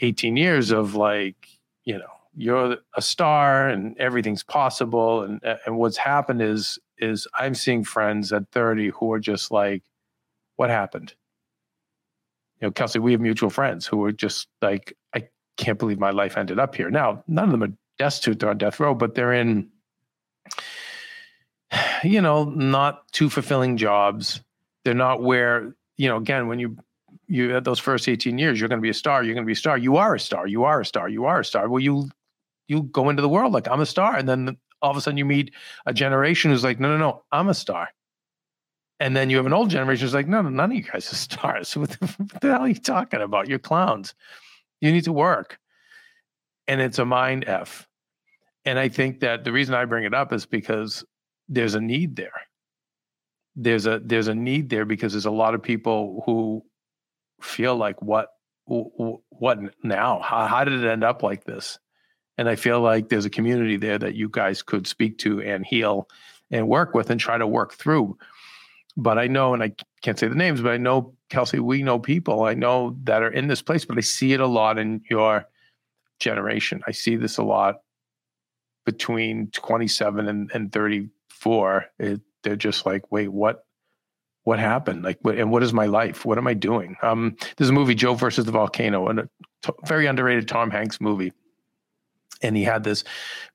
18 0.01 0.35
years 0.35 0.71
of 0.71 0.95
like, 0.95 1.47
you 1.85 1.97
know, 1.97 2.11
you're 2.35 2.75
a 2.97 3.01
star 3.01 3.69
and 3.69 3.97
everything's 3.97 4.43
possible. 4.43 5.21
And, 5.23 5.39
and 5.65 5.77
what's 5.77 5.95
happened 5.95 6.41
is, 6.41 6.77
is 6.97 7.25
I'm 7.33 7.55
seeing 7.55 7.85
friends 7.85 8.33
at 8.33 8.51
30 8.51 8.89
who 8.89 9.13
are 9.13 9.21
just 9.21 9.51
like, 9.51 9.83
what 10.57 10.69
happened? 10.69 11.13
You 12.59 12.67
know, 12.67 12.71
Kelsey, 12.71 12.99
we 12.99 13.13
have 13.13 13.21
mutual 13.21 13.49
friends 13.49 13.87
who 13.87 14.03
are 14.03 14.11
just 14.11 14.49
like, 14.61 14.97
I 15.15 15.29
can't 15.55 15.79
believe 15.79 15.97
my 15.97 16.11
life 16.11 16.35
ended 16.35 16.59
up 16.59 16.75
here. 16.75 16.89
Now, 16.89 17.23
none 17.25 17.45
of 17.45 17.51
them 17.51 17.63
are 17.63 17.73
destitute, 17.97 18.43
on 18.43 18.57
death 18.57 18.79
row, 18.79 18.93
but 18.93 19.15
they're 19.15 19.33
in, 19.33 19.69
you 22.03 22.21
know, 22.21 22.45
not 22.45 23.07
too 23.11 23.29
fulfilling 23.29 23.77
jobs. 23.77 24.41
They're 24.83 24.93
not 24.93 25.21
where, 25.21 25.75
you 25.97 26.07
know, 26.07 26.17
again, 26.17 26.47
when 26.47 26.59
you 26.59 26.77
you 27.27 27.51
had 27.51 27.63
those 27.63 27.79
first 27.79 28.09
18 28.09 28.37
years, 28.37 28.59
you're 28.59 28.69
gonna 28.69 28.81
be 28.81 28.89
a 28.89 28.93
star, 28.93 29.23
you're 29.23 29.33
gonna 29.33 29.45
be 29.45 29.53
a 29.53 29.55
star, 29.55 29.77
you 29.77 29.95
are 29.95 30.15
a 30.15 30.19
star, 30.19 30.45
you 30.45 30.63
are 30.63 30.81
a 30.81 30.85
star, 30.85 31.07
you 31.07 31.25
are 31.25 31.39
a 31.39 31.45
star. 31.45 31.69
Well, 31.69 31.79
you 31.79 32.09
you 32.67 32.83
go 32.83 33.09
into 33.09 33.21
the 33.21 33.29
world 33.29 33.53
like 33.53 33.67
I'm 33.69 33.81
a 33.81 33.85
star, 33.85 34.15
and 34.15 34.27
then 34.27 34.57
all 34.81 34.91
of 34.91 34.97
a 34.97 35.01
sudden 35.01 35.17
you 35.17 35.25
meet 35.25 35.53
a 35.85 35.93
generation 35.93 36.51
who's 36.51 36.63
like, 36.63 36.79
no, 36.79 36.89
no, 36.89 36.97
no, 36.97 37.23
I'm 37.31 37.47
a 37.47 37.53
star. 37.53 37.89
And 38.99 39.15
then 39.15 39.29
you 39.29 39.37
have 39.37 39.45
an 39.45 39.53
old 39.53 39.69
generation 39.69 40.05
who's 40.05 40.13
like, 40.13 40.27
no, 40.27 40.41
no, 40.41 40.49
none 40.49 40.71
of 40.71 40.77
you 40.77 40.83
guys 40.83 41.11
are 41.11 41.15
stars. 41.15 41.75
What 41.77 41.89
the, 41.91 42.05
what 42.17 42.41
the 42.41 42.51
hell 42.51 42.61
are 42.61 42.67
you 42.67 42.75
talking 42.75 43.21
about? 43.21 43.47
You're 43.47 43.59
clowns. 43.59 44.13
You 44.81 44.91
need 44.91 45.05
to 45.05 45.13
work. 45.13 45.59
And 46.67 46.81
it's 46.81 46.99
a 46.99 47.05
mind 47.05 47.45
F. 47.47 47.87
And 48.65 48.79
I 48.79 48.89
think 48.89 49.19
that 49.19 49.43
the 49.43 49.51
reason 49.51 49.75
I 49.75 49.85
bring 49.85 50.05
it 50.05 50.13
up 50.13 50.31
is 50.31 50.45
because 50.45 51.03
there's 51.49 51.75
a 51.75 51.81
need 51.81 52.15
there. 52.15 52.31
There's 53.55 53.85
a 53.85 53.99
there's 54.03 54.27
a 54.29 54.35
need 54.35 54.69
there 54.69 54.85
because 54.85 55.13
there's 55.13 55.25
a 55.25 55.31
lot 55.31 55.53
of 55.53 55.61
people 55.61 56.23
who 56.25 56.63
feel 57.41 57.75
like 57.75 58.01
what 58.01 58.29
what 58.65 59.59
now? 59.83 60.19
How, 60.23 60.47
how 60.47 60.63
did 60.63 60.81
it 60.81 60.89
end 60.89 61.03
up 61.03 61.21
like 61.21 61.43
this? 61.43 61.79
And 62.37 62.49
I 62.49 62.55
feel 62.55 62.81
like 62.81 63.09
there's 63.09 63.25
a 63.25 63.29
community 63.29 63.77
there 63.77 63.99
that 63.99 64.15
you 64.15 64.29
guys 64.29 64.61
could 64.63 64.87
speak 64.87 65.17
to 65.19 65.41
and 65.41 65.65
heal 65.65 66.07
and 66.49 66.67
work 66.67 66.93
with 66.93 67.09
and 67.09 67.19
try 67.19 67.37
to 67.37 67.45
work 67.45 67.73
through. 67.73 68.17
But 68.95 69.17
I 69.17 69.27
know, 69.27 69.53
and 69.53 69.61
I 69.61 69.73
can't 70.01 70.17
say 70.17 70.27
the 70.27 70.35
names, 70.35 70.61
but 70.61 70.71
I 70.71 70.77
know 70.77 71.13
Kelsey, 71.29 71.59
we 71.59 71.83
know 71.83 71.99
people 71.99 72.43
I 72.43 72.53
know 72.53 72.95
that 73.03 73.21
are 73.21 73.31
in 73.31 73.47
this 73.47 73.61
place, 73.61 73.85
but 73.85 73.97
I 73.97 74.01
see 74.01 74.33
it 74.33 74.39
a 74.39 74.47
lot 74.47 74.79
in 74.79 75.01
your 75.09 75.47
generation. 76.19 76.81
I 76.87 76.91
see 76.91 77.15
this 77.15 77.37
a 77.37 77.43
lot 77.43 77.81
between 78.85 79.49
27 79.51 80.27
and, 80.27 80.51
and 80.53 80.71
34. 80.71 81.85
It, 81.99 82.21
they're 82.43 82.55
just 82.55 82.85
like, 82.85 83.11
wait, 83.11 83.29
what? 83.29 83.65
what 84.43 84.59
happened? 84.59 85.03
Like, 85.03 85.19
what, 85.21 85.37
and 85.37 85.51
what 85.51 85.63
is 85.63 85.73
my 85.73 85.85
life? 85.85 86.25
What 86.25 86.37
am 86.37 86.47
I 86.47 86.53
doing? 86.53 86.97
Um, 87.01 87.35
there's 87.57 87.69
a 87.69 87.73
movie, 87.73 87.95
Joe 87.95 88.13
versus 88.13 88.45
the 88.45 88.51
Volcano, 88.51 89.07
and 89.07 89.19
a 89.19 89.29
t- 89.61 89.73
very 89.85 90.05
underrated 90.05 90.47
Tom 90.47 90.69
Hanks 90.69 90.99
movie. 90.99 91.31
And 92.41 92.57
he 92.57 92.63
had 92.63 92.83
this 92.83 93.05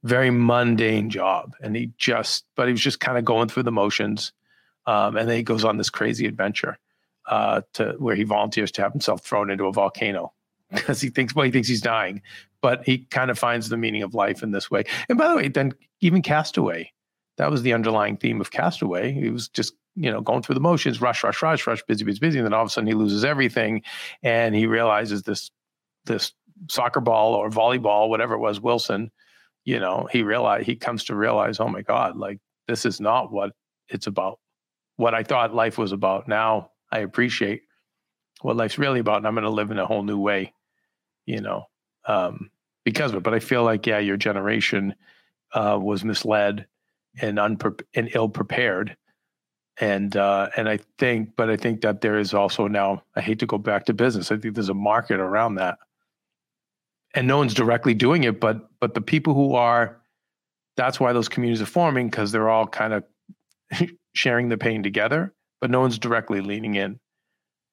very 0.02 0.30
mundane 0.30 1.10
job, 1.10 1.52
and 1.62 1.76
he 1.76 1.92
just, 1.98 2.46
but 2.56 2.68
he 2.68 2.72
was 2.72 2.80
just 2.80 3.00
kind 3.00 3.18
of 3.18 3.24
going 3.24 3.48
through 3.48 3.64
the 3.64 3.72
motions. 3.72 4.32
Um, 4.86 5.16
and 5.18 5.28
then 5.28 5.36
he 5.36 5.42
goes 5.42 5.64
on 5.64 5.76
this 5.76 5.90
crazy 5.90 6.26
adventure 6.26 6.78
uh, 7.26 7.60
to 7.74 7.94
where 7.98 8.16
he 8.16 8.22
volunteers 8.22 8.72
to 8.72 8.82
have 8.82 8.92
himself 8.92 9.22
thrown 9.22 9.50
into 9.50 9.66
a 9.66 9.72
volcano 9.72 10.32
because 10.72 11.02
he 11.02 11.10
thinks, 11.10 11.34
well, 11.34 11.44
he 11.44 11.50
thinks 11.50 11.68
he's 11.68 11.82
dying, 11.82 12.22
but 12.62 12.84
he 12.84 12.98
kind 13.10 13.30
of 13.30 13.38
finds 13.38 13.68
the 13.68 13.76
meaning 13.76 14.02
of 14.02 14.14
life 14.14 14.42
in 14.42 14.50
this 14.50 14.70
way. 14.70 14.84
And 15.08 15.18
by 15.18 15.28
the 15.28 15.36
way, 15.36 15.48
then 15.48 15.72
even 16.00 16.22
Castaway, 16.22 16.92
that 17.36 17.50
was 17.50 17.62
the 17.62 17.72
underlying 17.72 18.16
theme 18.16 18.40
of 18.40 18.50
Castaway. 18.50 19.12
He 19.12 19.30
was 19.30 19.48
just 19.48 19.74
you 19.94 20.10
know 20.10 20.20
going 20.20 20.42
through 20.42 20.54
the 20.54 20.60
motions, 20.60 21.00
rush, 21.00 21.24
rush, 21.24 21.42
rush, 21.42 21.66
rush, 21.66 21.82
busy, 21.84 22.04
busy, 22.04 22.18
busy, 22.20 22.38
and 22.38 22.46
then 22.46 22.54
all 22.54 22.62
of 22.62 22.68
a 22.68 22.70
sudden 22.70 22.88
he 22.88 22.94
loses 22.94 23.24
everything, 23.24 23.82
and 24.22 24.54
he 24.54 24.66
realizes 24.66 25.22
this 25.22 25.50
this 26.04 26.32
soccer 26.68 27.00
ball 27.00 27.34
or 27.34 27.50
volleyball, 27.50 28.08
whatever 28.08 28.34
it 28.34 28.40
was, 28.40 28.60
Wilson. 28.60 29.10
You 29.64 29.78
know, 29.80 30.08
he 30.10 30.22
realized 30.22 30.66
he 30.66 30.76
comes 30.76 31.04
to 31.04 31.14
realize, 31.14 31.60
oh 31.60 31.68
my 31.68 31.82
God, 31.82 32.16
like 32.16 32.38
this 32.66 32.86
is 32.86 33.00
not 33.00 33.32
what 33.32 33.52
it's 33.88 34.06
about. 34.06 34.38
What 34.96 35.14
I 35.14 35.22
thought 35.22 35.54
life 35.54 35.78
was 35.78 35.92
about. 35.92 36.26
Now 36.26 36.70
I 36.90 37.00
appreciate 37.00 37.62
what 38.40 38.56
life's 38.56 38.78
really 38.78 39.00
about, 39.00 39.18
and 39.18 39.26
I'm 39.26 39.34
going 39.34 39.44
to 39.44 39.50
live 39.50 39.70
in 39.70 39.78
a 39.78 39.86
whole 39.86 40.02
new 40.02 40.18
way. 40.18 40.54
You 41.26 41.40
know, 41.40 41.66
um, 42.08 42.50
because 42.84 43.12
of 43.12 43.18
it. 43.18 43.22
But 43.22 43.34
I 43.34 43.38
feel 43.38 43.62
like 43.62 43.86
yeah, 43.86 43.98
your 43.98 44.16
generation 44.16 44.94
uh, 45.52 45.78
was 45.80 46.04
misled 46.04 46.66
and 47.20 47.38
unpre- 47.38 47.84
and 47.94 48.10
ill 48.14 48.28
prepared. 48.28 48.96
And 49.80 50.16
uh, 50.16 50.48
and 50.56 50.68
I 50.68 50.80
think, 50.98 51.36
but 51.36 51.50
I 51.50 51.56
think 51.56 51.82
that 51.82 52.00
there 52.00 52.18
is 52.18 52.34
also 52.34 52.66
now. 52.66 53.04
I 53.14 53.20
hate 53.20 53.38
to 53.40 53.46
go 53.46 53.58
back 53.58 53.86
to 53.86 53.94
business. 53.94 54.32
I 54.32 54.36
think 54.36 54.54
there's 54.54 54.70
a 54.70 54.74
market 54.74 55.20
around 55.20 55.54
that, 55.54 55.78
and 57.14 57.28
no 57.28 57.38
one's 57.38 57.54
directly 57.54 57.94
doing 57.94 58.24
it. 58.24 58.40
But 58.40 58.68
but 58.80 58.94
the 58.94 59.00
people 59.00 59.34
who 59.34 59.54
are, 59.54 60.00
that's 60.76 60.98
why 60.98 61.12
those 61.12 61.28
communities 61.28 61.62
are 61.62 61.66
forming 61.66 62.10
because 62.10 62.32
they're 62.32 62.48
all 62.48 62.66
kind 62.66 62.92
of 62.92 63.04
sharing 64.14 64.48
the 64.48 64.58
pain 64.58 64.82
together. 64.82 65.32
But 65.60 65.70
no 65.70 65.80
one's 65.80 65.98
directly 65.98 66.40
leaning 66.40 66.74
in. 66.74 66.98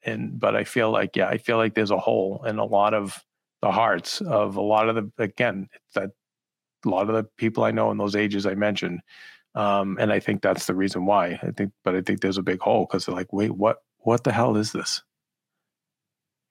And 0.04 0.40
but 0.40 0.56
I 0.56 0.64
feel 0.64 0.92
like 0.92 1.16
yeah, 1.16 1.28
I 1.28 1.40
feel 1.40 1.58
like 1.58 1.74
there's 1.74 1.90
a 1.90 1.98
hole 1.98 2.44
and 2.46 2.60
a 2.60 2.64
lot 2.64 2.94
of 2.94 3.20
the 3.62 3.72
hearts 3.72 4.22
of 4.22 4.56
a 4.56 4.62
lot 4.62 4.90
of 4.90 4.96
the 4.96 5.12
again 5.18 5.70
that 5.94 6.12
a 6.86 6.90
lot 6.90 7.10
of 7.10 7.16
the 7.16 7.24
people 7.38 7.64
I 7.64 7.72
know 7.72 7.92
in 7.92 7.98
those 7.98 8.16
ages 8.16 8.46
I 8.46 8.54
mentioned 8.54 9.02
um, 9.56 9.98
and 10.00 10.12
I 10.12 10.20
think 10.20 10.42
that's 10.42 10.68
the 10.68 10.76
reason 10.76 11.06
why. 11.06 11.40
I 11.42 11.52
think, 11.52 11.72
but 11.84 11.96
I 11.96 12.02
think 12.02 12.20
there's 12.22 12.38
a 12.38 12.44
big 12.44 12.60
hole 12.60 12.86
because 12.86 13.06
they're 13.06 13.16
like, 13.16 13.32
wait, 13.32 13.52
what? 13.52 13.78
What 14.00 14.24
the 14.24 14.32
hell 14.32 14.56
is 14.58 14.72
this? 14.72 15.02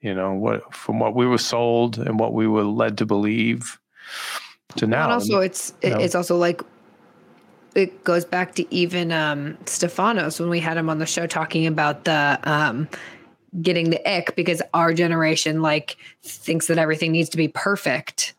You 0.01 0.15
know, 0.15 0.33
what 0.33 0.75
from 0.75 0.99
what 0.99 1.15
we 1.15 1.27
were 1.27 1.39
sold 1.39 1.99
and 1.99 2.19
what 2.19 2.33
we 2.33 2.49
were 2.49 2.65
led 2.65 2.99
to 2.99 3.07
believe 3.07 3.79
to 4.77 4.87
now. 4.87 5.05
And 5.05 5.13
also, 5.13 5.39
it's 5.41 5.73
you 5.83 5.91
know. 5.91 5.99
it's 5.99 6.15
also 6.15 6.37
like 6.37 6.63
it 7.75 8.03
goes 8.05 8.25
back 8.25 8.55
to 8.57 8.75
even 8.75 9.13
um, 9.13 9.57
Stefanos 9.67 10.41
when 10.41 10.49
we 10.49 10.59
had 10.59 10.77
him 10.77 10.89
on 10.89 10.99
the 10.99 11.07
show 11.07 11.27
talking 11.27 11.67
about 11.67 12.05
the 12.05 12.41
um, 12.43 12.89
getting 13.63 13.91
the 13.91 14.11
ick 14.11 14.35
because 14.37 14.61
our 14.75 14.93
generation 14.93 15.63
like 15.63 15.97
thinks 16.23 16.67
that 16.67 16.79
everything 16.79 17.13
needs 17.13 17.29
to 17.31 17.37
be 17.37 17.49
perfect. 17.49 18.35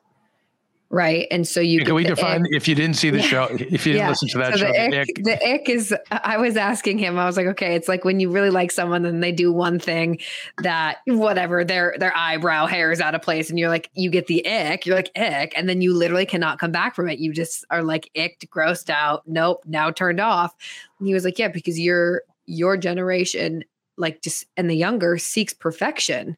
Right. 0.91 1.27
And 1.31 1.47
so 1.47 1.59
you 1.61 1.83
Can 1.83 1.95
we 1.95 2.03
define 2.03 2.41
ick. 2.41 2.47
if 2.51 2.67
you 2.67 2.75
didn't 2.75 2.95
see 2.95 3.09
the 3.09 3.17
Yeah. 3.17 3.23
show, 3.23 3.47
if 3.51 3.85
you 3.87 3.93
didn't 3.93 3.95
Yeah. 3.97 4.09
listen 4.09 4.27
to 4.29 4.37
that 4.37 4.51
So 4.53 4.57
show, 4.59 4.67
the 4.67 4.71
the 4.91 4.99
ick, 5.01 5.09
ick- 5.09 5.23
the 5.23 5.49
ick 5.53 5.69
is 5.69 5.95
I 6.11 6.37
was 6.37 6.55
asking 6.55 6.99
him, 6.99 7.17
I 7.17 7.25
was 7.25 7.35
like, 7.37 7.47
okay, 7.47 7.75
it's 7.75 7.87
like 7.87 8.05
when 8.05 8.19
you 8.19 8.29
really 8.29 8.51
like 8.51 8.71
someone 8.71 9.03
and 9.03 9.21
they 9.21 9.31
do 9.31 9.51
one 9.51 9.79
thing 9.79 10.19
that 10.61 10.97
whatever, 11.07 11.65
their 11.65 11.95
their 11.97 12.15
eyebrow 12.15 12.67
hair 12.67 12.91
is 12.91 13.01
out 13.01 13.15
of 13.15 13.21
place, 13.23 13.49
and 13.49 13.57
you're 13.57 13.67
like, 13.69 13.89
you 13.95 14.09
get 14.11 14.27
the 14.27 14.45
ick, 14.47 14.85
you're 14.85 14.95
like 14.95 15.09
ick, 15.17 15.53
and 15.57 15.67
then 15.67 15.81
you 15.81 15.93
literally 15.93 16.25
cannot 16.25 16.59
come 16.59 16.71
back 16.71 16.93
from 16.95 17.09
it. 17.09 17.17
You 17.19 17.33
just 17.33 17.65
are 17.71 17.81
like 17.81 18.09
icked, 18.13 18.47
grossed 18.49 18.89
out, 18.91 19.23
nope, 19.25 19.63
now 19.65 19.89
turned 19.91 20.19
off. 20.19 20.53
And 20.99 21.07
he 21.07 21.13
was 21.15 21.25
like, 21.25 21.39
Yeah, 21.39 21.47
because 21.49 21.79
your 21.79 22.21
your 22.45 22.77
generation, 22.77 23.63
like 23.97 24.21
just 24.21 24.45
and 24.57 24.69
the 24.69 24.75
younger 24.75 25.17
seeks 25.17 25.53
perfection 25.53 26.37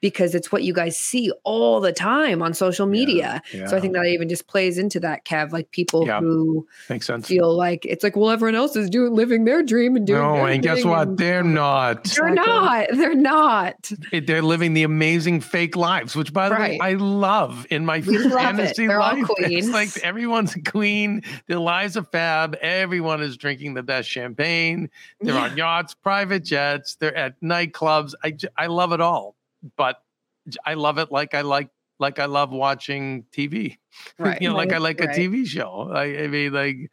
because 0.00 0.34
it's 0.34 0.52
what 0.52 0.62
you 0.62 0.72
guys 0.72 0.96
see 0.98 1.32
all 1.44 1.80
the 1.80 1.92
time 1.92 2.42
on 2.42 2.54
social 2.54 2.86
media. 2.86 3.42
So 3.66 3.76
I 3.76 3.80
think 3.80 3.94
that 3.94 4.04
even 4.06 4.28
just 4.28 4.46
plays 4.46 4.78
into 4.78 5.00
that, 5.00 5.24
Kev, 5.24 5.52
like 5.52 5.70
people 5.70 6.06
Yeah. 6.06 6.20
who 6.20 6.66
makes 6.88 7.06
sense. 7.06 7.26
feel 7.26 7.54
like 7.54 7.84
it's 7.84 8.04
like, 8.04 8.16
well, 8.16 8.30
everyone 8.30 8.54
else 8.54 8.76
is 8.76 8.88
doing 8.90 9.14
living 9.14 9.44
their 9.44 9.62
dream 9.62 9.96
and 9.96 10.06
doing. 10.06 10.20
No, 10.20 10.46
and 10.46 10.62
guess 10.62 10.84
what? 10.84 11.08
and- 11.08 11.18
They're 11.18 11.42
not. 11.42 12.04
They're 12.04 12.30
not. 12.30 12.86
They're 12.92 13.14
not. 13.14 13.90
They're 14.12 14.42
living 14.42 14.74
the 14.74 14.82
amazing 14.84 15.40
fake 15.40 15.76
lives, 15.76 16.14
which 16.14 16.32
by 16.32 16.48
the 16.48 16.54
Right. 16.54 16.70
way, 16.72 16.78
I 16.80 16.92
love 16.94 17.66
in 17.70 17.84
my 17.84 17.98
love 18.06 18.08
it. 18.08 18.30
fantasy 18.32 18.86
They're 18.86 19.00
all 19.00 19.16
queens. 19.24 19.66
It's 19.66 19.68
like 19.68 20.04
everyone's 20.04 20.54
a 20.54 20.60
queen. 20.62 21.22
Their 21.46 21.58
lives 21.58 21.96
are 21.96 22.04
fab. 22.04 22.56
Everyone 22.60 23.20
is 23.22 23.36
drinking 23.36 23.74
the 23.74 23.82
best 23.82 24.08
champagne. 24.08 24.90
They're 25.20 25.36
on 25.36 25.56
yachts, 25.56 25.94
private 25.94 26.44
jets. 26.44 26.96
They're 26.96 27.16
at 27.16 27.40
nightclubs. 27.42 28.14
I 28.22 28.34
I 28.56 28.66
love 28.66 28.92
it 28.92 29.00
all, 29.00 29.34
but 29.76 30.02
I 30.64 30.74
love 30.74 30.98
it 30.98 31.10
like 31.10 31.34
I 31.34 31.42
like 31.42 31.70
like 31.98 32.18
I 32.18 32.26
love 32.26 32.50
watching 32.50 33.24
TV. 33.32 33.76
Right. 34.18 34.40
you 34.40 34.48
know, 34.48 34.54
like 34.54 34.72
I 34.72 34.78
like 34.78 35.00
right. 35.00 35.08
a 35.08 35.12
TV 35.12 35.44
show. 35.44 35.90
I, 35.92 36.22
I 36.22 36.26
mean, 36.28 36.52
like 36.52 36.90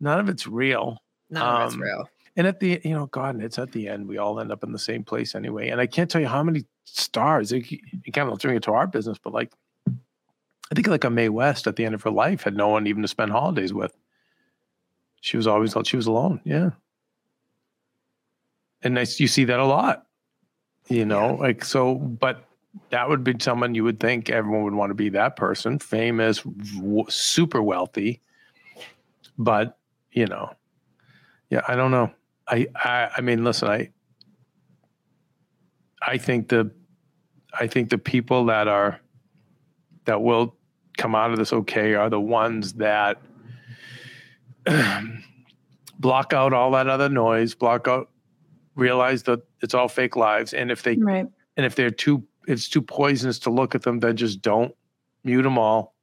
none 0.00 0.18
of 0.18 0.28
it's 0.28 0.46
real. 0.46 1.02
None 1.30 1.62
of 1.62 1.66
it's 1.66 1.74
Um, 1.74 1.82
real. 1.82 2.08
And 2.36 2.46
at 2.46 2.58
the, 2.58 2.80
you 2.82 2.90
know, 2.90 3.06
God, 3.06 3.40
it's 3.42 3.58
at 3.58 3.70
the 3.72 3.88
end, 3.88 4.08
we 4.08 4.18
all 4.18 4.40
end 4.40 4.50
up 4.50 4.64
in 4.64 4.72
the 4.72 4.78
same 4.78 5.04
place 5.04 5.34
anyway. 5.34 5.68
And 5.68 5.80
I 5.80 5.86
can't 5.86 6.10
tell 6.10 6.20
you 6.20 6.26
how 6.26 6.42
many 6.42 6.64
stars, 6.84 7.52
like, 7.52 7.70
again, 8.06 8.26
I'll 8.26 8.36
bring 8.36 8.56
it 8.56 8.62
to 8.64 8.72
our 8.72 8.86
business, 8.86 9.18
but 9.22 9.32
like, 9.32 9.52
I 9.86 10.74
think 10.74 10.86
like 10.86 11.04
a 11.04 11.10
Mae 11.10 11.28
West 11.28 11.66
at 11.66 11.76
the 11.76 11.84
end 11.84 11.94
of 11.94 12.02
her 12.02 12.10
life 12.10 12.42
had 12.42 12.56
no 12.56 12.68
one 12.68 12.86
even 12.86 13.02
to 13.02 13.08
spend 13.08 13.30
holidays 13.32 13.72
with. 13.74 13.92
She 15.20 15.36
was 15.36 15.46
always, 15.46 15.74
she 15.84 15.96
was 15.96 16.06
alone. 16.06 16.40
Yeah. 16.44 16.70
And 18.82 18.98
I, 18.98 19.02
you 19.02 19.28
see 19.28 19.44
that 19.44 19.60
a 19.60 19.66
lot, 19.66 20.06
you 20.88 21.04
know, 21.04 21.34
like, 21.34 21.64
so, 21.64 21.94
but 21.94 22.44
that 22.90 23.08
would 23.08 23.24
be 23.24 23.34
someone 23.40 23.74
you 23.74 23.84
would 23.84 24.00
think 24.00 24.30
everyone 24.30 24.64
would 24.64 24.74
want 24.74 24.90
to 24.90 24.94
be 24.94 25.08
that 25.10 25.36
person, 25.36 25.78
famous, 25.78 26.42
w- 26.42 27.06
super 27.08 27.62
wealthy. 27.62 28.20
But, 29.38 29.78
you 30.12 30.26
know, 30.26 30.52
yeah, 31.50 31.62
I 31.66 31.74
don't 31.74 31.90
know. 31.90 32.10
I, 32.46 32.66
I 32.76 33.10
I 33.18 33.20
mean, 33.20 33.44
listen, 33.44 33.68
I 33.68 33.90
I 36.02 36.18
think 36.18 36.48
the 36.48 36.70
I 37.58 37.66
think 37.66 37.90
the 37.90 37.98
people 37.98 38.46
that 38.46 38.68
are 38.68 39.00
that 40.04 40.22
will 40.22 40.56
come 40.96 41.14
out 41.14 41.30
of 41.30 41.38
this 41.38 41.52
okay 41.52 41.94
are 41.94 42.10
the 42.10 42.20
ones 42.20 42.74
that 42.74 43.20
block 45.98 46.32
out 46.32 46.52
all 46.52 46.72
that 46.72 46.88
other 46.88 47.08
noise, 47.08 47.54
block 47.54 47.88
out 47.88 48.09
realize 48.80 49.22
that 49.24 49.40
it's 49.62 49.74
all 49.74 49.88
fake 49.88 50.16
lives 50.16 50.52
and 50.54 50.70
if 50.70 50.82
they 50.82 50.96
Right. 50.96 51.26
and 51.56 51.66
if 51.66 51.74
they're 51.76 51.90
too 51.90 52.24
it's 52.48 52.68
too 52.68 52.82
poisonous 52.82 53.38
to 53.40 53.50
look 53.50 53.74
at 53.74 53.82
them 53.82 54.00
then 54.00 54.16
just 54.16 54.40
don't 54.42 54.74
mute 55.22 55.42
them 55.42 55.58
all 55.58 55.94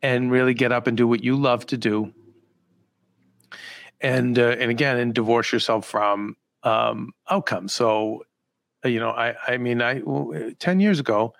and 0.00 0.30
really 0.30 0.54
get 0.54 0.72
up 0.72 0.86
and 0.86 0.96
do 0.96 1.06
what 1.06 1.22
you 1.22 1.36
love 1.36 1.66
to 1.66 1.76
do. 1.76 2.12
And 4.00 4.38
uh, 4.38 4.56
and 4.58 4.70
again 4.70 4.96
and 4.98 5.12
divorce 5.12 5.52
yourself 5.52 5.84
from 5.86 6.36
um 6.62 7.12
outcomes. 7.28 7.72
So 7.74 8.24
uh, 8.84 8.88
you 8.88 8.98
know 9.00 9.10
i 9.10 9.34
i 9.46 9.58
mean 9.58 9.82
i 9.82 9.98
w- 9.98 10.54
10 10.54 10.80
years 10.80 10.98
ago 11.00 11.34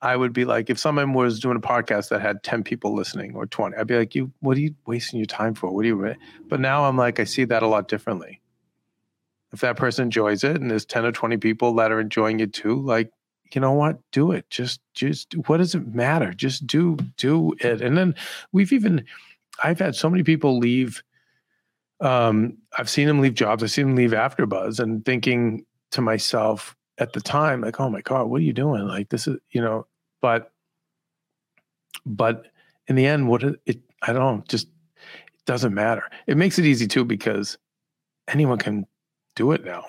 i 0.00 0.14
would 0.14 0.32
be 0.32 0.44
like 0.44 0.70
if 0.70 0.78
someone 0.78 1.12
was 1.12 1.40
doing 1.40 1.56
a 1.56 1.60
podcast 1.60 2.08
that 2.10 2.20
had 2.20 2.40
10 2.44 2.62
people 2.62 2.94
listening 2.94 3.34
or 3.34 3.46
20 3.46 3.76
i'd 3.76 3.86
be 3.88 3.96
like 3.98 4.14
you 4.14 4.30
what 4.40 4.56
are 4.56 4.60
you 4.60 4.72
wasting 4.86 5.18
your 5.18 5.26
time 5.26 5.54
for? 5.54 5.72
What 5.74 5.84
are 5.84 5.88
you 5.88 6.14
but 6.48 6.60
now 6.60 6.84
i'm 6.84 6.96
like 6.96 7.18
i 7.18 7.24
see 7.24 7.44
that 7.46 7.64
a 7.64 7.66
lot 7.66 7.88
differently 7.88 8.40
if 9.52 9.60
that 9.60 9.76
person 9.76 10.04
enjoys 10.04 10.44
it 10.44 10.60
and 10.60 10.70
there's 10.70 10.84
10 10.84 11.06
or 11.06 11.12
20 11.12 11.36
people 11.38 11.74
that 11.74 11.90
are 11.90 12.00
enjoying 12.00 12.40
it 12.40 12.52
too 12.52 12.80
like 12.82 13.10
you 13.54 13.60
know 13.60 13.72
what? 13.72 13.98
Do 14.12 14.32
it. 14.32 14.48
Just 14.50 14.80
just 14.94 15.34
what 15.46 15.58
does 15.58 15.74
it 15.74 15.94
matter? 15.94 16.32
Just 16.32 16.66
do 16.66 16.96
do 17.16 17.54
it. 17.60 17.80
And 17.80 17.96
then 17.96 18.14
we've 18.52 18.72
even 18.72 19.04
i've 19.64 19.78
had 19.78 19.96
so 19.96 20.08
many 20.08 20.22
people 20.22 20.56
leave 20.56 21.02
um 22.00 22.56
i've 22.78 22.88
seen 22.88 23.08
them 23.08 23.20
leave 23.20 23.34
jobs 23.34 23.60
i've 23.60 23.72
seen 23.72 23.88
them 23.88 23.96
leave 23.96 24.14
after 24.14 24.46
buzz 24.46 24.78
and 24.78 25.04
thinking 25.04 25.66
to 25.90 26.00
myself 26.00 26.76
at 26.98 27.12
the 27.12 27.20
time 27.20 27.62
like 27.62 27.80
oh 27.80 27.90
my 27.90 28.00
god 28.02 28.26
what 28.26 28.40
are 28.40 28.44
you 28.44 28.52
doing? 28.52 28.86
Like 28.86 29.08
this 29.08 29.26
is 29.26 29.36
you 29.50 29.60
know 29.60 29.86
but 30.20 30.52
but 32.06 32.46
in 32.86 32.94
the 32.94 33.06
end 33.06 33.28
what 33.28 33.42
it, 33.42 33.80
i 34.02 34.12
don't 34.12 34.36
know 34.36 34.44
just 34.48 34.68
it 34.68 35.44
doesn't 35.46 35.74
matter. 35.74 36.08
It 36.26 36.36
makes 36.36 36.58
it 36.58 36.66
easy 36.66 36.86
too 36.86 37.04
because 37.04 37.58
anyone 38.28 38.58
can 38.58 38.86
do 39.38 39.52
it 39.52 39.64
now 39.64 39.84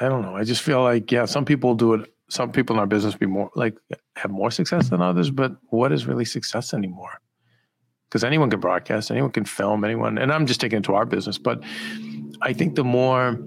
i 0.00 0.08
don't 0.08 0.22
know 0.22 0.36
i 0.36 0.44
just 0.44 0.62
feel 0.62 0.82
like 0.82 1.10
yeah 1.12 1.24
some 1.24 1.44
people 1.44 1.74
do 1.74 1.94
it 1.94 2.02
some 2.28 2.50
people 2.50 2.74
in 2.76 2.80
our 2.80 2.86
business 2.86 3.14
be 3.14 3.26
more 3.26 3.50
like 3.54 3.76
have 4.16 4.30
more 4.30 4.50
success 4.50 4.88
than 4.90 5.00
others 5.02 5.30
but 5.30 5.56
what 5.70 5.92
is 5.92 6.06
really 6.06 6.24
success 6.24 6.72
anymore 6.72 7.20
because 8.14 8.22
anyone 8.22 8.48
can 8.48 8.60
broadcast, 8.60 9.10
anyone 9.10 9.32
can 9.32 9.44
film, 9.44 9.84
anyone. 9.84 10.18
And 10.18 10.30
I'm 10.32 10.46
just 10.46 10.60
taking 10.60 10.78
it 10.78 10.84
to 10.84 10.94
our 10.94 11.04
business, 11.04 11.36
but 11.36 11.64
I 12.42 12.52
think 12.52 12.76
the 12.76 12.84
more 12.84 13.40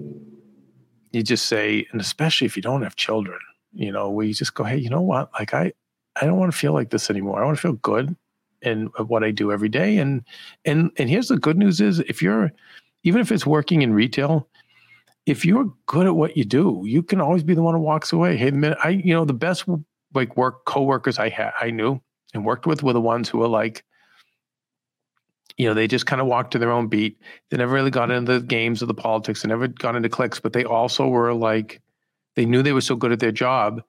you 1.10 1.22
just 1.22 1.46
say, 1.46 1.86
and 1.90 2.02
especially 2.02 2.44
if 2.44 2.54
you 2.54 2.60
don't 2.60 2.82
have 2.82 2.94
children, 2.94 3.38
you 3.72 3.90
know, 3.90 4.20
you 4.20 4.34
just 4.34 4.52
go, 4.52 4.64
hey, 4.64 4.76
you 4.76 4.90
know 4.90 5.00
what? 5.00 5.30
Like 5.32 5.54
I, 5.54 5.72
I 6.20 6.26
don't 6.26 6.36
want 6.36 6.52
to 6.52 6.58
feel 6.58 6.74
like 6.74 6.90
this 6.90 7.08
anymore. 7.08 7.42
I 7.42 7.46
want 7.46 7.56
to 7.56 7.62
feel 7.62 7.72
good 7.72 8.14
in 8.60 8.90
what 9.06 9.24
I 9.24 9.30
do 9.30 9.50
every 9.52 9.70
day. 9.70 9.96
And 9.96 10.22
and 10.66 10.90
and 10.98 11.08
here's 11.08 11.28
the 11.28 11.38
good 11.38 11.56
news 11.56 11.80
is 11.80 12.00
if 12.00 12.20
you're 12.20 12.52
even 13.04 13.22
if 13.22 13.32
it's 13.32 13.46
working 13.46 13.80
in 13.80 13.94
retail, 13.94 14.48
if 15.28 15.44
you're 15.44 15.70
good 15.84 16.06
at 16.06 16.16
what 16.16 16.38
you 16.38 16.44
do, 16.44 16.82
you 16.86 17.02
can 17.02 17.20
always 17.20 17.42
be 17.42 17.52
the 17.54 17.62
one 17.62 17.74
who 17.74 17.80
walks 17.80 18.12
away. 18.14 18.38
Hey, 18.38 18.48
the 18.48 18.56
minute 18.56 18.78
I, 18.82 18.88
you 18.88 19.12
know, 19.12 19.26
the 19.26 19.34
best 19.34 19.66
like 20.14 20.38
work 20.38 20.64
coworkers 20.64 21.18
I 21.18 21.28
had 21.28 21.52
I 21.60 21.70
knew 21.70 22.00
and 22.32 22.46
worked 22.46 22.66
with 22.66 22.82
were 22.82 22.94
the 22.94 23.00
ones 23.00 23.28
who 23.28 23.38
were 23.38 23.48
like, 23.48 23.84
you 25.58 25.68
know, 25.68 25.74
they 25.74 25.86
just 25.86 26.06
kind 26.06 26.22
of 26.22 26.28
walked 26.28 26.52
to 26.52 26.58
their 26.58 26.72
own 26.72 26.88
beat. 26.88 27.20
They 27.50 27.58
never 27.58 27.74
really 27.74 27.90
got 27.90 28.10
into 28.10 28.38
the 28.38 28.46
games 28.46 28.80
of 28.80 28.88
the 28.88 28.94
politics. 28.94 29.42
They 29.42 29.48
never 29.50 29.68
got 29.68 29.96
into 29.96 30.08
clicks, 30.08 30.40
but 30.40 30.54
they 30.54 30.64
also 30.64 31.06
were 31.08 31.34
like, 31.34 31.82
they 32.34 32.46
knew 32.46 32.62
they 32.62 32.72
were 32.72 32.80
so 32.80 32.96
good 32.96 33.12
at 33.12 33.20
their 33.20 33.32
job. 33.32 33.82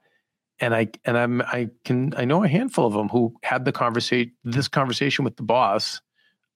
And 0.60 0.76
I 0.76 0.90
and 1.06 1.18
I'm 1.18 1.42
I 1.44 1.70
can 1.86 2.14
I 2.18 2.26
know 2.26 2.44
a 2.44 2.50
handful 2.50 2.86
of 2.86 2.92
them 2.92 3.08
who 3.08 3.34
had 3.44 3.64
the 3.64 3.72
conversation 3.72 4.34
this 4.44 4.68
conversation 4.68 5.24
with 5.24 5.38
the 5.38 5.44
boss. 5.44 6.02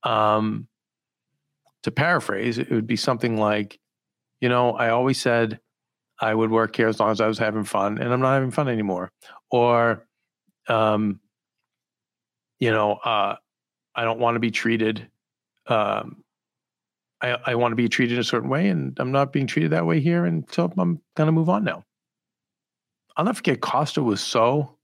Um, 0.03 0.67
to 1.83 1.91
paraphrase, 1.91 2.57
it 2.57 2.69
would 2.69 2.87
be 2.87 2.97
something 2.97 3.37
like, 3.37 3.79
you 4.43 4.49
know, 4.49 4.71
I 4.71 4.89
always 4.89 5.21
said 5.21 5.61
I 6.19 6.35
would 6.35 6.51
work 6.51 6.75
here 6.75 6.89
as 6.89 6.99
long 6.99 7.11
as 7.11 7.21
I 7.21 7.27
was 7.27 7.37
having 7.37 7.63
fun, 7.63 7.97
and 7.97 8.11
I'm 8.11 8.19
not 8.19 8.33
having 8.33 8.51
fun 8.51 8.67
anymore. 8.67 9.09
Or, 9.49 10.05
um, 10.67 11.21
you 12.59 12.69
know, 12.69 12.95
uh, 12.95 13.37
I 13.95 14.03
don't 14.03 14.19
want 14.19 14.35
to 14.35 14.41
be 14.41 14.51
treated. 14.51 15.07
Um, 15.67 16.25
I, 17.21 17.37
I 17.45 17.55
want 17.55 17.71
to 17.71 17.77
be 17.77 17.87
treated 17.87 18.19
a 18.19 18.23
certain 18.25 18.49
way, 18.49 18.67
and 18.67 18.97
I'm 18.99 19.13
not 19.13 19.31
being 19.31 19.47
treated 19.47 19.71
that 19.71 19.85
way 19.85 20.01
here, 20.01 20.25
and 20.25 20.43
so 20.51 20.69
I'm 20.77 20.99
going 21.15 21.27
to 21.27 21.31
move 21.31 21.47
on 21.47 21.63
now. 21.63 21.85
I'll 23.15 23.23
never 23.23 23.37
forget. 23.37 23.61
Costa 23.61 24.03
was 24.03 24.19
so. 24.19 24.75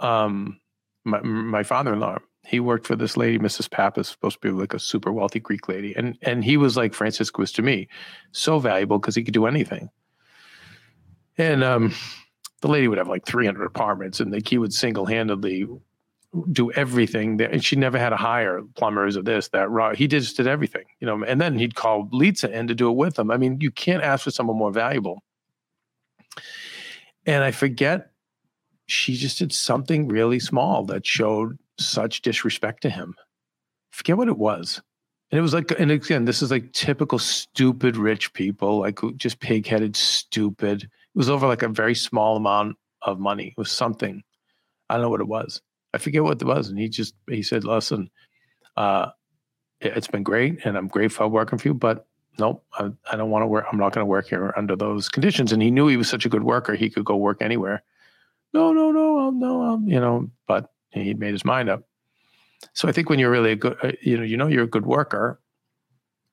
Um, 0.00 0.58
my 1.04 1.20
my 1.22 1.62
father-in-law, 1.62 2.18
he 2.46 2.60
worked 2.60 2.86
for 2.86 2.94
this 2.94 3.16
lady, 3.16 3.38
Mrs. 3.38 3.68
Pappas, 3.68 4.08
supposed 4.08 4.40
to 4.40 4.48
be 4.48 4.50
like 4.50 4.72
a 4.72 4.78
super 4.78 5.10
wealthy 5.10 5.40
Greek 5.40 5.68
lady, 5.68 5.94
and 5.96 6.16
and 6.22 6.44
he 6.44 6.56
was 6.56 6.76
like 6.76 6.94
Francisco 6.94 7.42
was 7.42 7.52
to 7.52 7.62
me, 7.62 7.88
so 8.32 8.58
valuable 8.58 8.98
because 8.98 9.16
he 9.16 9.24
could 9.24 9.34
do 9.34 9.46
anything. 9.46 9.90
And 11.36 11.64
um, 11.64 11.92
the 12.62 12.68
lady 12.68 12.88
would 12.88 12.98
have 12.98 13.08
like 13.08 13.26
300 13.26 13.64
apartments, 13.64 14.20
and 14.20 14.32
like 14.32 14.48
he 14.48 14.58
would 14.58 14.72
single-handedly 14.72 15.66
do 16.52 16.70
everything. 16.72 17.38
That, 17.38 17.52
and 17.52 17.64
she 17.64 17.74
never 17.74 17.98
had 17.98 18.10
to 18.10 18.16
hire 18.16 18.62
plumbers 18.76 19.16
or 19.16 19.22
this, 19.22 19.48
that. 19.48 19.68
Raw. 19.68 19.94
He 19.94 20.06
just 20.06 20.36
did 20.36 20.46
everything, 20.46 20.84
you 21.00 21.06
know. 21.06 21.24
And 21.24 21.40
then 21.40 21.58
he'd 21.58 21.74
call 21.74 22.08
Lisa 22.12 22.50
in 22.56 22.68
to 22.68 22.74
do 22.74 22.88
it 22.88 22.96
with 22.96 23.18
him. 23.18 23.32
I 23.32 23.38
mean, 23.38 23.60
you 23.60 23.72
can't 23.72 24.04
ask 24.04 24.22
for 24.22 24.30
someone 24.30 24.56
more 24.56 24.72
valuable. 24.72 25.22
And 27.26 27.42
I 27.42 27.50
forget, 27.50 28.12
she 28.86 29.16
just 29.16 29.40
did 29.40 29.52
something 29.52 30.06
really 30.06 30.38
small 30.38 30.84
that 30.84 31.04
showed 31.04 31.58
such 31.78 32.22
disrespect 32.22 32.82
to 32.82 32.90
him. 32.90 33.14
Forget 33.90 34.16
what 34.16 34.28
it 34.28 34.38
was. 34.38 34.82
And 35.30 35.38
it 35.38 35.42
was 35.42 35.54
like, 35.54 35.72
and 35.78 35.90
again, 35.90 36.24
this 36.24 36.40
is 36.40 36.50
like 36.50 36.72
typical 36.72 37.18
stupid 37.18 37.96
rich 37.96 38.32
people, 38.32 38.78
like 38.78 39.00
just 39.16 39.40
pig 39.40 39.66
headed, 39.66 39.96
stupid. 39.96 40.84
It 40.84 40.90
was 41.14 41.28
over 41.28 41.46
like 41.46 41.62
a 41.62 41.68
very 41.68 41.94
small 41.94 42.36
amount 42.36 42.76
of 43.02 43.18
money. 43.18 43.48
It 43.48 43.58
was 43.58 43.70
something. 43.70 44.22
I 44.88 44.94
don't 44.94 45.02
know 45.02 45.08
what 45.10 45.20
it 45.20 45.28
was. 45.28 45.60
I 45.94 45.98
forget 45.98 46.22
what 46.22 46.40
it 46.40 46.44
was. 46.44 46.68
And 46.68 46.78
he 46.78 46.88
just, 46.88 47.14
he 47.28 47.42
said, 47.42 47.64
listen, 47.64 48.08
uh, 48.76 49.08
it's 49.80 50.06
been 50.06 50.22
great 50.22 50.64
and 50.64 50.76
I'm 50.76 50.88
grateful 50.88 51.28
working 51.28 51.58
for 51.58 51.68
you, 51.68 51.74
but 51.74 52.06
nope, 52.38 52.64
I, 52.74 52.90
I 53.10 53.16
don't 53.16 53.30
want 53.30 53.42
to 53.42 53.46
work. 53.46 53.66
I'm 53.70 53.78
not 53.78 53.92
going 53.92 54.02
to 54.02 54.08
work 54.08 54.28
here 54.28 54.54
under 54.56 54.76
those 54.76 55.08
conditions. 55.08 55.52
And 55.52 55.60
he 55.60 55.70
knew 55.70 55.88
he 55.88 55.96
was 55.96 56.08
such 56.08 56.24
a 56.24 56.28
good 56.28 56.44
worker. 56.44 56.74
He 56.74 56.88
could 56.88 57.04
go 57.04 57.16
work 57.16 57.42
anywhere. 57.42 57.82
No, 58.54 58.72
no, 58.72 58.92
no, 58.92 59.18
I'll, 59.18 59.32
no, 59.32 59.62
I'll, 59.62 59.82
you 59.82 60.00
know, 60.00 60.30
but 60.46 60.70
he 61.04 61.14
made 61.14 61.32
his 61.32 61.44
mind 61.44 61.68
up. 61.68 61.84
So 62.72 62.88
I 62.88 62.92
think 62.92 63.10
when 63.10 63.18
you're 63.18 63.30
really 63.30 63.52
a 63.52 63.56
good, 63.56 63.76
uh, 63.82 63.92
you 64.00 64.16
know, 64.16 64.22
you 64.22 64.36
know, 64.36 64.46
you're 64.46 64.64
a 64.64 64.68
good 64.68 64.86
worker, 64.86 65.40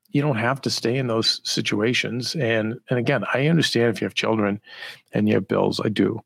you 0.09 0.22
don't 0.22 0.38
have 0.38 0.61
to 0.61 0.70
stay 0.70 0.97
in 0.97 1.07
those 1.07 1.41
situations. 1.43 2.36
And, 2.36 2.80
and 2.89 2.99
again, 2.99 3.24
I 3.34 3.47
understand 3.47 3.89
if 3.89 4.01
you 4.01 4.05
have 4.05 4.14
children 4.14 4.61
and 5.11 5.28
you 5.28 5.36
have 5.36 5.47
bills, 5.47 5.82
I 5.84 5.89
do. 5.89 6.22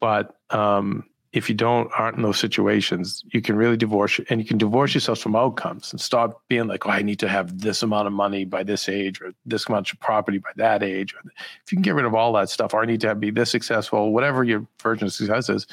But, 0.00 0.36
um, 0.50 1.04
if 1.32 1.48
you 1.48 1.54
don't 1.54 1.90
aren't 1.96 2.18
in 2.18 2.22
those 2.22 2.38
situations, 2.38 3.24
you 3.32 3.40
can 3.40 3.56
really 3.56 3.76
divorce 3.76 4.20
and 4.28 4.38
you 4.38 4.46
can 4.46 4.58
divorce 4.58 4.92
yourself 4.92 5.18
from 5.18 5.34
outcomes 5.34 5.90
and 5.90 6.00
stop 6.00 6.42
being 6.48 6.66
like, 6.66 6.86
oh, 6.86 6.90
I 6.90 7.00
need 7.00 7.20
to 7.20 7.28
have 7.28 7.58
this 7.58 7.82
amount 7.82 8.06
of 8.06 8.12
money 8.12 8.44
by 8.44 8.62
this 8.62 8.86
age 8.88 9.22
or 9.22 9.32
this 9.46 9.66
much 9.68 9.98
property 9.98 10.36
by 10.38 10.50
that 10.56 10.82
age. 10.82 11.14
If 11.64 11.72
you 11.72 11.76
can 11.76 11.82
get 11.82 11.94
rid 11.94 12.04
of 12.04 12.14
all 12.14 12.34
that 12.34 12.50
stuff, 12.50 12.74
or 12.74 12.82
I 12.82 12.86
need 12.86 13.00
to 13.00 13.08
have, 13.08 13.20
be 13.20 13.30
this 13.30 13.50
successful, 13.50 14.12
whatever 14.12 14.44
your 14.44 14.66
version 14.82 15.06
of 15.06 15.14
success 15.14 15.48
is. 15.48 15.66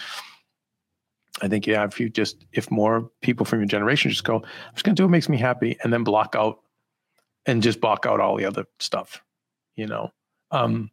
I 1.42 1.48
think 1.48 1.68
yeah, 1.68 1.86
if 1.86 2.00
you 2.00 2.10
just 2.10 2.46
if 2.54 2.70
more 2.70 3.10
people 3.22 3.46
from 3.46 3.60
your 3.60 3.68
generation 3.68 4.12
just 4.12 4.24
go, 4.24 4.38
I'm 4.38 4.74
just 4.74 4.84
gonna 4.84 4.96
do 4.96 5.04
what 5.04 5.12
makes 5.12 5.30
me 5.30 5.38
happy, 5.38 5.78
and 5.84 5.92
then 5.94 6.04
block 6.04 6.36
out 6.38 6.60
and 7.46 7.64
just 7.64 7.82
block 7.82 8.06
out 8.06 8.20
all 8.20 8.38
the 8.38 8.46
other 8.46 8.66
stuff, 8.80 9.22
you 9.76 9.88
know, 9.88 10.12
um, 10.52 10.92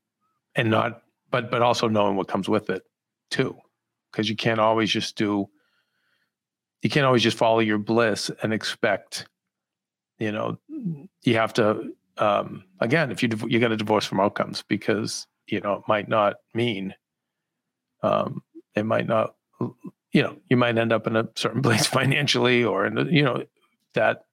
and 0.55 0.71
not, 0.71 1.03
but 1.31 1.51
but 1.51 1.63
also 1.63 1.89
knowing 1.89 2.17
what 2.17 2.29
comes 2.29 2.49
with 2.49 2.71
it 2.71 2.83
too 3.31 3.57
because 4.17 4.29
you 4.31 4.37
can't 4.37 4.61
always 4.61 4.91
just 4.91 5.17
do 5.17 5.47
you 6.83 6.91
can't 6.91 7.07
always 7.07 7.23
just 7.23 7.37
follow 7.37 7.59
your 7.59 7.79
bliss 7.79 8.31
and 8.43 8.53
expect 8.53 9.27
you 10.19 10.33
know 10.33 10.59
you 11.23 11.35
have 11.35 11.53
to 11.53 11.93
um, 12.19 12.65
again 12.81 13.11
if 13.11 13.23
you 13.23 13.29
you 13.47 13.61
got 13.61 13.73
a 13.73 13.77
divorce 13.77 14.07
from 14.07 14.21
outcomes 14.21 14.65
because 14.69 15.27
you 15.47 15.61
know 15.61 15.75
it 15.75 15.83
might 15.87 16.09
not 16.09 16.37
mean 16.55 16.95
um, 18.03 18.43
it 18.75 18.85
might 18.85 19.07
not 19.07 19.35
you 20.17 20.23
know 20.23 20.37
you 20.49 20.57
might 20.57 20.79
end 20.79 20.93
up 20.93 21.07
in 21.07 21.17
a 21.17 21.29
certain 21.37 21.63
place 21.63 21.87
financially 21.99 22.65
or 22.65 22.87
in 22.87 22.97
you 23.13 23.23
know 23.23 23.45
that 23.95 24.25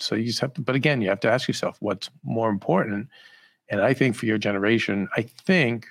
so 0.00 0.14
you 0.14 0.24
just 0.24 0.40
have 0.40 0.52
to 0.54 0.60
but 0.60 0.74
again 0.74 1.00
you 1.00 1.08
have 1.08 1.20
to 1.20 1.30
ask 1.30 1.46
yourself 1.46 1.76
what's 1.80 2.10
more 2.24 2.50
important 2.50 3.08
and 3.70 3.80
i 3.80 3.94
think 3.94 4.16
for 4.16 4.26
your 4.26 4.38
generation 4.38 5.08
i 5.16 5.22
think 5.22 5.86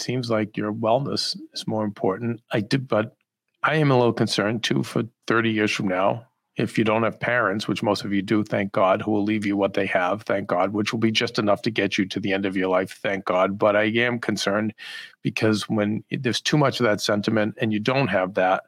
seems 0.00 0.30
like 0.30 0.56
your 0.56 0.72
wellness 0.72 1.36
is 1.52 1.66
more 1.66 1.84
important. 1.84 2.40
I 2.52 2.60
did, 2.60 2.88
but 2.88 3.16
I 3.62 3.76
am 3.76 3.90
a 3.90 3.96
little 3.96 4.12
concerned 4.12 4.62
too 4.62 4.82
for 4.82 5.02
30 5.26 5.50
years 5.50 5.72
from 5.72 5.88
now. 5.88 6.26
If 6.58 6.76
you 6.76 6.84
don't 6.84 7.04
have 7.04 7.20
parents, 7.20 7.68
which 7.68 7.84
most 7.84 8.04
of 8.04 8.12
you 8.12 8.20
do, 8.20 8.42
thank 8.42 8.72
God, 8.72 9.00
who 9.00 9.12
will 9.12 9.22
leave 9.22 9.46
you 9.46 9.56
what 9.56 9.74
they 9.74 9.86
have, 9.86 10.22
thank 10.22 10.48
God, 10.48 10.72
which 10.72 10.92
will 10.92 10.98
be 10.98 11.12
just 11.12 11.38
enough 11.38 11.62
to 11.62 11.70
get 11.70 11.96
you 11.96 12.04
to 12.06 12.18
the 12.18 12.32
end 12.32 12.46
of 12.46 12.56
your 12.56 12.68
life, 12.68 12.98
thank 13.00 13.24
God. 13.24 13.58
But 13.58 13.76
I 13.76 13.84
am 13.84 14.18
concerned 14.18 14.74
because 15.22 15.68
when 15.68 16.02
there's 16.10 16.40
too 16.40 16.58
much 16.58 16.80
of 16.80 16.84
that 16.84 17.00
sentiment 17.00 17.54
and 17.60 17.72
you 17.72 17.78
don't 17.78 18.08
have 18.08 18.34
that, 18.34 18.64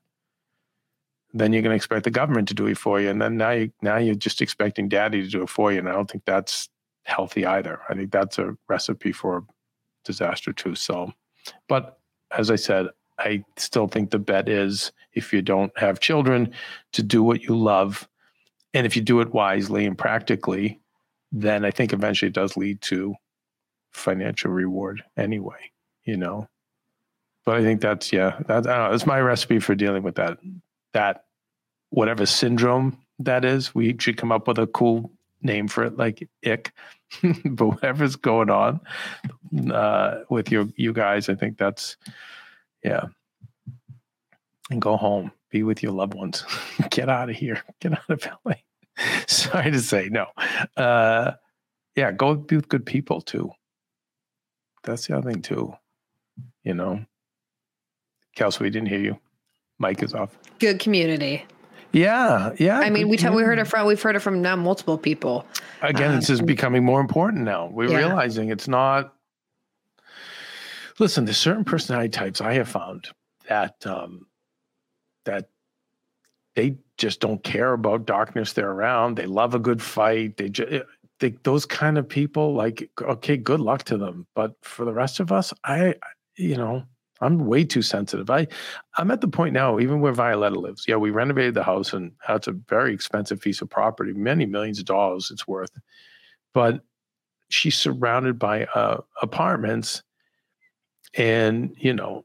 then 1.32 1.52
you're 1.52 1.62
going 1.62 1.72
to 1.72 1.76
expect 1.76 2.04
the 2.04 2.10
government 2.10 2.48
to 2.48 2.54
do 2.54 2.66
it 2.66 2.78
for 2.78 3.00
you, 3.00 3.08
and 3.10 3.20
then 3.20 3.36
now 3.36 3.50
you 3.50 3.72
now 3.82 3.96
you're 3.98 4.14
just 4.14 4.42
expecting 4.42 4.88
daddy 4.88 5.22
to 5.22 5.28
do 5.28 5.42
it 5.42 5.48
for 5.48 5.72
you, 5.72 5.78
and 5.78 5.88
I 5.88 5.92
don't 5.92 6.10
think 6.10 6.24
that's 6.24 6.68
healthy 7.04 7.46
either. 7.46 7.80
I 7.88 7.94
think 7.94 8.10
that's 8.10 8.38
a 8.38 8.56
recipe 8.68 9.12
for 9.12 9.44
disaster 10.04 10.52
too. 10.52 10.74
So 10.74 11.12
but 11.68 11.98
as 12.36 12.50
I 12.50 12.56
said, 12.56 12.86
I 13.20 13.44
still 13.56 13.86
think 13.86 14.10
the 14.10 14.18
bet 14.18 14.48
is 14.48 14.92
if 15.12 15.32
you 15.32 15.42
don't 15.42 15.76
have 15.78 16.00
children 16.00 16.52
to 16.92 17.02
do 17.02 17.22
what 17.22 17.42
you 17.42 17.56
love, 17.56 18.08
and 18.74 18.86
if 18.86 18.96
you 18.96 19.02
do 19.02 19.20
it 19.20 19.32
wisely 19.32 19.86
and 19.86 19.96
practically, 19.96 20.80
then 21.32 21.64
I 21.64 21.70
think 21.70 21.92
eventually 21.92 22.28
it 22.28 22.34
does 22.34 22.56
lead 22.56 22.80
to 22.82 23.14
financial 23.92 24.50
reward 24.50 25.02
anyway, 25.16 25.72
you 26.04 26.16
know. 26.16 26.48
But 27.44 27.56
I 27.56 27.62
think 27.62 27.80
that's 27.80 28.12
yeah, 28.12 28.38
that, 28.46 28.64
know, 28.64 28.90
that's 28.90 29.06
my 29.06 29.20
recipe 29.20 29.58
for 29.58 29.74
dealing 29.74 30.02
with 30.02 30.16
that 30.16 30.38
that 30.92 31.24
whatever 31.90 32.26
syndrome 32.26 32.98
that 33.18 33.44
is. 33.44 33.74
We 33.74 33.96
should 33.98 34.16
come 34.16 34.32
up 34.32 34.46
with 34.46 34.58
a 34.58 34.66
cool 34.66 35.10
name 35.42 35.68
for 35.68 35.84
it, 35.84 35.96
like 35.96 36.28
ick. 36.44 36.72
but 37.44 37.66
whatever's 37.66 38.14
going 38.14 38.50
on 38.50 38.80
uh, 39.72 40.20
with 40.28 40.50
your 40.50 40.68
you 40.76 40.92
guys, 40.92 41.28
I 41.28 41.34
think 41.34 41.58
that's 41.58 41.96
yeah. 42.84 43.04
And 44.70 44.80
go 44.80 44.96
home, 44.96 45.32
be 45.50 45.62
with 45.62 45.82
your 45.82 45.92
loved 45.92 46.14
ones. 46.14 46.44
Get 46.90 47.08
out 47.08 47.30
of 47.30 47.36
here. 47.36 47.62
Get 47.80 47.92
out 47.92 48.08
of 48.08 48.26
LA. 48.44 48.54
Sorry 49.26 49.70
to 49.70 49.80
say, 49.80 50.08
no. 50.10 50.26
Uh, 50.76 51.32
yeah, 51.96 52.12
go 52.12 52.34
be 52.34 52.56
with 52.56 52.68
good 52.68 52.86
people 52.86 53.20
too. 53.20 53.50
That's 54.84 55.06
the 55.06 55.16
other 55.16 55.32
thing 55.32 55.42
too. 55.42 55.74
You 56.64 56.74
know, 56.74 57.04
Kelsey, 58.36 58.64
we 58.64 58.70
didn't 58.70 58.88
hear 58.88 59.00
you. 59.00 59.18
Mike 59.78 60.02
is 60.02 60.14
off. 60.14 60.36
Good 60.58 60.78
community. 60.78 61.44
Yeah, 61.92 62.52
yeah. 62.58 62.78
I 62.78 62.90
mean, 62.90 63.08
we 63.08 63.16
t- 63.16 63.28
we 63.30 63.42
heard 63.42 63.58
it 63.58 63.66
from 63.66 63.86
we've 63.86 64.00
heard 64.00 64.14
it 64.14 64.20
from 64.20 64.40
now 64.40 64.54
multiple 64.56 64.96
people. 64.96 65.44
Again, 65.82 66.12
um, 66.12 66.16
this 66.16 66.30
is 66.30 66.40
becoming 66.40 66.84
more 66.84 67.00
important 67.00 67.44
now. 67.44 67.68
We're 67.72 67.90
yeah. 67.90 67.96
realizing 67.98 68.50
it's 68.50 68.68
not. 68.68 69.14
Listen, 71.00 71.24
there's 71.24 71.38
certain 71.38 71.64
personality 71.64 72.10
types 72.10 72.42
I 72.42 72.52
have 72.52 72.68
found 72.68 73.08
that 73.48 73.74
um, 73.86 74.26
that 75.24 75.48
they 76.54 76.76
just 76.98 77.20
don't 77.20 77.42
care 77.42 77.72
about 77.72 78.04
darkness 78.04 78.52
they're 78.52 78.70
around. 78.70 79.16
They 79.16 79.24
love 79.24 79.54
a 79.54 79.58
good 79.58 79.80
fight. 79.80 80.36
They 80.36 80.50
just 80.50 80.84
they, 81.18 81.30
those 81.42 81.64
kind 81.64 81.96
of 81.96 82.06
people 82.06 82.52
like 82.52 82.90
okay, 83.00 83.38
good 83.38 83.60
luck 83.60 83.84
to 83.84 83.96
them. 83.96 84.26
But 84.34 84.52
for 84.60 84.84
the 84.84 84.92
rest 84.92 85.20
of 85.20 85.32
us, 85.32 85.54
I 85.64 85.94
you 86.36 86.58
know, 86.58 86.84
I'm 87.22 87.46
way 87.46 87.64
too 87.64 87.80
sensitive. 87.80 88.28
I 88.28 88.46
I'm 88.98 89.10
at 89.10 89.22
the 89.22 89.28
point 89.28 89.54
now, 89.54 89.80
even 89.80 90.00
where 90.02 90.12
Violetta 90.12 90.60
lives. 90.60 90.84
Yeah, 90.86 90.96
we 90.96 91.10
renovated 91.10 91.54
the 91.54 91.62
house 91.62 91.94
and 91.94 92.12
that's 92.28 92.46
a 92.46 92.52
very 92.52 92.92
expensive 92.92 93.40
piece 93.40 93.62
of 93.62 93.70
property, 93.70 94.12
many 94.12 94.44
millions 94.44 94.78
of 94.78 94.84
dollars 94.84 95.30
it's 95.30 95.48
worth. 95.48 95.70
But 96.52 96.82
she's 97.48 97.78
surrounded 97.78 98.38
by 98.38 98.66
uh, 98.74 99.00
apartments, 99.22 100.02
and 101.14 101.74
you 101.78 101.92
know, 101.92 102.24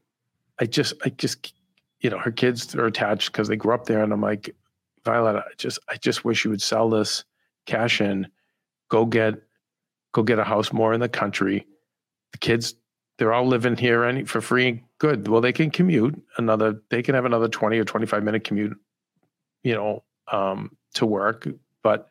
I 0.60 0.66
just 0.66 0.94
I 1.04 1.10
just 1.10 1.52
you 2.00 2.10
know, 2.10 2.18
her 2.18 2.30
kids 2.30 2.74
are 2.74 2.86
attached 2.86 3.32
because 3.32 3.48
they 3.48 3.56
grew 3.56 3.74
up 3.74 3.86
there, 3.86 4.02
and 4.02 4.12
I'm 4.12 4.20
like, 4.20 4.54
Violet, 5.04 5.36
I 5.36 5.54
just 5.56 5.78
I 5.88 5.96
just 5.96 6.24
wish 6.24 6.44
you 6.44 6.50
would 6.50 6.62
sell 6.62 6.90
this, 6.90 7.24
cash 7.66 8.00
in, 8.00 8.28
go 8.88 9.04
get 9.06 9.34
go 10.12 10.22
get 10.22 10.38
a 10.38 10.44
house 10.44 10.72
more 10.72 10.92
in 10.92 11.00
the 11.00 11.08
country. 11.08 11.66
The 12.32 12.38
kids, 12.38 12.74
they're 13.18 13.32
all 13.32 13.46
living 13.46 13.76
here 13.76 14.04
any 14.04 14.24
for 14.24 14.40
free. 14.40 14.82
Good. 14.98 15.28
Well, 15.28 15.40
they 15.40 15.52
can 15.52 15.70
commute 15.70 16.20
another. 16.38 16.80
They 16.90 17.02
can 17.02 17.14
have 17.14 17.24
another 17.24 17.48
twenty 17.48 17.78
or 17.78 17.84
twenty 17.84 18.06
five 18.06 18.22
minute 18.22 18.44
commute, 18.44 18.76
you 19.62 19.74
know, 19.74 20.04
um, 20.30 20.76
to 20.94 21.06
work. 21.06 21.46
But 21.82 22.08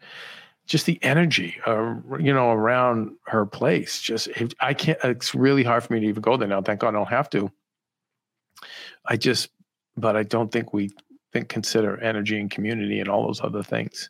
just 0.65 0.85
the 0.85 0.99
energy, 1.03 1.57
uh, 1.65 1.95
you 2.19 2.33
know, 2.33 2.51
around 2.51 3.11
her 3.27 3.45
place. 3.45 4.01
Just 4.01 4.29
I 4.59 4.73
can't. 4.73 4.97
It's 5.03 5.35
really 5.35 5.63
hard 5.63 5.83
for 5.83 5.93
me 5.93 5.99
to 5.99 6.07
even 6.07 6.21
go 6.21 6.37
there 6.37 6.47
now. 6.47 6.61
Thank 6.61 6.79
God 6.79 6.89
I 6.89 6.91
don't 6.91 7.07
have 7.07 7.29
to. 7.31 7.51
I 9.05 9.17
just, 9.17 9.49
but 9.95 10.15
I 10.15 10.23
don't 10.23 10.51
think 10.51 10.73
we 10.73 10.89
think 11.31 11.49
consider 11.49 12.01
energy 12.01 12.39
and 12.39 12.49
community 12.49 12.99
and 12.99 13.09
all 13.09 13.25
those 13.25 13.41
other 13.41 13.61
things. 13.61 14.09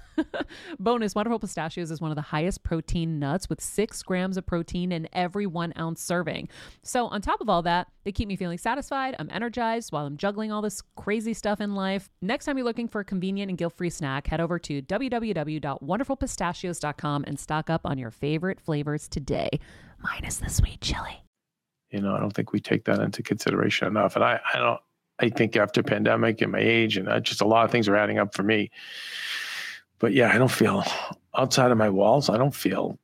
Bonus 0.79 1.15
Wonderful 1.15 1.39
Pistachios 1.39 1.89
is 1.91 2.01
one 2.01 2.11
of 2.11 2.15
the 2.15 2.21
highest 2.21 2.63
protein 2.63 3.19
nuts 3.19 3.49
with 3.49 3.61
six 3.61 4.01
grams 4.03 4.37
of 4.37 4.45
protein 4.45 4.91
in 4.91 5.07
every 5.13 5.47
one 5.47 5.73
ounce 5.77 6.01
serving. 6.01 6.49
So, 6.83 7.07
on 7.07 7.21
top 7.21 7.41
of 7.41 7.49
all 7.49 7.61
that, 7.63 7.87
they 8.03 8.11
keep 8.11 8.27
me 8.27 8.35
feeling 8.35 8.57
satisfied. 8.57 9.15
I'm 9.19 9.29
energized 9.31 9.91
while 9.91 10.05
I'm 10.05 10.17
juggling 10.17 10.51
all 10.51 10.61
this 10.61 10.81
crazy 10.95 11.33
stuff 11.33 11.61
in 11.61 11.75
life. 11.75 12.09
Next 12.21 12.45
time 12.45 12.57
you're 12.57 12.65
looking 12.65 12.87
for 12.87 13.01
a 13.01 13.05
convenient 13.05 13.49
and 13.49 13.57
guilt 13.57 13.73
free 13.73 13.89
snack, 13.89 14.27
head 14.27 14.41
over 14.41 14.59
to 14.59 14.81
www.wonderfulpistachios.com 14.81 17.23
and 17.27 17.39
stock 17.39 17.69
up 17.69 17.81
on 17.85 17.97
your 17.97 18.11
favorite 18.11 18.59
flavors 18.59 19.07
today, 19.07 19.49
minus 19.99 20.37
the 20.37 20.49
sweet 20.49 20.81
chili. 20.81 21.23
You 21.89 22.01
know, 22.01 22.15
I 22.15 22.19
don't 22.19 22.33
think 22.33 22.53
we 22.53 22.59
take 22.59 22.85
that 22.85 22.99
into 22.99 23.21
consideration 23.21 23.87
enough. 23.87 24.15
And 24.15 24.23
I, 24.23 24.39
I 24.53 24.57
don't, 24.57 24.79
I 25.19 25.29
think 25.29 25.55
after 25.55 25.83
pandemic 25.83 26.41
and 26.41 26.51
my 26.51 26.59
age 26.59 26.97
and 26.97 27.23
just 27.23 27.41
a 27.41 27.45
lot 27.45 27.65
of 27.65 27.71
things 27.71 27.87
are 27.87 27.95
adding 27.95 28.17
up 28.17 28.33
for 28.33 28.43
me 28.43 28.71
but 30.01 30.13
yeah, 30.13 30.33
I 30.33 30.37
don't 30.39 30.51
feel 30.51 30.83
outside 31.37 31.71
of 31.71 31.77
my 31.77 31.89
walls. 31.89 32.29
I 32.29 32.37
don't 32.37 32.55
feel 32.55 32.99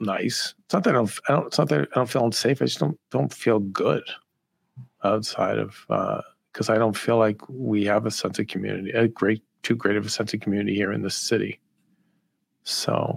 nice. 0.00 0.54
It's 0.64 0.74
not 0.74 0.84
that 0.84 0.90
I 0.90 0.94
don't. 0.94 1.18
I 1.28 1.32
don't. 1.32 1.46
It's 1.46 1.58
not 1.58 1.68
that 1.68 1.80
I 1.82 1.94
don't 1.94 2.10
feel 2.10 2.24
unsafe. 2.24 2.60
I 2.62 2.64
just 2.64 2.80
don't 2.80 2.98
don't 3.10 3.32
feel 3.32 3.60
good 3.60 4.02
outside 5.04 5.58
of 5.58 5.76
because 6.52 6.70
uh, 6.70 6.72
I 6.72 6.78
don't 6.78 6.96
feel 6.96 7.18
like 7.18 7.40
we 7.48 7.84
have 7.84 8.06
a 8.06 8.10
sense 8.10 8.38
of 8.38 8.46
community. 8.46 8.90
A 8.92 9.06
great, 9.06 9.42
too 9.62 9.76
great 9.76 9.96
of 9.96 10.06
a 10.06 10.10
sense 10.10 10.32
of 10.32 10.40
community 10.40 10.74
here 10.74 10.92
in 10.92 11.02
the 11.02 11.10
city. 11.10 11.60
So, 12.64 13.14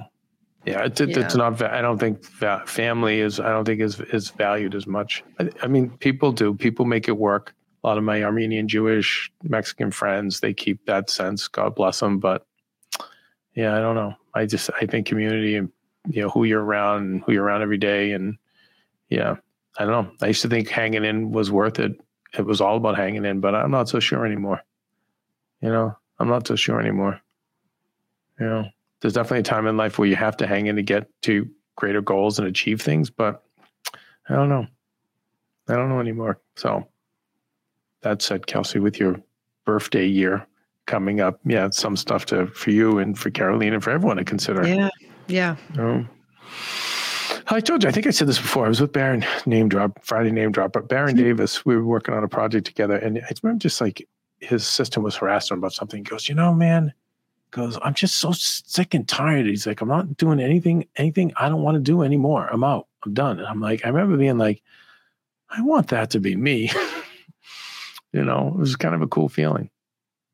yeah, 0.66 0.84
it, 0.84 1.00
it, 1.00 1.12
yeah. 1.12 1.20
it's 1.20 1.36
not. 1.36 1.62
I 1.62 1.82
don't 1.82 1.98
think 1.98 2.26
family 2.26 3.22
is. 3.22 3.40
I 3.40 3.50
don't 3.50 3.64
think 3.64 3.80
is 3.80 4.02
is 4.02 4.32
valued 4.32 4.76
as 4.76 4.86
much. 4.86 5.24
I, 5.40 5.50
I 5.64 5.68
mean, 5.68 5.92
people 6.00 6.34
do. 6.34 6.54
People 6.54 6.84
make 6.84 7.08
it 7.08 7.18
work. 7.18 7.56
A 7.84 7.88
lot 7.88 7.98
of 7.98 8.04
my 8.04 8.22
Armenian, 8.24 8.68
Jewish, 8.68 9.32
Mexican 9.44 9.92
friends, 9.92 10.40
they 10.40 10.54
keep 10.54 10.86
that 10.88 11.10
sense. 11.10 11.48
God 11.48 11.76
bless 11.76 12.00
them. 12.00 12.18
But 12.18 12.46
yeah, 13.56 13.76
I 13.76 13.80
don't 13.80 13.96
know. 13.96 14.14
I 14.34 14.46
just 14.46 14.70
I 14.80 14.86
think 14.86 15.08
community 15.08 15.56
and 15.56 15.72
you 16.08 16.22
know 16.22 16.30
who 16.30 16.44
you're 16.44 16.64
around 16.64 17.04
and 17.04 17.24
who 17.24 17.32
you're 17.32 17.44
around 17.44 17.62
every 17.62 17.78
day 17.78 18.12
and 18.12 18.38
yeah, 19.10 19.36
I 19.78 19.86
don't 19.86 20.06
know. 20.06 20.12
I 20.22 20.28
used 20.28 20.42
to 20.44 20.50
think 20.50 20.70
hanging 20.70 21.06
in 21.06 21.32
was 21.32 21.52
worth 21.52 21.80
it. 21.80 22.00
It 22.38 22.46
was 22.46 22.62
all 22.62 22.78
about 22.78 22.98
hanging 22.98 23.26
in, 23.26 23.40
but 23.40 23.56
I'm 23.56 23.72
not 23.72 23.88
so 23.88 24.00
sure 24.00 24.26
anymore. 24.26 24.62
You 25.62 25.70
know, 25.70 25.98
I'm 26.20 26.28
not 26.28 26.48
so 26.48 26.56
sure 26.56 26.80
anymore. 26.80 27.22
You 28.40 28.46
know, 28.46 28.66
there's 29.00 29.14
definitely 29.14 29.40
a 29.40 29.44
time 29.44 29.68
in 29.68 29.78
life 29.78 29.98
where 29.98 30.08
you 30.08 30.16
have 30.16 30.38
to 30.38 30.48
hang 30.48 30.68
in 30.68 30.76
to 30.76 30.84
get 30.84 31.10
to 31.24 31.50
greater 31.76 32.02
goals 32.02 32.40
and 32.40 32.48
achieve 32.48 32.82
things, 32.82 33.10
but 33.10 33.44
I 34.28 34.36
don't 34.36 34.50
know. 34.50 34.68
I 35.68 35.76
don't 35.76 35.90
know 35.90 36.00
anymore. 36.00 36.40
So 36.56 36.88
that 38.02 38.22
said, 38.22 38.48
Kelsey, 38.48 38.80
with 38.80 39.00
your 39.00 39.22
birthday 39.66 40.06
year, 40.06 40.46
coming 40.86 41.22
up. 41.22 41.40
Yeah, 41.46 41.70
some 41.72 41.96
stuff 41.96 42.26
to 42.28 42.48
for 42.48 42.72
you 42.72 43.00
and 43.00 43.18
for 43.18 43.30
Caroline 43.30 43.74
and 43.74 43.84
for 43.84 43.92
everyone 43.92 44.18
to 44.18 44.24
consider. 44.24 44.68
Yeah, 44.68 44.90
yeah. 45.28 45.56
Um, 45.78 46.10
I 47.48 47.60
told 47.60 47.84
you, 47.84 47.90
I 47.90 47.92
think 47.92 48.08
I 48.08 48.12
said 48.12 48.28
this 48.28 48.40
before. 48.40 48.66
I 48.66 48.70
was 48.70 48.82
with 48.82 48.92
Baron 48.92 49.26
name 49.46 49.70
drop 49.70 50.04
Friday 50.04 50.32
name 50.32 50.52
drop, 50.52 50.74
but 50.74 50.88
Baron 50.88 51.16
mm-hmm. 51.16 51.26
Davis. 51.26 51.66
We 51.66 51.76
were 51.76 51.86
working 51.86 52.14
on 52.14 52.24
a 52.24 52.28
project 52.28 52.66
together, 52.66 52.96
and 52.96 53.20
I 53.20 53.32
remember 53.44 53.62
just 53.62 53.82
like 53.82 54.08
his 54.40 54.66
system 54.66 55.04
was 55.04 55.16
harassing 55.16 55.56
him 55.56 55.60
about 55.60 55.74
something. 55.74 56.00
He 56.00 56.04
goes, 56.04 56.28
you 56.28 56.36
know, 56.36 56.54
man, 56.54 56.94
goes, 57.52 57.78
I'm 57.82 57.94
just 57.94 58.16
so 58.16 58.32
sick 58.32 58.94
and 58.94 59.08
tired. 59.08 59.46
He's 59.46 59.66
like, 59.66 59.82
I'm 59.82 59.88
not 59.88 60.18
doing 60.18 60.40
anything, 60.40 60.88
anything 60.98 61.34
I 61.38 61.50
don't 61.50 61.62
want 61.62 61.76
to 61.76 61.82
do 61.82 62.02
anymore. 62.02 62.48
I'm 62.52 62.64
out. 62.64 62.88
I'm 63.06 63.14
done. 63.14 63.40
And 63.40 63.48
I'm 63.48 63.62
like, 63.62 63.86
I 63.86 63.90
remember 63.90 64.18
being 64.18 64.38
like, 64.38 64.62
I 65.50 65.62
want 65.62 65.88
that 65.88 66.10
to 66.12 66.20
be 66.20 66.36
me. 66.36 66.72
you 68.14 68.24
know, 68.24 68.50
it 68.50 68.60
was 68.60 68.76
kind 68.76 68.94
of 68.94 69.02
a 69.02 69.08
cool 69.08 69.30
feeling. 69.30 69.70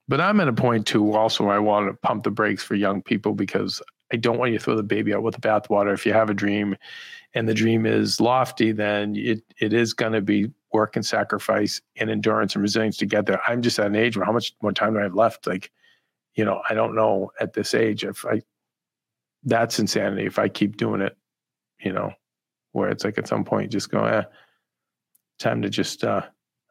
But 0.08 0.22
I'm 0.22 0.40
at 0.42 0.48
a 0.48 0.54
point 0.54 0.88
too. 0.88 1.14
Also, 1.14 1.48
I 1.48 1.60
want 1.60 1.88
to 1.88 1.94
pump 1.94 2.24
the 2.24 2.32
brakes 2.32 2.64
for 2.64 2.76
young 2.76 3.02
people 3.02 3.34
because 3.34 3.82
I 4.12 4.18
don't 4.18 4.38
want 4.38 4.52
you 4.52 4.58
to 4.58 4.64
throw 4.64 4.76
the 4.76 4.84
baby 4.84 5.14
out 5.14 5.24
with 5.24 5.36
the 5.36 5.42
bathwater. 5.42 5.94
If 5.94 6.06
you 6.06 6.14
have 6.14 6.30
a 6.30 6.34
dream, 6.34 6.76
and 7.34 7.48
the 7.48 7.54
dream 7.54 7.86
is 7.86 8.20
lofty, 8.20 8.72
then 8.72 9.16
it 9.16 9.42
it 9.60 9.74
is 9.74 9.94
going 9.94 10.14
to 10.14 10.22
be 10.22 10.52
work 10.74 10.96
and 10.96 11.06
sacrifice 11.06 11.82
and 11.98 12.10
endurance 12.10 12.56
and 12.56 12.62
resilience 12.62 12.98
to 12.98 13.06
get 13.06 13.26
there. 13.26 13.42
I'm 13.48 13.62
just 13.62 13.80
at 13.80 13.88
an 13.88 13.96
age 13.96 14.18
where 14.18 14.26
how 14.26 14.32
much 14.32 14.54
more 14.62 14.72
time 14.72 14.94
do 14.94 15.00
I 15.00 15.04
have 15.04 15.16
left? 15.16 15.48
Like, 15.48 15.72
you 16.36 16.46
know, 16.46 16.62
I 16.70 16.74
don't 16.74 16.96
know 16.96 17.32
at 17.40 17.54
this 17.54 17.74
age 17.74 18.04
if 18.04 18.26
I. 18.26 18.42
That's 19.44 19.80
insanity. 19.80 20.28
If 20.28 20.38
I 20.38 20.50
keep 20.50 20.78
doing 20.78 21.02
it, 21.02 21.18
you 21.80 21.92
know, 21.92 22.14
where 22.74 22.90
it's 22.90 23.04
like 23.04 23.18
at 23.18 23.28
some 23.28 23.44
point 23.44 23.72
just 23.72 23.90
go, 23.90 24.04
eh, 24.04 24.24
time 25.40 25.64
to 25.64 25.70
just 25.70 26.04
uh, 26.04 26.22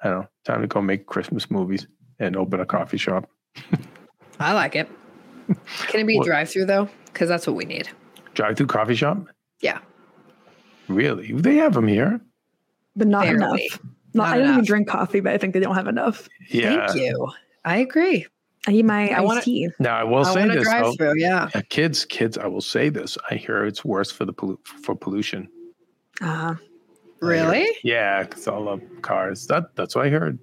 I 0.05 0.09
don't 0.09 0.21
know, 0.21 0.29
time 0.45 0.61
to 0.61 0.69
go 0.69 0.81
make 0.81 1.07
Christmas 1.07 1.51
movies 1.51 1.87
and 2.21 2.37
open 2.37 2.61
a 2.61 2.67
coffee 2.67 2.99
shop. 2.99 3.29
I 4.41 4.53
like 4.53 4.77
it. 4.77 4.89
Can 5.89 6.01
it 6.01 6.07
be 6.07 6.21
drive 6.21 6.49
through 6.49 6.67
though? 6.67 6.89
Because 7.07 7.29
that's 7.29 7.47
what 7.47 7.57
we 7.57 7.65
need. 7.65 7.89
Drive 8.35 8.57
through 8.57 8.69
coffee 8.69 8.95
shop? 8.95 9.27
Yeah. 9.61 9.81
Really? 10.89 11.33
They 11.33 11.57
have 11.57 11.75
them 11.75 11.89
here. 11.89 12.21
But 12.95 13.09
not 13.09 13.25
Barely. 13.25 13.37
enough. 13.37 13.81
Not, 14.13 14.15
not 14.15 14.27
I 14.29 14.31
don't 14.37 14.45
enough. 14.45 14.55
even 14.55 14.65
drink 14.65 14.89
coffee, 14.89 15.21
but 15.21 15.33
I 15.33 15.39
think 15.39 15.55
they 15.55 15.61
don't 15.61 15.75
have 15.75 15.89
enough. 15.89 16.29
Yeah. 16.49 16.87
Thank 16.87 17.01
you. 17.01 17.29
I 17.65 17.79
agree. 17.79 18.27
I 18.67 18.73
need 18.73 18.85
my 18.85 19.09
I 19.11 19.25
iced 19.25 19.45
tea. 19.45 19.69
Now 19.79 19.97
I 19.97 20.05
will 20.05 20.25
I 20.25 20.35
say 20.35 20.49
this. 20.49 20.65
Drive 20.65 20.97
through, 20.97 21.15
yeah. 21.19 21.49
yeah. 21.55 21.63
Kids, 21.71 22.05
kids, 22.05 22.37
I 22.37 22.47
will 22.47 22.61
say 22.61 22.91
this. 22.91 23.17
I 23.31 23.37
hear 23.37 23.65
it's 23.65 23.85
worse 23.85 24.11
for 24.11 24.25
the 24.25 24.35
pollu- 24.35 24.65
for 24.67 24.95
pollution. 24.95 25.49
Uh, 26.21 26.57
really? 27.21 27.67
Yeah, 27.83 28.25
because 28.25 28.47
all 28.47 28.65
the 28.65 29.01
cars. 29.01 29.47
That 29.47 29.75
that's 29.77 29.95
what 29.95 30.07
I 30.07 30.11
heard. 30.11 30.39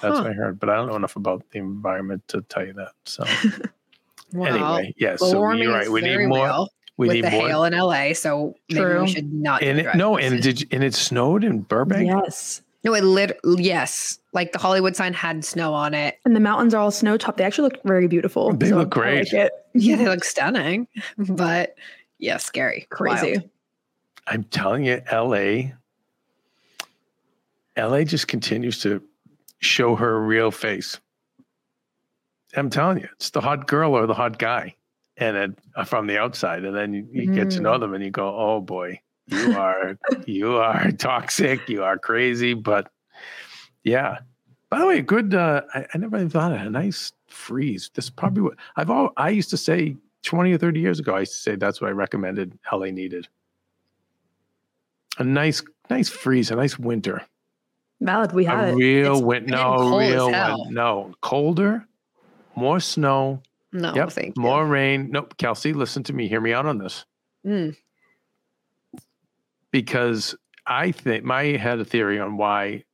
That's 0.00 0.16
huh. 0.16 0.22
what 0.22 0.30
I 0.30 0.34
heard, 0.34 0.58
but 0.58 0.70
I 0.70 0.76
don't 0.76 0.88
know 0.88 0.96
enough 0.96 1.16
about 1.16 1.44
the 1.50 1.58
environment 1.58 2.26
to 2.28 2.42
tell 2.42 2.66
you 2.66 2.72
that. 2.74 2.92
So 3.04 3.24
well, 4.32 4.54
anyway, 4.54 4.94
yes. 4.96 5.20
so 5.20 5.52
you're 5.52 5.72
right. 5.72 5.90
We 5.90 6.00
need 6.00 6.26
more. 6.26 6.68
We 6.96 7.08
with 7.08 7.14
need 7.14 7.24
the 7.24 7.30
more. 7.30 7.48
hail 7.48 7.64
in 7.64 7.72
LA, 7.72 8.12
so 8.12 8.54
True. 8.70 8.88
maybe 8.88 9.00
we 9.00 9.08
should 9.08 9.32
not. 9.32 9.62
And 9.62 9.80
it, 9.80 9.94
no, 9.94 10.18
and 10.18 10.42
did 10.42 10.60
you, 10.60 10.66
and 10.70 10.84
it 10.84 10.94
snowed 10.94 11.44
in 11.44 11.60
Burbank. 11.60 12.06
Yes. 12.06 12.62
No, 12.82 12.94
it 12.94 13.04
lit. 13.04 13.38
Yes, 13.44 14.18
like 14.32 14.52
the 14.52 14.58
Hollywood 14.58 14.96
sign 14.96 15.12
had 15.12 15.44
snow 15.44 15.74
on 15.74 15.92
it, 15.92 16.18
and 16.24 16.34
the 16.34 16.40
mountains 16.40 16.72
are 16.72 16.80
all 16.80 16.90
snow 16.90 17.16
topped. 17.18 17.38
They 17.38 17.44
actually 17.44 17.70
look 17.70 17.82
very 17.84 18.08
beautiful. 18.08 18.52
They 18.52 18.70
so 18.70 18.76
look 18.78 18.90
great. 18.90 19.32
Like 19.32 19.50
yeah, 19.74 19.96
they 19.96 20.04
look 20.08 20.24
stunning, 20.24 20.88
but 21.18 21.74
yeah, 22.18 22.38
scary, 22.38 22.86
crazy. 22.90 23.32
Wild. 23.32 23.50
I'm 24.26 24.44
telling 24.44 24.84
you, 24.84 25.02
LA, 25.12 25.72
LA 27.76 28.04
just 28.04 28.28
continues 28.28 28.80
to 28.82 29.02
show 29.60 29.96
her 29.96 30.20
real 30.20 30.50
face. 30.50 30.98
I'm 32.56 32.70
telling 32.70 32.98
you, 32.98 33.08
it's 33.12 33.30
the 33.30 33.40
hot 33.40 33.68
girl 33.68 33.94
or 33.94 34.06
the 34.06 34.14
hot 34.14 34.38
guy, 34.38 34.74
and 35.16 35.36
it, 35.36 35.58
uh, 35.76 35.84
from 35.84 36.06
the 36.06 36.18
outside, 36.18 36.64
and 36.64 36.74
then 36.74 36.92
you, 36.92 37.06
you 37.12 37.32
get 37.32 37.50
to 37.50 37.60
know 37.60 37.78
them, 37.78 37.94
and 37.94 38.02
you 38.02 38.10
go, 38.10 38.34
"Oh 38.36 38.60
boy, 38.60 39.00
you 39.28 39.56
are 39.56 39.96
you 40.26 40.56
are 40.56 40.90
toxic, 40.92 41.68
you 41.68 41.84
are 41.84 41.98
crazy." 41.98 42.54
But 42.54 42.90
yeah. 43.84 44.18
By 44.68 44.78
the 44.78 44.86
way, 44.86 45.02
good. 45.02 45.34
Uh, 45.34 45.62
I, 45.74 45.86
I 45.94 45.98
never 45.98 46.16
even 46.16 46.30
thought 46.30 46.52
of 46.52 46.60
a 46.60 46.70
nice 46.70 47.12
freeze. 47.26 47.90
This 47.94 48.08
probably 48.08 48.42
what 48.42 48.54
I've 48.76 48.90
all. 48.90 49.10
I 49.16 49.30
used 49.30 49.50
to 49.50 49.56
say 49.56 49.96
twenty 50.22 50.52
or 50.52 50.58
thirty 50.58 50.80
years 50.80 51.00
ago. 51.00 51.14
I 51.14 51.20
used 51.20 51.32
to 51.32 51.38
say 51.38 51.56
that's 51.56 51.80
what 51.80 51.88
I 51.88 51.92
recommended. 51.92 52.56
LA 52.72 52.86
needed 52.86 53.28
a 55.20 55.24
nice, 55.24 55.62
nice 55.88 56.08
freeze, 56.08 56.50
a 56.50 56.56
nice 56.56 56.78
winter. 56.78 57.22
Valid. 58.00 58.32
We 58.32 58.44
had 58.44 58.70
a 58.70 58.74
real 58.74 59.22
winter. 59.22 59.50
No, 59.50 59.98
real 59.98 60.32
hell. 60.32 60.64
win- 60.64 60.74
No, 60.74 61.12
colder, 61.20 61.86
more 62.56 62.80
snow. 62.80 63.42
No, 63.72 63.94
yep, 63.94 64.10
thank 64.10 64.36
you. 64.36 64.42
more 64.42 64.66
rain. 64.66 65.10
Nope, 65.10 65.36
Kelsey, 65.36 65.72
listen 65.72 66.02
to 66.04 66.12
me. 66.12 66.26
Hear 66.28 66.40
me 66.40 66.52
out 66.52 66.66
on 66.66 66.78
this. 66.78 67.04
Mm. 67.46 67.76
because 69.70 70.34
I 70.66 70.92
think 70.92 71.24
my 71.24 71.42
had 71.56 71.78
a 71.80 71.84
theory 71.84 72.18
on 72.20 72.36
why 72.36 72.84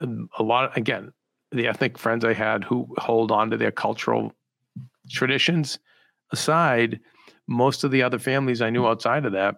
um, 0.00 0.28
a 0.38 0.42
lot 0.42 0.76
again 0.76 1.12
the 1.52 1.66
ethnic 1.68 1.98
friends 1.98 2.24
I 2.24 2.32
had 2.32 2.64
who 2.64 2.88
hold 2.98 3.30
on 3.30 3.50
to 3.50 3.56
their 3.56 3.70
cultural 3.70 4.32
traditions 5.10 5.78
aside, 6.32 7.00
most 7.46 7.84
of 7.84 7.90
the 7.90 8.02
other 8.02 8.18
families 8.18 8.62
I 8.62 8.70
knew 8.70 8.86
outside 8.86 9.24
of 9.26 9.32
that 9.32 9.56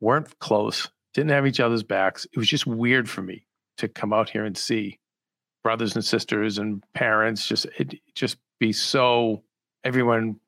weren't 0.00 0.38
close, 0.38 0.88
didn't 1.18 1.32
have 1.32 1.48
each 1.48 1.58
other's 1.58 1.82
backs. 1.82 2.26
It 2.32 2.38
was 2.38 2.48
just 2.48 2.64
weird 2.64 3.10
for 3.10 3.22
me 3.22 3.44
to 3.78 3.88
come 3.88 4.12
out 4.12 4.30
here 4.30 4.44
and 4.44 4.56
see 4.56 5.00
brothers 5.64 5.96
and 5.96 6.04
sisters 6.04 6.58
and 6.58 6.84
parents 6.94 7.46
just 7.46 7.66
it 7.76 7.94
just 8.14 8.36
be 8.60 8.72
so 8.72 9.42
everyone 9.82 10.38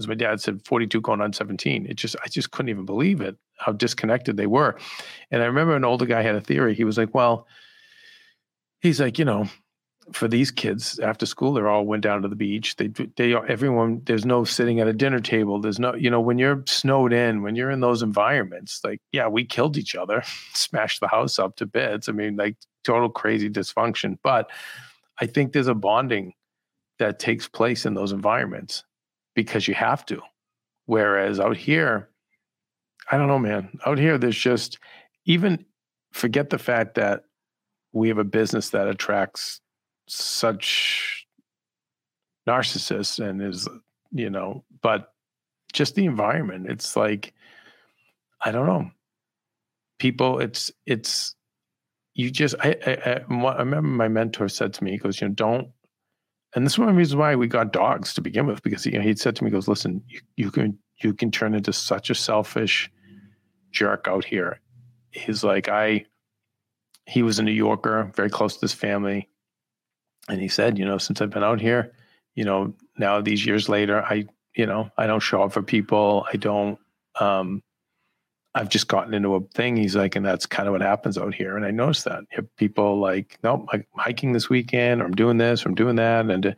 as 0.00 0.08
my 0.08 0.14
dad 0.14 0.40
said 0.40 0.60
42 0.64 1.00
going 1.00 1.20
on 1.20 1.32
17 1.32 1.86
it 1.86 1.94
just 1.94 2.16
i 2.24 2.28
just 2.28 2.50
couldn't 2.50 2.68
even 2.68 2.84
believe 2.84 3.20
it 3.20 3.36
how 3.56 3.70
disconnected 3.72 4.36
they 4.36 4.48
were. 4.48 4.76
And 5.30 5.42
i 5.42 5.46
remember 5.46 5.76
an 5.76 5.84
older 5.84 6.06
guy 6.06 6.22
had 6.22 6.34
a 6.34 6.40
theory. 6.40 6.74
He 6.74 6.84
was 6.84 6.98
like 6.98 7.14
well 7.14 7.46
he's 8.80 9.00
like 9.00 9.16
you 9.16 9.24
know 9.24 9.46
for 10.12 10.26
these 10.26 10.50
kids 10.50 10.98
after 11.00 11.26
school 11.26 11.52
they 11.52 11.60
all 11.60 11.84
went 11.84 12.02
down 12.02 12.22
to 12.22 12.28
the 12.28 12.36
beach 12.36 12.76
they 12.76 12.88
they 13.16 13.34
everyone 13.34 14.00
there's 14.04 14.24
no 14.24 14.42
sitting 14.42 14.80
at 14.80 14.88
a 14.88 14.92
dinner 14.92 15.20
table 15.20 15.60
there's 15.60 15.78
no 15.78 15.94
you 15.94 16.08
know 16.08 16.20
when 16.20 16.38
you're 16.38 16.62
snowed 16.66 17.12
in 17.12 17.42
when 17.42 17.54
you're 17.54 17.70
in 17.70 17.80
those 17.80 18.02
environments 18.02 18.80
like 18.84 19.00
yeah 19.12 19.28
we 19.28 19.44
killed 19.44 19.76
each 19.76 19.94
other 19.94 20.22
smashed 20.54 21.00
the 21.00 21.08
house 21.08 21.38
up 21.38 21.56
to 21.56 21.66
bits 21.66 22.08
i 22.08 22.12
mean 22.12 22.36
like 22.36 22.56
total 22.84 23.10
crazy 23.10 23.50
dysfunction 23.50 24.16
but 24.22 24.50
i 25.20 25.26
think 25.26 25.52
there's 25.52 25.68
a 25.68 25.74
bonding 25.74 26.32
that 26.98 27.18
takes 27.18 27.48
place 27.48 27.86
in 27.86 27.94
those 27.94 28.12
environments 28.12 28.84
because 29.34 29.68
you 29.68 29.74
have 29.74 30.04
to. 30.06 30.20
Whereas 30.86 31.40
out 31.40 31.56
here, 31.56 32.08
I 33.10 33.16
don't 33.16 33.28
know, 33.28 33.38
man. 33.38 33.78
Out 33.86 33.98
here, 33.98 34.18
there's 34.18 34.36
just 34.36 34.78
even 35.24 35.64
forget 36.12 36.50
the 36.50 36.58
fact 36.58 36.94
that 36.96 37.24
we 37.92 38.08
have 38.08 38.18
a 38.18 38.24
business 38.24 38.70
that 38.70 38.88
attracts 38.88 39.60
such 40.08 41.26
narcissists 42.46 43.24
and 43.24 43.42
is, 43.42 43.68
you 44.12 44.30
know, 44.30 44.64
but 44.82 45.12
just 45.72 45.94
the 45.94 46.06
environment. 46.06 46.66
It's 46.68 46.96
like, 46.96 47.34
I 48.40 48.50
don't 48.50 48.66
know. 48.66 48.90
People, 49.98 50.38
it's, 50.38 50.70
it's, 50.86 51.34
you 52.14 52.30
just, 52.30 52.54
I, 52.60 52.76
I, 52.86 53.20
I, 53.30 53.58
remember 53.58 53.82
my 53.82 54.08
mentor 54.08 54.48
said 54.48 54.72
to 54.74 54.84
me, 54.84 54.92
he 54.92 54.98
goes, 54.98 55.20
you 55.20 55.28
know, 55.28 55.34
don't, 55.34 55.68
and 56.54 56.64
this 56.64 56.74
is 56.74 56.78
one 56.78 56.88
of 56.88 56.94
the 56.94 56.98
reasons 56.98 57.16
why 57.16 57.34
we 57.36 57.46
got 57.46 57.72
dogs 57.72 58.14
to 58.14 58.20
begin 58.20 58.46
with, 58.46 58.62
because 58.62 58.86
you 58.86 58.92
know, 58.92 59.02
he'd 59.02 59.20
said 59.20 59.36
to 59.36 59.44
me, 59.44 59.50
he 59.50 59.54
goes, 59.54 59.68
listen, 59.68 60.02
you, 60.08 60.20
you 60.36 60.50
can 60.50 60.78
you 61.02 61.14
can 61.14 61.30
turn 61.30 61.54
into 61.54 61.72
such 61.72 62.10
a 62.10 62.14
selfish 62.14 62.90
jerk 63.70 64.06
out 64.08 64.24
here. 64.24 64.60
He's 65.10 65.44
like, 65.44 65.68
I 65.68 66.06
he 67.06 67.22
was 67.22 67.38
a 67.38 67.42
New 67.42 67.52
Yorker, 67.52 68.10
very 68.14 68.30
close 68.30 68.54
to 68.56 68.60
his 68.62 68.72
family. 68.72 69.28
And 70.28 70.40
he 70.40 70.48
said, 70.48 70.78
you 70.78 70.84
know, 70.84 70.98
since 70.98 71.20
I've 71.20 71.30
been 71.30 71.44
out 71.44 71.60
here, 71.60 71.92
you 72.34 72.44
know, 72.44 72.74
now 72.98 73.20
these 73.20 73.44
years 73.46 73.68
later, 73.68 74.02
I, 74.02 74.26
you 74.54 74.66
know, 74.66 74.90
I 74.96 75.06
don't 75.06 75.20
show 75.20 75.42
up 75.42 75.52
for 75.52 75.62
people. 75.62 76.26
I 76.32 76.36
don't 76.36 76.78
um 77.20 77.62
I've 78.54 78.68
just 78.68 78.88
gotten 78.88 79.14
into 79.14 79.34
a 79.34 79.40
thing. 79.54 79.76
He's 79.76 79.94
like, 79.94 80.16
and 80.16 80.26
that's 80.26 80.46
kind 80.46 80.66
of 80.68 80.72
what 80.72 80.80
happens 80.80 81.16
out 81.16 81.34
here. 81.34 81.56
And 81.56 81.64
I 81.64 81.70
noticed 81.70 82.04
that 82.06 82.24
people 82.56 82.98
like, 82.98 83.38
nope, 83.44 83.68
I'm 83.72 83.84
hiking 83.94 84.32
this 84.32 84.48
weekend, 84.48 85.00
or 85.00 85.04
I'm 85.04 85.14
doing 85.14 85.36
this, 85.36 85.64
or 85.64 85.68
I'm 85.68 85.74
doing 85.74 85.96
that. 85.96 86.28
And 86.28 86.46
uh, 86.46 86.52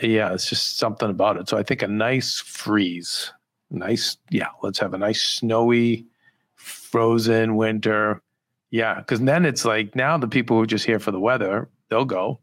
yeah, 0.00 0.32
it's 0.32 0.48
just 0.48 0.78
something 0.78 1.10
about 1.10 1.36
it. 1.36 1.48
So 1.48 1.56
I 1.56 1.64
think 1.64 1.82
a 1.82 1.88
nice 1.88 2.38
freeze, 2.38 3.32
nice, 3.70 4.18
yeah, 4.30 4.50
let's 4.62 4.78
have 4.78 4.94
a 4.94 4.98
nice 4.98 5.22
snowy, 5.22 6.06
frozen 6.54 7.56
winter. 7.56 8.22
Yeah, 8.70 8.96
because 8.96 9.20
then 9.20 9.46
it's 9.46 9.64
like 9.64 9.96
now 9.96 10.16
the 10.18 10.28
people 10.28 10.56
who 10.56 10.62
are 10.62 10.66
just 10.66 10.84
here 10.84 11.00
for 11.00 11.10
the 11.10 11.18
weather, 11.18 11.68
they'll 11.88 12.04
go. 12.04 12.40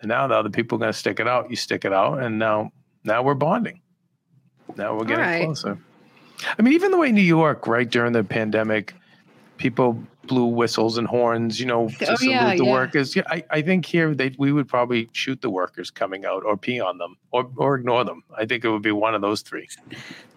And 0.00 0.08
now 0.08 0.26
the 0.26 0.34
other 0.34 0.50
people 0.50 0.76
are 0.76 0.78
going 0.78 0.92
to 0.92 0.98
stick 0.98 1.20
it 1.20 1.28
out. 1.28 1.50
You 1.50 1.56
stick 1.56 1.84
it 1.84 1.92
out, 1.92 2.22
and 2.22 2.38
now 2.38 2.72
now 3.04 3.22
we're 3.22 3.34
bonding. 3.34 3.80
Now 4.76 4.96
we're 4.96 5.04
getting 5.04 5.24
right. 5.24 5.44
closer. 5.44 5.78
I 6.58 6.62
mean, 6.62 6.72
even 6.72 6.90
the 6.90 6.98
way 6.98 7.12
New 7.12 7.20
York, 7.20 7.66
right 7.66 7.88
during 7.88 8.12
the 8.12 8.24
pandemic, 8.24 8.94
people 9.58 10.02
blew 10.24 10.46
whistles 10.46 10.96
and 10.96 11.06
horns, 11.06 11.60
you 11.60 11.66
know, 11.66 11.84
oh, 11.84 11.88
to 11.88 12.12
Oh, 12.12 12.14
salute 12.14 12.30
yeah, 12.32 12.56
the 12.56 12.64
yeah. 12.64 12.70
workers. 12.70 13.14
Yeah, 13.14 13.22
I, 13.28 13.44
I 13.50 13.62
think 13.62 13.84
here 13.84 14.14
they 14.14 14.34
we 14.38 14.52
would 14.52 14.68
probably 14.68 15.08
shoot 15.12 15.42
the 15.42 15.50
workers 15.50 15.90
coming 15.90 16.24
out 16.24 16.44
or 16.44 16.56
pee 16.56 16.80
on 16.80 16.98
them 16.98 17.16
or 17.30 17.50
or 17.56 17.76
ignore 17.76 18.04
them. 18.04 18.22
I 18.36 18.46
think 18.46 18.64
it 18.64 18.70
would 18.70 18.82
be 18.82 18.92
one 18.92 19.14
of 19.14 19.20
those 19.20 19.42
three. 19.42 19.68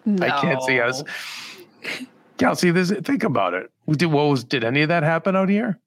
No. 0.04 0.26
I 0.26 0.40
can't 0.40 0.62
see 0.62 0.80
us. 0.80 1.02
Kelsey, 2.38 2.72
this, 2.72 2.90
think 2.90 3.22
about 3.22 3.54
it. 3.54 3.70
Did 3.88 4.06
what 4.06 4.24
was 4.24 4.44
did 4.44 4.64
any 4.64 4.82
of 4.82 4.88
that 4.88 5.04
happen 5.04 5.36
out 5.36 5.48
here? 5.48 5.78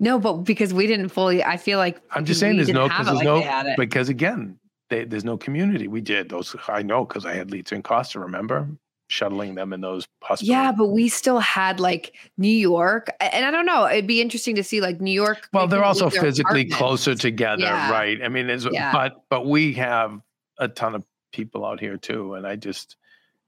No, 0.00 0.18
but 0.18 0.38
because 0.38 0.72
we 0.74 0.86
didn't 0.86 1.10
fully, 1.10 1.44
I 1.44 1.56
feel 1.58 1.78
like 1.78 2.00
I'm 2.10 2.24
just 2.24 2.40
saying 2.40 2.56
there's 2.56 2.68
no 2.70 2.88
because 2.88 3.06
there's 3.06 3.16
like 3.18 3.24
no 3.24 3.36
they 3.36 3.42
had 3.44 3.66
it. 3.66 3.76
because 3.76 4.08
again 4.08 4.58
they, 4.88 5.04
there's 5.04 5.24
no 5.24 5.36
community. 5.36 5.86
We 5.88 6.00
did 6.00 6.28
those. 6.30 6.56
I 6.68 6.82
know 6.82 7.04
because 7.04 7.24
I 7.26 7.34
had 7.34 7.48
Litsa 7.50 7.72
and 7.72 7.84
Costa. 7.84 8.18
Remember 8.18 8.66
shuttling 9.08 9.56
them 9.56 9.72
in 9.72 9.80
those 9.80 10.06
hospitals. 10.22 10.48
Yeah, 10.48 10.70
but 10.72 10.86
we 10.88 11.08
still 11.08 11.38
had 11.40 11.80
like 11.80 12.14
New 12.38 12.48
York, 12.48 13.08
and 13.20 13.44
I 13.44 13.50
don't 13.50 13.66
know. 13.66 13.86
It'd 13.86 14.06
be 14.06 14.20
interesting 14.20 14.54
to 14.56 14.64
see 14.64 14.80
like 14.80 15.00
New 15.00 15.12
York. 15.12 15.48
Well, 15.52 15.66
they 15.66 15.76
they're 15.76 15.84
also 15.84 16.08
physically 16.08 16.62
apartments. 16.62 16.76
closer 16.76 17.14
together, 17.14 17.62
Yeah. 17.64 17.90
right? 17.90 18.18
I 18.22 18.28
mean, 18.28 18.48
it's, 18.48 18.66
Yeah. 18.70 18.92
but 18.92 19.22
but 19.28 19.46
we 19.46 19.74
have 19.74 20.20
a 20.58 20.68
ton 20.68 20.94
of 20.94 21.04
people 21.32 21.66
out 21.66 21.78
here 21.78 21.96
too, 21.98 22.34
and 22.34 22.46
I 22.46 22.56
just 22.56 22.96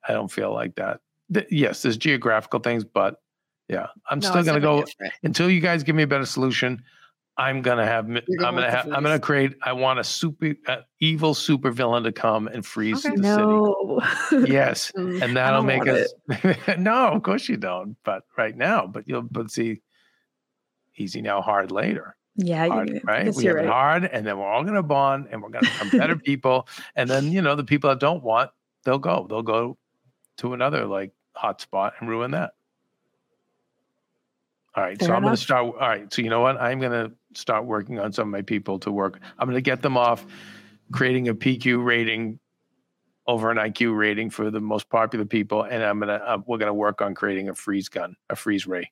I 0.07 0.13
don't 0.13 0.31
feel 0.31 0.53
like 0.53 0.75
that. 0.75 1.01
Th- 1.33 1.47
yes, 1.51 1.81
there's 1.83 1.97
geographical 1.97 2.61
things, 2.61 2.85
but 2.85 3.22
yeah, 3.73 3.87
I'm 4.09 4.21
No, 4.21 4.29
still 4.29 4.45
gonna 4.45 4.61
go 4.61 4.85
different. 4.85 5.15
until 5.23 5.51
you 5.51 5.61
guys 5.61 5.83
give 5.83 5.97
me 5.97 6.03
a 6.05 6.07
better 6.07 6.27
solution. 6.27 6.83
I'm 7.39 7.63
gonna 7.63 7.87
have 7.87 8.09
You're 8.09 8.45
I'm 8.45 8.55
gonna 8.55 8.71
have 8.71 8.87
I'm 8.93 9.03
gonna 9.03 9.19
create. 9.19 9.55
I 9.63 9.73
want 9.73 9.99
a 9.99 10.05
super 10.05 10.53
uh, 10.69 10.83
evil 11.01 11.33
super 11.35 11.71
villain 11.71 12.03
to 12.05 12.13
come 12.13 12.47
and 12.47 12.65
freeze 12.65 13.05
Okay. 13.05 13.17
the 13.17 13.23
No. 13.23 14.01
city. 14.31 14.51
Yes, 14.53 14.93
Mm. 14.97 15.23
and 15.23 15.37
that'll 15.37 15.63
make 15.63 15.87
us. 15.89 16.13
no, 16.79 17.09
of 17.09 17.23
course 17.23 17.49
you 17.49 17.57
don't. 17.57 17.97
But 18.05 18.25
right 18.37 18.55
now, 18.57 18.87
but 18.87 19.09
you'll 19.09 19.23
but 19.23 19.51
see, 19.51 19.81
easy 20.97 21.23
now, 21.23 21.41
hard 21.41 21.71
later 21.71 22.17
yeah, 22.37 22.67
hard, 22.69 22.89
you, 22.89 23.01
right? 23.05 23.35
We 23.35 23.45
have 23.45 23.57
it 23.57 23.61
right. 23.61 23.69
hard, 23.69 24.05
and 24.05 24.27
then 24.27 24.39
we're 24.39 24.47
all 24.47 24.63
going 24.63 24.75
to 24.75 24.83
bond, 24.83 25.29
and 25.31 25.43
we're 25.43 25.51
going 25.51 25.65
to 25.67 25.71
become 25.71 25.91
better 25.91 26.17
people. 26.31 26.67
And 26.97 27.11
then 27.11 27.31
you 27.33 27.43
know 27.43 27.55
the 27.57 27.65
people 27.65 27.91
that 27.91 28.01
don't 28.01 28.23
want, 28.23 28.51
they'll 28.85 28.99
go. 28.99 29.27
They'll 29.29 29.43
go 29.43 29.77
to 30.39 30.55
another 30.55 30.87
like 30.87 31.13
hot 31.35 31.61
spot 31.61 31.95
and 32.01 32.09
ruin 32.09 32.31
that. 32.33 32.53
All 34.75 34.83
right, 34.83 35.01
so 35.01 35.13
I'm 35.13 35.23
going 35.23 35.35
to 35.35 35.41
start. 35.41 35.67
All 35.67 35.89
right, 35.89 36.13
so 36.13 36.23
you 36.23 36.31
know 36.31 36.41
what? 36.41 36.59
I'm 36.61 36.81
going 36.81 36.93
to 36.93 37.13
start 37.39 37.67
working 37.67 37.99
on 37.99 38.13
some 38.13 38.29
of 38.29 38.33
my 38.33 38.43
people 38.43 38.79
to 38.81 38.91
work. 38.91 39.21
I'm 39.39 39.47
going 39.47 39.57
to 39.57 39.61
get 39.63 39.83
them 39.83 39.97
off 39.97 40.25
creating 40.93 41.29
a 41.29 41.35
PQ 41.35 41.85
rating 41.85 42.39
over 43.27 43.51
an 43.51 43.57
IQ 43.57 43.97
rating 43.97 44.31
for 44.31 44.51
the 44.51 44.61
most 44.61 44.89
popular 44.89 45.25
people, 45.25 45.63
and 45.63 45.83
I'm 45.83 46.01
gonna 46.01 46.15
uh, 46.15 46.39
we're 46.47 46.59
gonna 46.59 46.75
work 46.75 47.01
on 47.01 47.15
creating 47.15 47.49
a 47.49 47.55
freeze 47.55 47.89
gun, 47.89 48.17
a 48.29 48.35
freeze 48.37 48.67
ray 48.67 48.91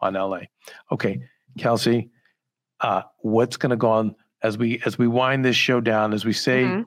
on 0.00 0.14
LA. 0.14 0.40
Okay, 0.90 1.20
Kelsey, 1.56 2.10
uh, 2.80 3.02
what's 3.20 3.56
gonna 3.56 3.76
go 3.76 3.90
on 3.90 4.16
as 4.42 4.58
we 4.58 4.82
as 4.84 4.98
we 4.98 5.06
wind 5.06 5.44
this 5.44 5.54
show 5.56 5.80
down, 5.80 6.12
as 6.12 6.24
we 6.24 6.32
say 6.32 6.64
Mhm. 6.64 6.86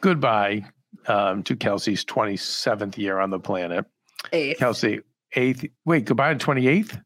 goodbye 0.00 0.64
um, 1.06 1.42
to 1.42 1.54
Kelsey's 1.54 2.04
27th 2.04 2.96
year 2.96 3.18
on 3.18 3.28
the 3.30 3.38
planet. 3.38 3.84
Eighth. 4.32 4.58
Kelsey, 4.58 5.00
eighth. 5.34 5.66
Wait, 5.84 6.06
goodbye 6.06 6.32
to 6.32 6.38
28th. 6.44 6.98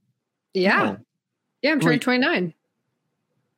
Yeah. 0.60 0.96
Oh, 0.98 1.04
Yeah, 1.62 1.72
I'm 1.72 1.80
turning 1.80 2.00
29. 2.00 2.54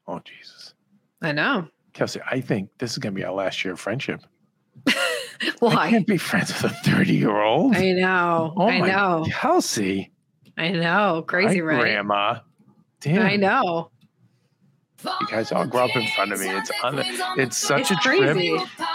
oh 0.09 0.21
Jesus, 0.25 0.75
I 1.23 1.33
know. 1.33 1.69
Kelsey, 1.93 2.21
I 2.31 2.41
think 2.41 2.71
this 2.79 2.93
is 2.93 2.99
gonna 2.99 3.13
be 3.15 3.25
our 3.25 3.33
last 3.33 3.65
year 3.65 3.75
of 3.75 3.81
friendship. 3.81 4.23
I 4.89 5.53
Why? 5.59 5.91
can't 5.91 6.07
be 6.07 6.17
friends 6.19 6.53
with 6.63 6.73
a 6.73 6.75
30 6.77 7.15
year 7.15 7.37
old. 7.41 7.75
I 7.77 7.93
know. 7.93 8.53
Oh 8.57 8.69
I 8.69 8.81
know. 8.81 9.27
Kelsey. 9.31 10.13
I 10.57 10.71
know. 10.71 11.25
Crazy, 11.27 11.61
right? 11.63 11.81
Grandma. 11.81 12.41
Damn. 13.01 13.27
I 13.27 13.37
know. 13.37 13.91
You 15.05 15.27
guys 15.29 15.53
all 15.53 15.67
grow 15.67 15.85
up 15.85 15.97
in 15.97 16.07
front 16.09 16.33
of 16.33 16.41
me. 16.41 16.49
It's 16.49 16.71
un- 16.83 17.03
it's 17.39 17.57
such 17.57 17.91
It's 17.91 17.91
a 17.93 17.97
trip. 17.97 18.37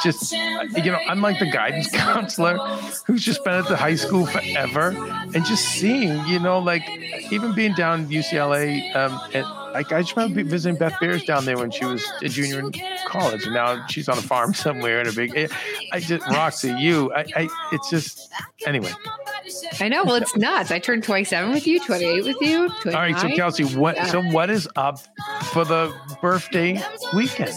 Just 0.04 0.32
you 0.32 0.92
know, 0.92 1.00
I'm 1.08 1.22
like 1.22 1.40
the 1.40 1.50
guidance 1.50 1.90
counselor 1.92 2.58
who's 3.06 3.24
just 3.24 3.44
been 3.44 3.54
at 3.54 3.68
the 3.68 3.78
high 3.78 3.96
school 3.96 4.26
forever, 4.26 4.90
and 5.34 5.46
just 5.46 5.66
seeing, 5.66 6.26
you 6.28 6.40
know, 6.40 6.60
like 6.60 6.88
even 7.32 7.54
being 7.54 7.74
down 7.74 8.02
in 8.02 8.10
UCLA, 8.10 8.96
um, 8.96 9.20
and 9.34 9.46
like 9.76 9.92
I 9.92 10.02
just 10.02 10.16
remember 10.16 10.44
visiting 10.44 10.78
Beth 10.80 10.98
Beers 11.00 11.24
down 11.26 11.46
there 11.46 11.58
when 11.58 11.70
she 11.70 11.86
was 11.86 12.04
a 12.22 12.30
junior 12.30 12.60
in 12.60 12.72
college, 13.08 13.44
and 13.46 13.54
now 13.54 13.86
she's 13.88 14.08
on 14.08 14.18
a 14.18 14.22
farm 14.22 14.54
somewhere 14.66 15.02
in 15.02 15.08
a 15.08 15.12
big. 15.12 15.52
I 15.92 16.00
just 16.00 16.26
Roxy, 16.28 16.70
you, 16.70 17.14
I, 17.14 17.26
I 17.36 17.50
it's 17.72 17.90
just 17.90 18.32
anyway. 18.66 18.92
I 19.80 19.90
know. 19.90 20.04
Well, 20.04 20.16
it's 20.16 20.36
nuts. 20.36 20.72
I 20.72 20.80
turned 20.80 21.04
27 21.04 21.52
with 21.52 21.68
you, 21.68 21.80
28 21.80 22.26
with 22.26 22.42
you. 22.42 22.70
29. 22.82 22.96
All 22.96 23.02
right, 23.02 23.20
so 23.20 23.36
Kelsey, 23.36 23.64
what? 23.64 23.96
Yeah. 23.96 24.06
So 24.08 24.24
what 24.24 24.50
is 24.50 24.68
up 24.76 25.00
for 25.52 25.66
the 25.66 25.94
birthday 26.22 26.82
weekend? 27.14 27.54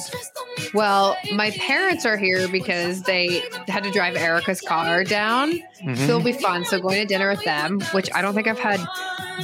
Well, 0.75 1.17
my 1.35 1.51
parents 1.53 2.05
are 2.05 2.17
here 2.19 2.49
because 2.49 3.03
they 3.03 3.43
had 3.69 3.85
to 3.85 3.91
drive 3.91 4.17
Erica's 4.17 4.61
car 4.61 5.05
down. 5.05 5.61
Mhm. 5.83 5.97
So 5.97 6.03
it'll 6.03 6.21
be 6.21 6.33
fun. 6.33 6.65
So 6.65 6.79
going 6.81 7.01
to 7.01 7.07
dinner 7.07 7.31
with 7.31 7.45
them, 7.45 7.81
which 7.93 8.11
I 8.15 8.21
don't 8.21 8.35
think 8.35 8.49
I've 8.49 8.59
had 8.59 8.81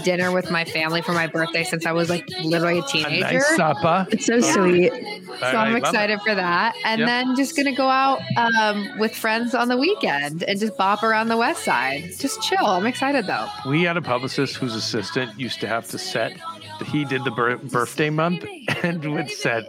dinner 0.03 0.33
with 0.33 0.51
my 0.51 0.65
family 0.65 1.01
for 1.03 1.13
my 1.13 1.27
birthday 1.27 1.65
since 1.65 1.87
I 1.87 1.93
was 1.93 2.11
like 2.11 2.29
literally 2.43 2.79
a 2.79 2.83
a 2.83 2.87
teenager. 2.89 3.21
nice 3.21 3.57
supper. 3.57 4.07
It's 4.11 4.27
so 4.27 4.41
sweet. 4.41 4.93
so 5.41 5.47
I'm 5.57 5.77
excited 5.77 6.21
for 6.23 6.35
that. 6.35 6.75
And 6.85 7.01
Yep. 7.01 7.07
then 7.09 7.37
just 7.37 7.57
gonna 7.57 7.75
go 7.75 7.89
out 7.89 8.21
um, 8.37 8.99
with 8.99 9.15
friends 9.15 9.55
on 9.55 9.69
the 9.69 9.77
weekend 9.77 10.43
and 10.45 10.59
just 10.59 10.77
bop 10.77 11.03
around 11.03 11.29
the 11.29 11.37
west 11.37 11.65
side. 11.65 12.11
Just 12.19 12.43
chill. 12.43 12.67
I'm 12.67 12.87
excited 12.87 13.27
though. 13.27 13.47
We 13.67 13.83
had 13.85 13.97
a 13.97 14.03
publicist 14.03 14.57
whose 14.57 14.75
assistant 14.75 15.39
used 15.39 15.61
to 15.61 15.69
have 15.69 15.89
to 15.91 15.99
set. 15.99 16.33
He 16.87 17.05
did 17.05 17.23
the 17.25 17.31
bir- 17.31 17.59
birthday 17.59 18.11
month 18.11 18.45
and 18.83 19.05
would 19.15 19.31
set. 19.31 19.65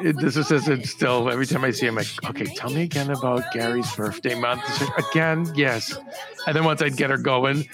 This 0.00 0.36
assistant 0.36 0.86
still 0.86 1.28
every 1.28 1.44
time 1.44 1.64
I 1.64 1.72
see 1.72 1.86
him, 1.86 1.96
like, 1.96 2.06
okay, 2.30 2.44
tell 2.54 2.70
me 2.70 2.82
again 2.82 3.10
about 3.10 3.50
Gary's 3.52 3.92
birthday 3.96 4.38
month. 4.38 4.62
Like, 4.80 5.10
again, 5.10 5.50
yes. 5.56 5.98
And 6.46 6.54
then 6.54 6.62
once 6.64 6.80
I'd 6.80 6.96
get 6.96 7.10
her 7.10 7.18
going, 7.18 7.68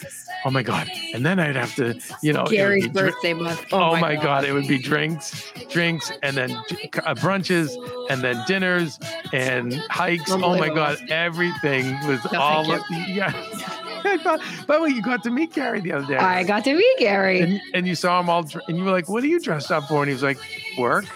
oh 0.45 0.51
my 0.51 0.63
god. 0.63 0.91
And 1.15 1.25
then 1.25 1.39
I'd 1.39 1.57
have 1.57 1.75
to, 1.77 1.99
you 2.23 2.33
know, 2.33 2.45
Gary's 2.45 2.89
birthday 2.89 3.35
month. 3.35 3.65
Oh, 3.73 3.97
my 3.97 4.17
god. 4.17 4.45
it 4.45 4.53
would 4.53 4.69
be 4.69 4.79
drinks, 4.79 5.53
drinks, 5.71 6.11
and 6.23 6.37
then 6.37 6.51
uh, 6.53 7.15
brunches, 7.15 7.71
and 8.11 8.23
then 8.23 8.43
dinners 8.47 8.99
and 9.33 9.75
hikes. 9.91 10.31
Oh 10.31 10.39
my 10.59 10.69
god, 10.69 10.99
everything 11.11 11.97
was 12.07 12.21
No, 12.33 12.41
all. 12.41 12.65
thank 12.65 13.09
yeah. 13.09 13.33
I 14.07 14.19
thought, 14.19 14.41
by 14.67 14.77
the 14.77 14.83
way, 14.83 14.91
you 14.91 15.01
got 15.01 15.23
to 15.25 15.31
meet 15.31 15.55
Gary 15.55 15.81
the 15.81 15.93
other 15.93 16.07
day. 16.07 16.17
I 16.19 16.45
got 16.45 16.63
to 16.65 16.75
meet 16.77 16.99
Gary. 16.99 17.41
and, 17.41 17.61
and 17.73 17.87
you 17.89 17.95
saw 17.95 18.21
him 18.21 18.29
all, 18.29 18.47
and 18.69 18.77
you 18.77 18.85
were 18.85 18.91
like, 18.91 19.09
"What 19.09 19.25
are 19.25 19.27
you 19.27 19.41
dressed 19.41 19.71
up 19.73 19.89
for?" 19.89 20.03
And 20.03 20.09
he 20.11 20.13
was 20.15 20.23
like, 20.23 20.39
"Work." 20.79 21.07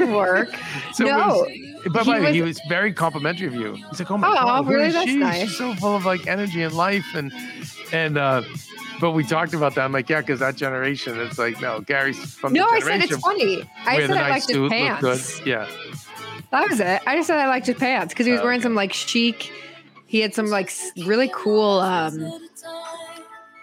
Work. 0.00 0.48
So 0.94 1.04
No, 1.04 1.46
but 1.92 2.04
by 2.06 2.18
the 2.18 2.24
way, 2.24 2.32
he 2.32 2.42
was- 2.42 2.60
very 2.68 2.92
complimentary 2.92 3.46
of 3.48 3.54
you. 3.54 3.74
He's 3.74 3.98
like, 4.00 4.10
"Oh 4.10 4.16
my 4.16 4.28
Oh, 4.28 4.34
god, 4.34 4.66
really? 4.68 4.90
That's 4.90 5.06
she? 5.10 5.16
nice. 5.16 5.48
She's 5.48 5.58
so 5.58 5.74
full 5.74 5.94
of 5.94 6.04
like 6.04 6.26
energy 6.26 6.62
and 6.62 6.74
life." 6.74 7.04
And 7.14 7.32
and 7.94 8.18
uh, 8.18 8.42
but 9.00 9.12
we 9.12 9.24
talked 9.24 9.54
about 9.54 9.74
that. 9.76 9.84
I'm 9.84 9.92
like, 9.92 10.08
"Yeah, 10.08 10.20
because 10.20 10.40
that 10.40 10.56
generation, 10.56 11.18
it's 11.20 11.38
like, 11.38 11.60
no, 11.60 11.80
Gary's 11.80 12.18
from 12.34 12.52
No, 12.52 12.66
the 12.68 12.76
I 12.76 12.80
said 12.80 13.02
it's 13.04 13.16
funny. 13.18 13.68
I 13.86 14.00
said 14.00 14.10
I 14.10 14.14
nice 14.14 14.30
liked 14.30 14.48
his 14.50 14.68
pants. 14.68 15.46
Yeah, 15.46 15.68
That 16.50 16.68
was 16.68 16.80
it. 16.80 17.02
I 17.06 17.16
just 17.16 17.26
said 17.28 17.38
I 17.38 17.46
liked 17.48 17.66
his 17.66 17.76
pants 17.76 18.12
because 18.14 18.26
he 18.26 18.32
was 18.32 18.40
Oh, 18.40 18.44
wearing 18.44 18.58
okay. 18.58 18.64
some 18.64 18.74
like 18.74 18.92
chic. 18.92 19.52
He 20.06 20.20
had 20.20 20.34
some 20.34 20.46
like 20.46 20.72
really 21.06 21.30
cool 21.34 21.80
um, 21.80 22.38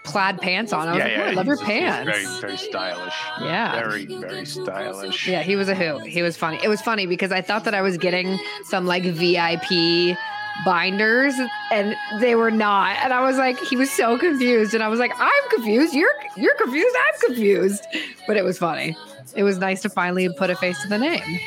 plaid 0.04 0.40
pants 0.42 0.74
on. 0.74 0.88
I 0.88 0.92
was 0.92 0.98
yeah, 1.00 1.04
like, 1.06 1.14
yeah. 1.18 1.24
oh, 1.24 1.28
I 1.28 1.34
love 1.34 1.48
your 1.48 1.58
pants. 1.58 2.12
Very, 2.12 2.42
very 2.42 2.58
stylish. 2.58 3.14
Yeah. 3.42 3.72
very, 3.74 4.06
very 4.06 4.46
stylish. 4.46 5.28
Yeah, 5.28 5.44
he 5.44 5.56
was 5.56 5.70
a 5.70 5.76
who. 5.76 6.00
He 6.00 6.22
was 6.22 6.36
funny. 6.38 6.60
It 6.64 6.68
was 6.68 6.82
funny 6.82 7.06
because 7.06 7.32
I 7.32 7.42
thought 7.42 7.64
that 7.66 7.74
I 7.74 7.82
was 7.82 7.98
getting 7.98 8.38
some 8.66 8.86
like 8.86 9.04
VIP 9.04 10.18
binders 10.66 11.34
and 11.72 11.96
they 12.20 12.36
were 12.36 12.52
not. 12.52 12.98
And 12.98 13.14
I 13.14 13.24
was 13.24 13.38
like, 13.38 13.58
he 13.60 13.76
was 13.76 13.90
so 13.92 14.18
confused. 14.18 14.74
And 14.74 14.84
I 14.84 14.88
was 14.88 15.00
like, 15.00 15.12
I'm 15.18 15.50
confused. 15.50 15.94
You're 15.94 16.14
you're 16.38 16.56
confused. 16.56 16.96
I'm 16.96 17.20
confused. 17.28 17.86
But 18.28 18.38
it 18.38 18.44
was 18.44 18.58
funny. 18.58 18.96
It 19.36 19.44
was 19.44 19.58
nice 19.58 19.82
to 19.84 19.90
finally 19.90 20.30
put 20.38 20.50
a 20.50 20.56
face 20.56 20.82
to 20.84 20.88
the 20.88 20.98
name. 20.98 21.40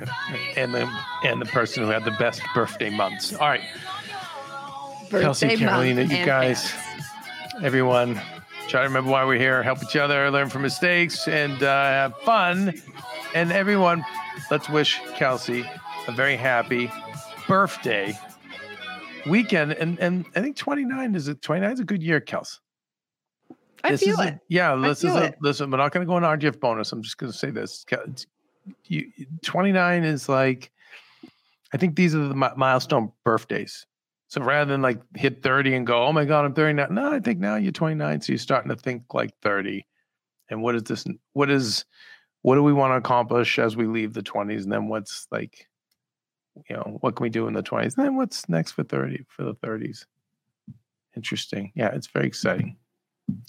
and 0.56 0.74
the 0.74 0.90
and 1.24 1.40
the 1.40 1.46
person 1.46 1.82
who 1.82 1.90
had 1.90 2.04
the 2.04 2.12
best 2.12 2.42
birthday 2.54 2.90
months. 2.90 3.34
All 3.34 3.48
right, 3.48 3.62
Kelsey, 5.10 5.46
Birthday 5.48 5.64
month 5.64 5.70
Carolina, 5.70 6.02
you 6.02 6.26
guys, 6.26 6.72
everyone, 7.62 8.20
try 8.68 8.82
to 8.82 8.88
remember 8.88 9.10
why 9.10 9.24
we're 9.24 9.38
here. 9.38 9.62
Help 9.62 9.82
each 9.82 9.96
other, 9.96 10.30
learn 10.30 10.48
from 10.48 10.62
mistakes, 10.62 11.26
and 11.26 11.62
uh, 11.62 11.84
have 11.84 12.16
fun. 12.18 12.80
And 13.34 13.52
everyone, 13.52 14.04
let's 14.50 14.68
wish 14.68 15.00
Kelsey 15.16 15.64
a 16.06 16.12
very 16.12 16.36
happy 16.36 16.90
birthday 17.46 18.18
weekend. 19.26 19.72
And 19.72 19.98
and 19.98 20.26
I 20.36 20.40
think 20.40 20.56
29 20.56 21.14
is 21.14 21.28
a 21.28 21.34
29 21.34 21.72
is 21.72 21.80
a 21.80 21.84
good 21.84 22.02
year, 22.02 22.20
Kels. 22.20 22.58
I 23.84 23.92
This 23.92 24.02
feel 24.02 24.14
is 24.14 24.20
a- 24.20 24.28
it. 24.28 24.38
yeah, 24.48 24.74
this 24.74 25.04
is 25.04 25.14
a, 25.14 25.24
it. 25.26 25.36
listen. 25.40 25.70
We're 25.70 25.78
not 25.78 25.92
going 25.92 26.04
to 26.06 26.08
go 26.10 26.14
on 26.16 26.22
RGF 26.22 26.58
bonus. 26.60 26.90
I'm 26.92 27.02
just 27.02 27.16
going 27.18 27.30
to 27.32 27.38
say 27.38 27.50
this. 27.50 27.84
You, 28.84 29.10
29 29.42 30.04
is 30.04 30.28
like, 30.28 30.70
I 31.72 31.76
think 31.76 31.94
these 31.96 32.14
are 32.14 32.26
the 32.28 32.34
mi- 32.34 32.48
milestone 32.56 33.12
birthdays. 33.24 33.86
So 34.26 34.42
rather 34.42 34.70
than 34.70 34.82
like 34.82 35.00
hit 35.16 35.42
30 35.42 35.74
and 35.74 35.86
go, 35.86 36.04
oh 36.04 36.12
my 36.12 36.24
God, 36.26 36.44
I'm 36.44 36.52
39. 36.54 36.92
No, 36.92 37.12
I 37.12 37.20
think 37.20 37.38
now 37.38 37.54
you're 37.56 37.72
29. 37.72 38.20
So 38.20 38.32
you're 38.32 38.38
starting 38.38 38.68
to 38.68 38.76
think 38.76 39.04
like 39.14 39.30
30. 39.42 39.86
And 40.50 40.60
what 40.60 40.74
is 40.74 40.82
this? 40.82 41.06
What 41.32 41.48
is, 41.48 41.84
what 42.42 42.56
do 42.56 42.62
we 42.62 42.72
want 42.74 42.92
to 42.92 42.96
accomplish 42.96 43.58
as 43.58 43.74
we 43.76 43.86
leave 43.86 44.12
the 44.12 44.22
20s? 44.22 44.64
And 44.64 44.72
then 44.72 44.88
what's 44.88 45.26
like, 45.30 45.66
you 46.68 46.76
know, 46.76 46.98
what 47.00 47.16
can 47.16 47.22
we 47.24 47.30
do 47.30 47.46
in 47.46 47.54
the 47.54 47.62
20s? 47.62 47.96
And 47.96 48.04
then 48.06 48.16
what's 48.16 48.48
next 48.48 48.72
for 48.72 48.82
30, 48.84 49.24
for 49.28 49.44
the 49.44 49.54
30s? 49.54 50.04
Interesting. 51.16 51.72
Yeah, 51.74 51.88
it's 51.94 52.06
very 52.06 52.26
exciting. 52.26 52.76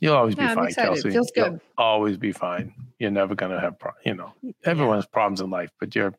You'll 0.02 0.16
always 0.16 0.36
Yeah, 0.36 0.44
be 0.46 0.50
I'm 0.52 0.56
fine, 0.58 0.68
excited. 0.68 0.88
Kelsey. 0.94 1.12
Feels 1.12 1.32
You'll 1.36 1.60
always 1.78 2.18
be 2.18 2.32
fine. 2.32 2.74
You're 3.00 3.12
never 3.12 3.36
gonna 3.36 3.60
have, 3.60 3.80
pro- 3.80 3.92
you 4.06 4.14
know, 4.16 4.34
everyone 4.66 4.98
has 4.98 5.06
problems 5.06 5.42
in 5.42 5.50
life, 5.50 5.70
but 5.80 5.96
you're 5.96 6.14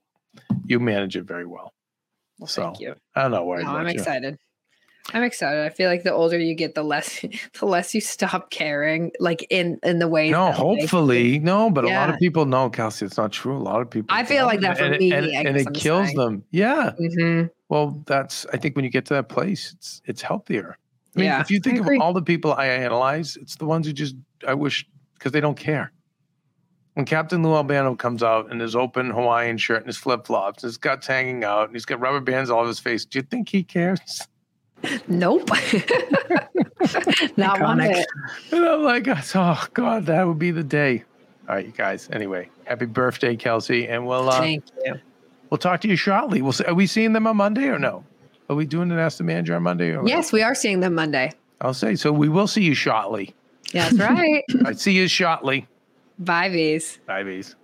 you 0.65 0.79
manage 0.81 1.17
it 1.17 1.25
very 1.25 1.45
well. 1.47 1.75
Well, 2.39 2.47
So, 2.47 2.63
thank 2.63 2.81
you. 2.81 2.95
I'm 3.15 3.33
not 3.33 3.47
worried 3.47 3.67
No, 3.67 3.73
I'm 3.73 3.87
excited. 3.89 4.39
I'm 5.13 5.23
excited. 5.23 5.65
I 5.65 5.71
feel 5.71 5.89
like 5.89 6.03
the 6.03 6.13
older 6.13 6.39
you 6.39 6.55
get, 6.55 6.75
the 6.75 6.83
less 6.83 7.25
the 7.59 7.67
less 7.67 7.95
you 7.95 8.01
stop 8.01 8.51
caring, 8.51 9.13
like 9.19 9.47
in 9.51 9.79
in 9.83 9.99
the 9.99 10.09
way. 10.09 10.31
No, 10.31 10.47
like, 10.47 10.55
hopefully, 10.55 11.39
no, 11.39 11.71
but 11.71 11.85
a 11.85 11.89
lot 11.89 12.11
of 12.11 12.19
people 12.19 12.47
know, 12.47 12.71
Kelsey. 12.71 13.07
It's 13.07 13.17
not 13.17 13.33
true. 13.33 13.57
A 13.57 13.59
lot 13.59 13.81
of 13.81 13.91
people. 13.91 14.09
I 14.11 14.25
feel 14.25 14.47
like 14.47 14.61
that 14.61 14.79
for 14.79 14.85
and, 14.85 14.99
me, 14.99 15.13
and, 15.13 15.27
and 15.27 15.57
it 15.57 15.67
I'm 15.67 15.73
kills 15.73 16.07
saying. 16.07 16.19
them. 16.19 16.45
Yeah. 16.51 16.93
Mhm. 17.01 17.51
Well, 17.69 18.03
that's. 18.07 18.47
I 18.53 18.57
think 18.57 18.77
when 18.77 18.85
you 18.85 18.91
get 18.91 19.07
to 19.07 19.15
that 19.15 19.29
place, 19.29 19.73
it's 19.77 20.03
it's 20.05 20.23
healthier. 20.23 20.77
I 21.17 21.19
mean, 21.19 21.27
Yeah, 21.27 21.41
if 21.41 21.51
you 21.51 21.61
think 21.61 21.81
of 21.81 21.89
all 22.01 22.13
the 22.13 22.23
people 22.23 22.53
I 22.55 22.67
analyze, 22.67 23.37
it's 23.37 23.57
the 23.57 23.67
ones 23.67 23.87
who 23.87 23.93
just 23.93 24.15
I 24.47 24.55
wish 24.55 24.87
because 25.15 25.33
they 25.33 25.41
don't 25.41 25.59
care. 25.59 25.93
When 26.95 27.07
Captain 27.07 27.43
Lou 27.43 27.55
Albano 27.55 27.95
comes 27.95 28.23
out 28.23 28.51
in 28.51 28.59
his 28.61 28.75
open 28.77 29.11
Hawaiian 29.11 29.59
shirt 29.59 29.79
and 29.79 29.87
his 29.87 29.97
flip 29.97 30.27
flops, 30.27 30.63
his 30.63 30.77
guts 30.77 31.07
hanging 31.07 31.45
out, 31.45 31.67
and 31.67 31.75
he's 31.75 31.85
got 31.85 32.01
rubber 32.01 32.21
bands 32.21 32.51
all 32.51 32.61
over 32.61 32.69
his 32.69 32.81
face, 32.81 33.05
do 33.05 33.19
you 33.19 33.23
think 33.23 33.49
he 33.49 33.63
cares? 33.63 34.01
Nope. 35.09 35.51
Not 37.37 37.61
one 37.61 37.79
Iconic. 37.79 37.93
bit. 37.93 38.07
And 38.53 38.65
I'm 38.65 38.83
like, 38.83 39.07
oh 39.35 39.67
God, 39.75 40.07
that 40.07 40.27
would 40.27 40.39
be 40.39 40.51
the 40.51 40.65
day. 40.65 41.05
All 41.49 41.57
right, 41.57 41.67
you 41.67 41.73
guys. 41.73 42.09
Anyway, 42.13 42.49
happy 42.65 42.87
birthday, 42.87 43.37
Kelsey, 43.37 43.89
and 43.89 44.07
we'll 44.07 44.29
uh, 44.29 44.39
Thank 44.41 44.65
you. 44.85 44.95
we'll 45.51 45.59
talk 45.59 45.81
to 45.83 45.89
you 45.89 45.97
shortly. 45.97 46.43
We'll 46.43 46.53
see. 46.53 46.65
Are 46.65 46.75
we 46.75 46.87
seeing 46.87 47.13
them 47.13 47.27
on 47.27 47.37
Monday 47.37 47.67
or 47.67 47.79
no? 47.79 48.05
Are 48.49 48.57
we 48.57 48.67
doing 48.67 48.91
an 48.91 48.99
Ask 48.99 49.19
the 49.19 49.25
Manager 49.25 49.55
on 49.57 49.63
Monday? 49.63 49.95
Or 49.95 50.07
Yes, 50.07 50.33
we 50.33 50.43
are 50.43 50.55
seeing 50.55 50.81
them 50.81 50.95
Monday. 50.95 51.33
I'll 51.61 51.75
say 51.75 51.95
so. 51.95 52.13
We 52.13 52.29
will 52.29 52.47
see 52.47 52.63
you 52.63 52.75
shortly. 52.75 53.35
That's 53.73 53.95
right. 53.99 54.43
I 54.65 54.73
see 54.73 54.93
you 54.93 55.09
shortly. 55.09 55.69
Bye, 56.19 56.49
V's. 56.49 56.99
Bye, 57.07 57.23
bees. 57.23 57.57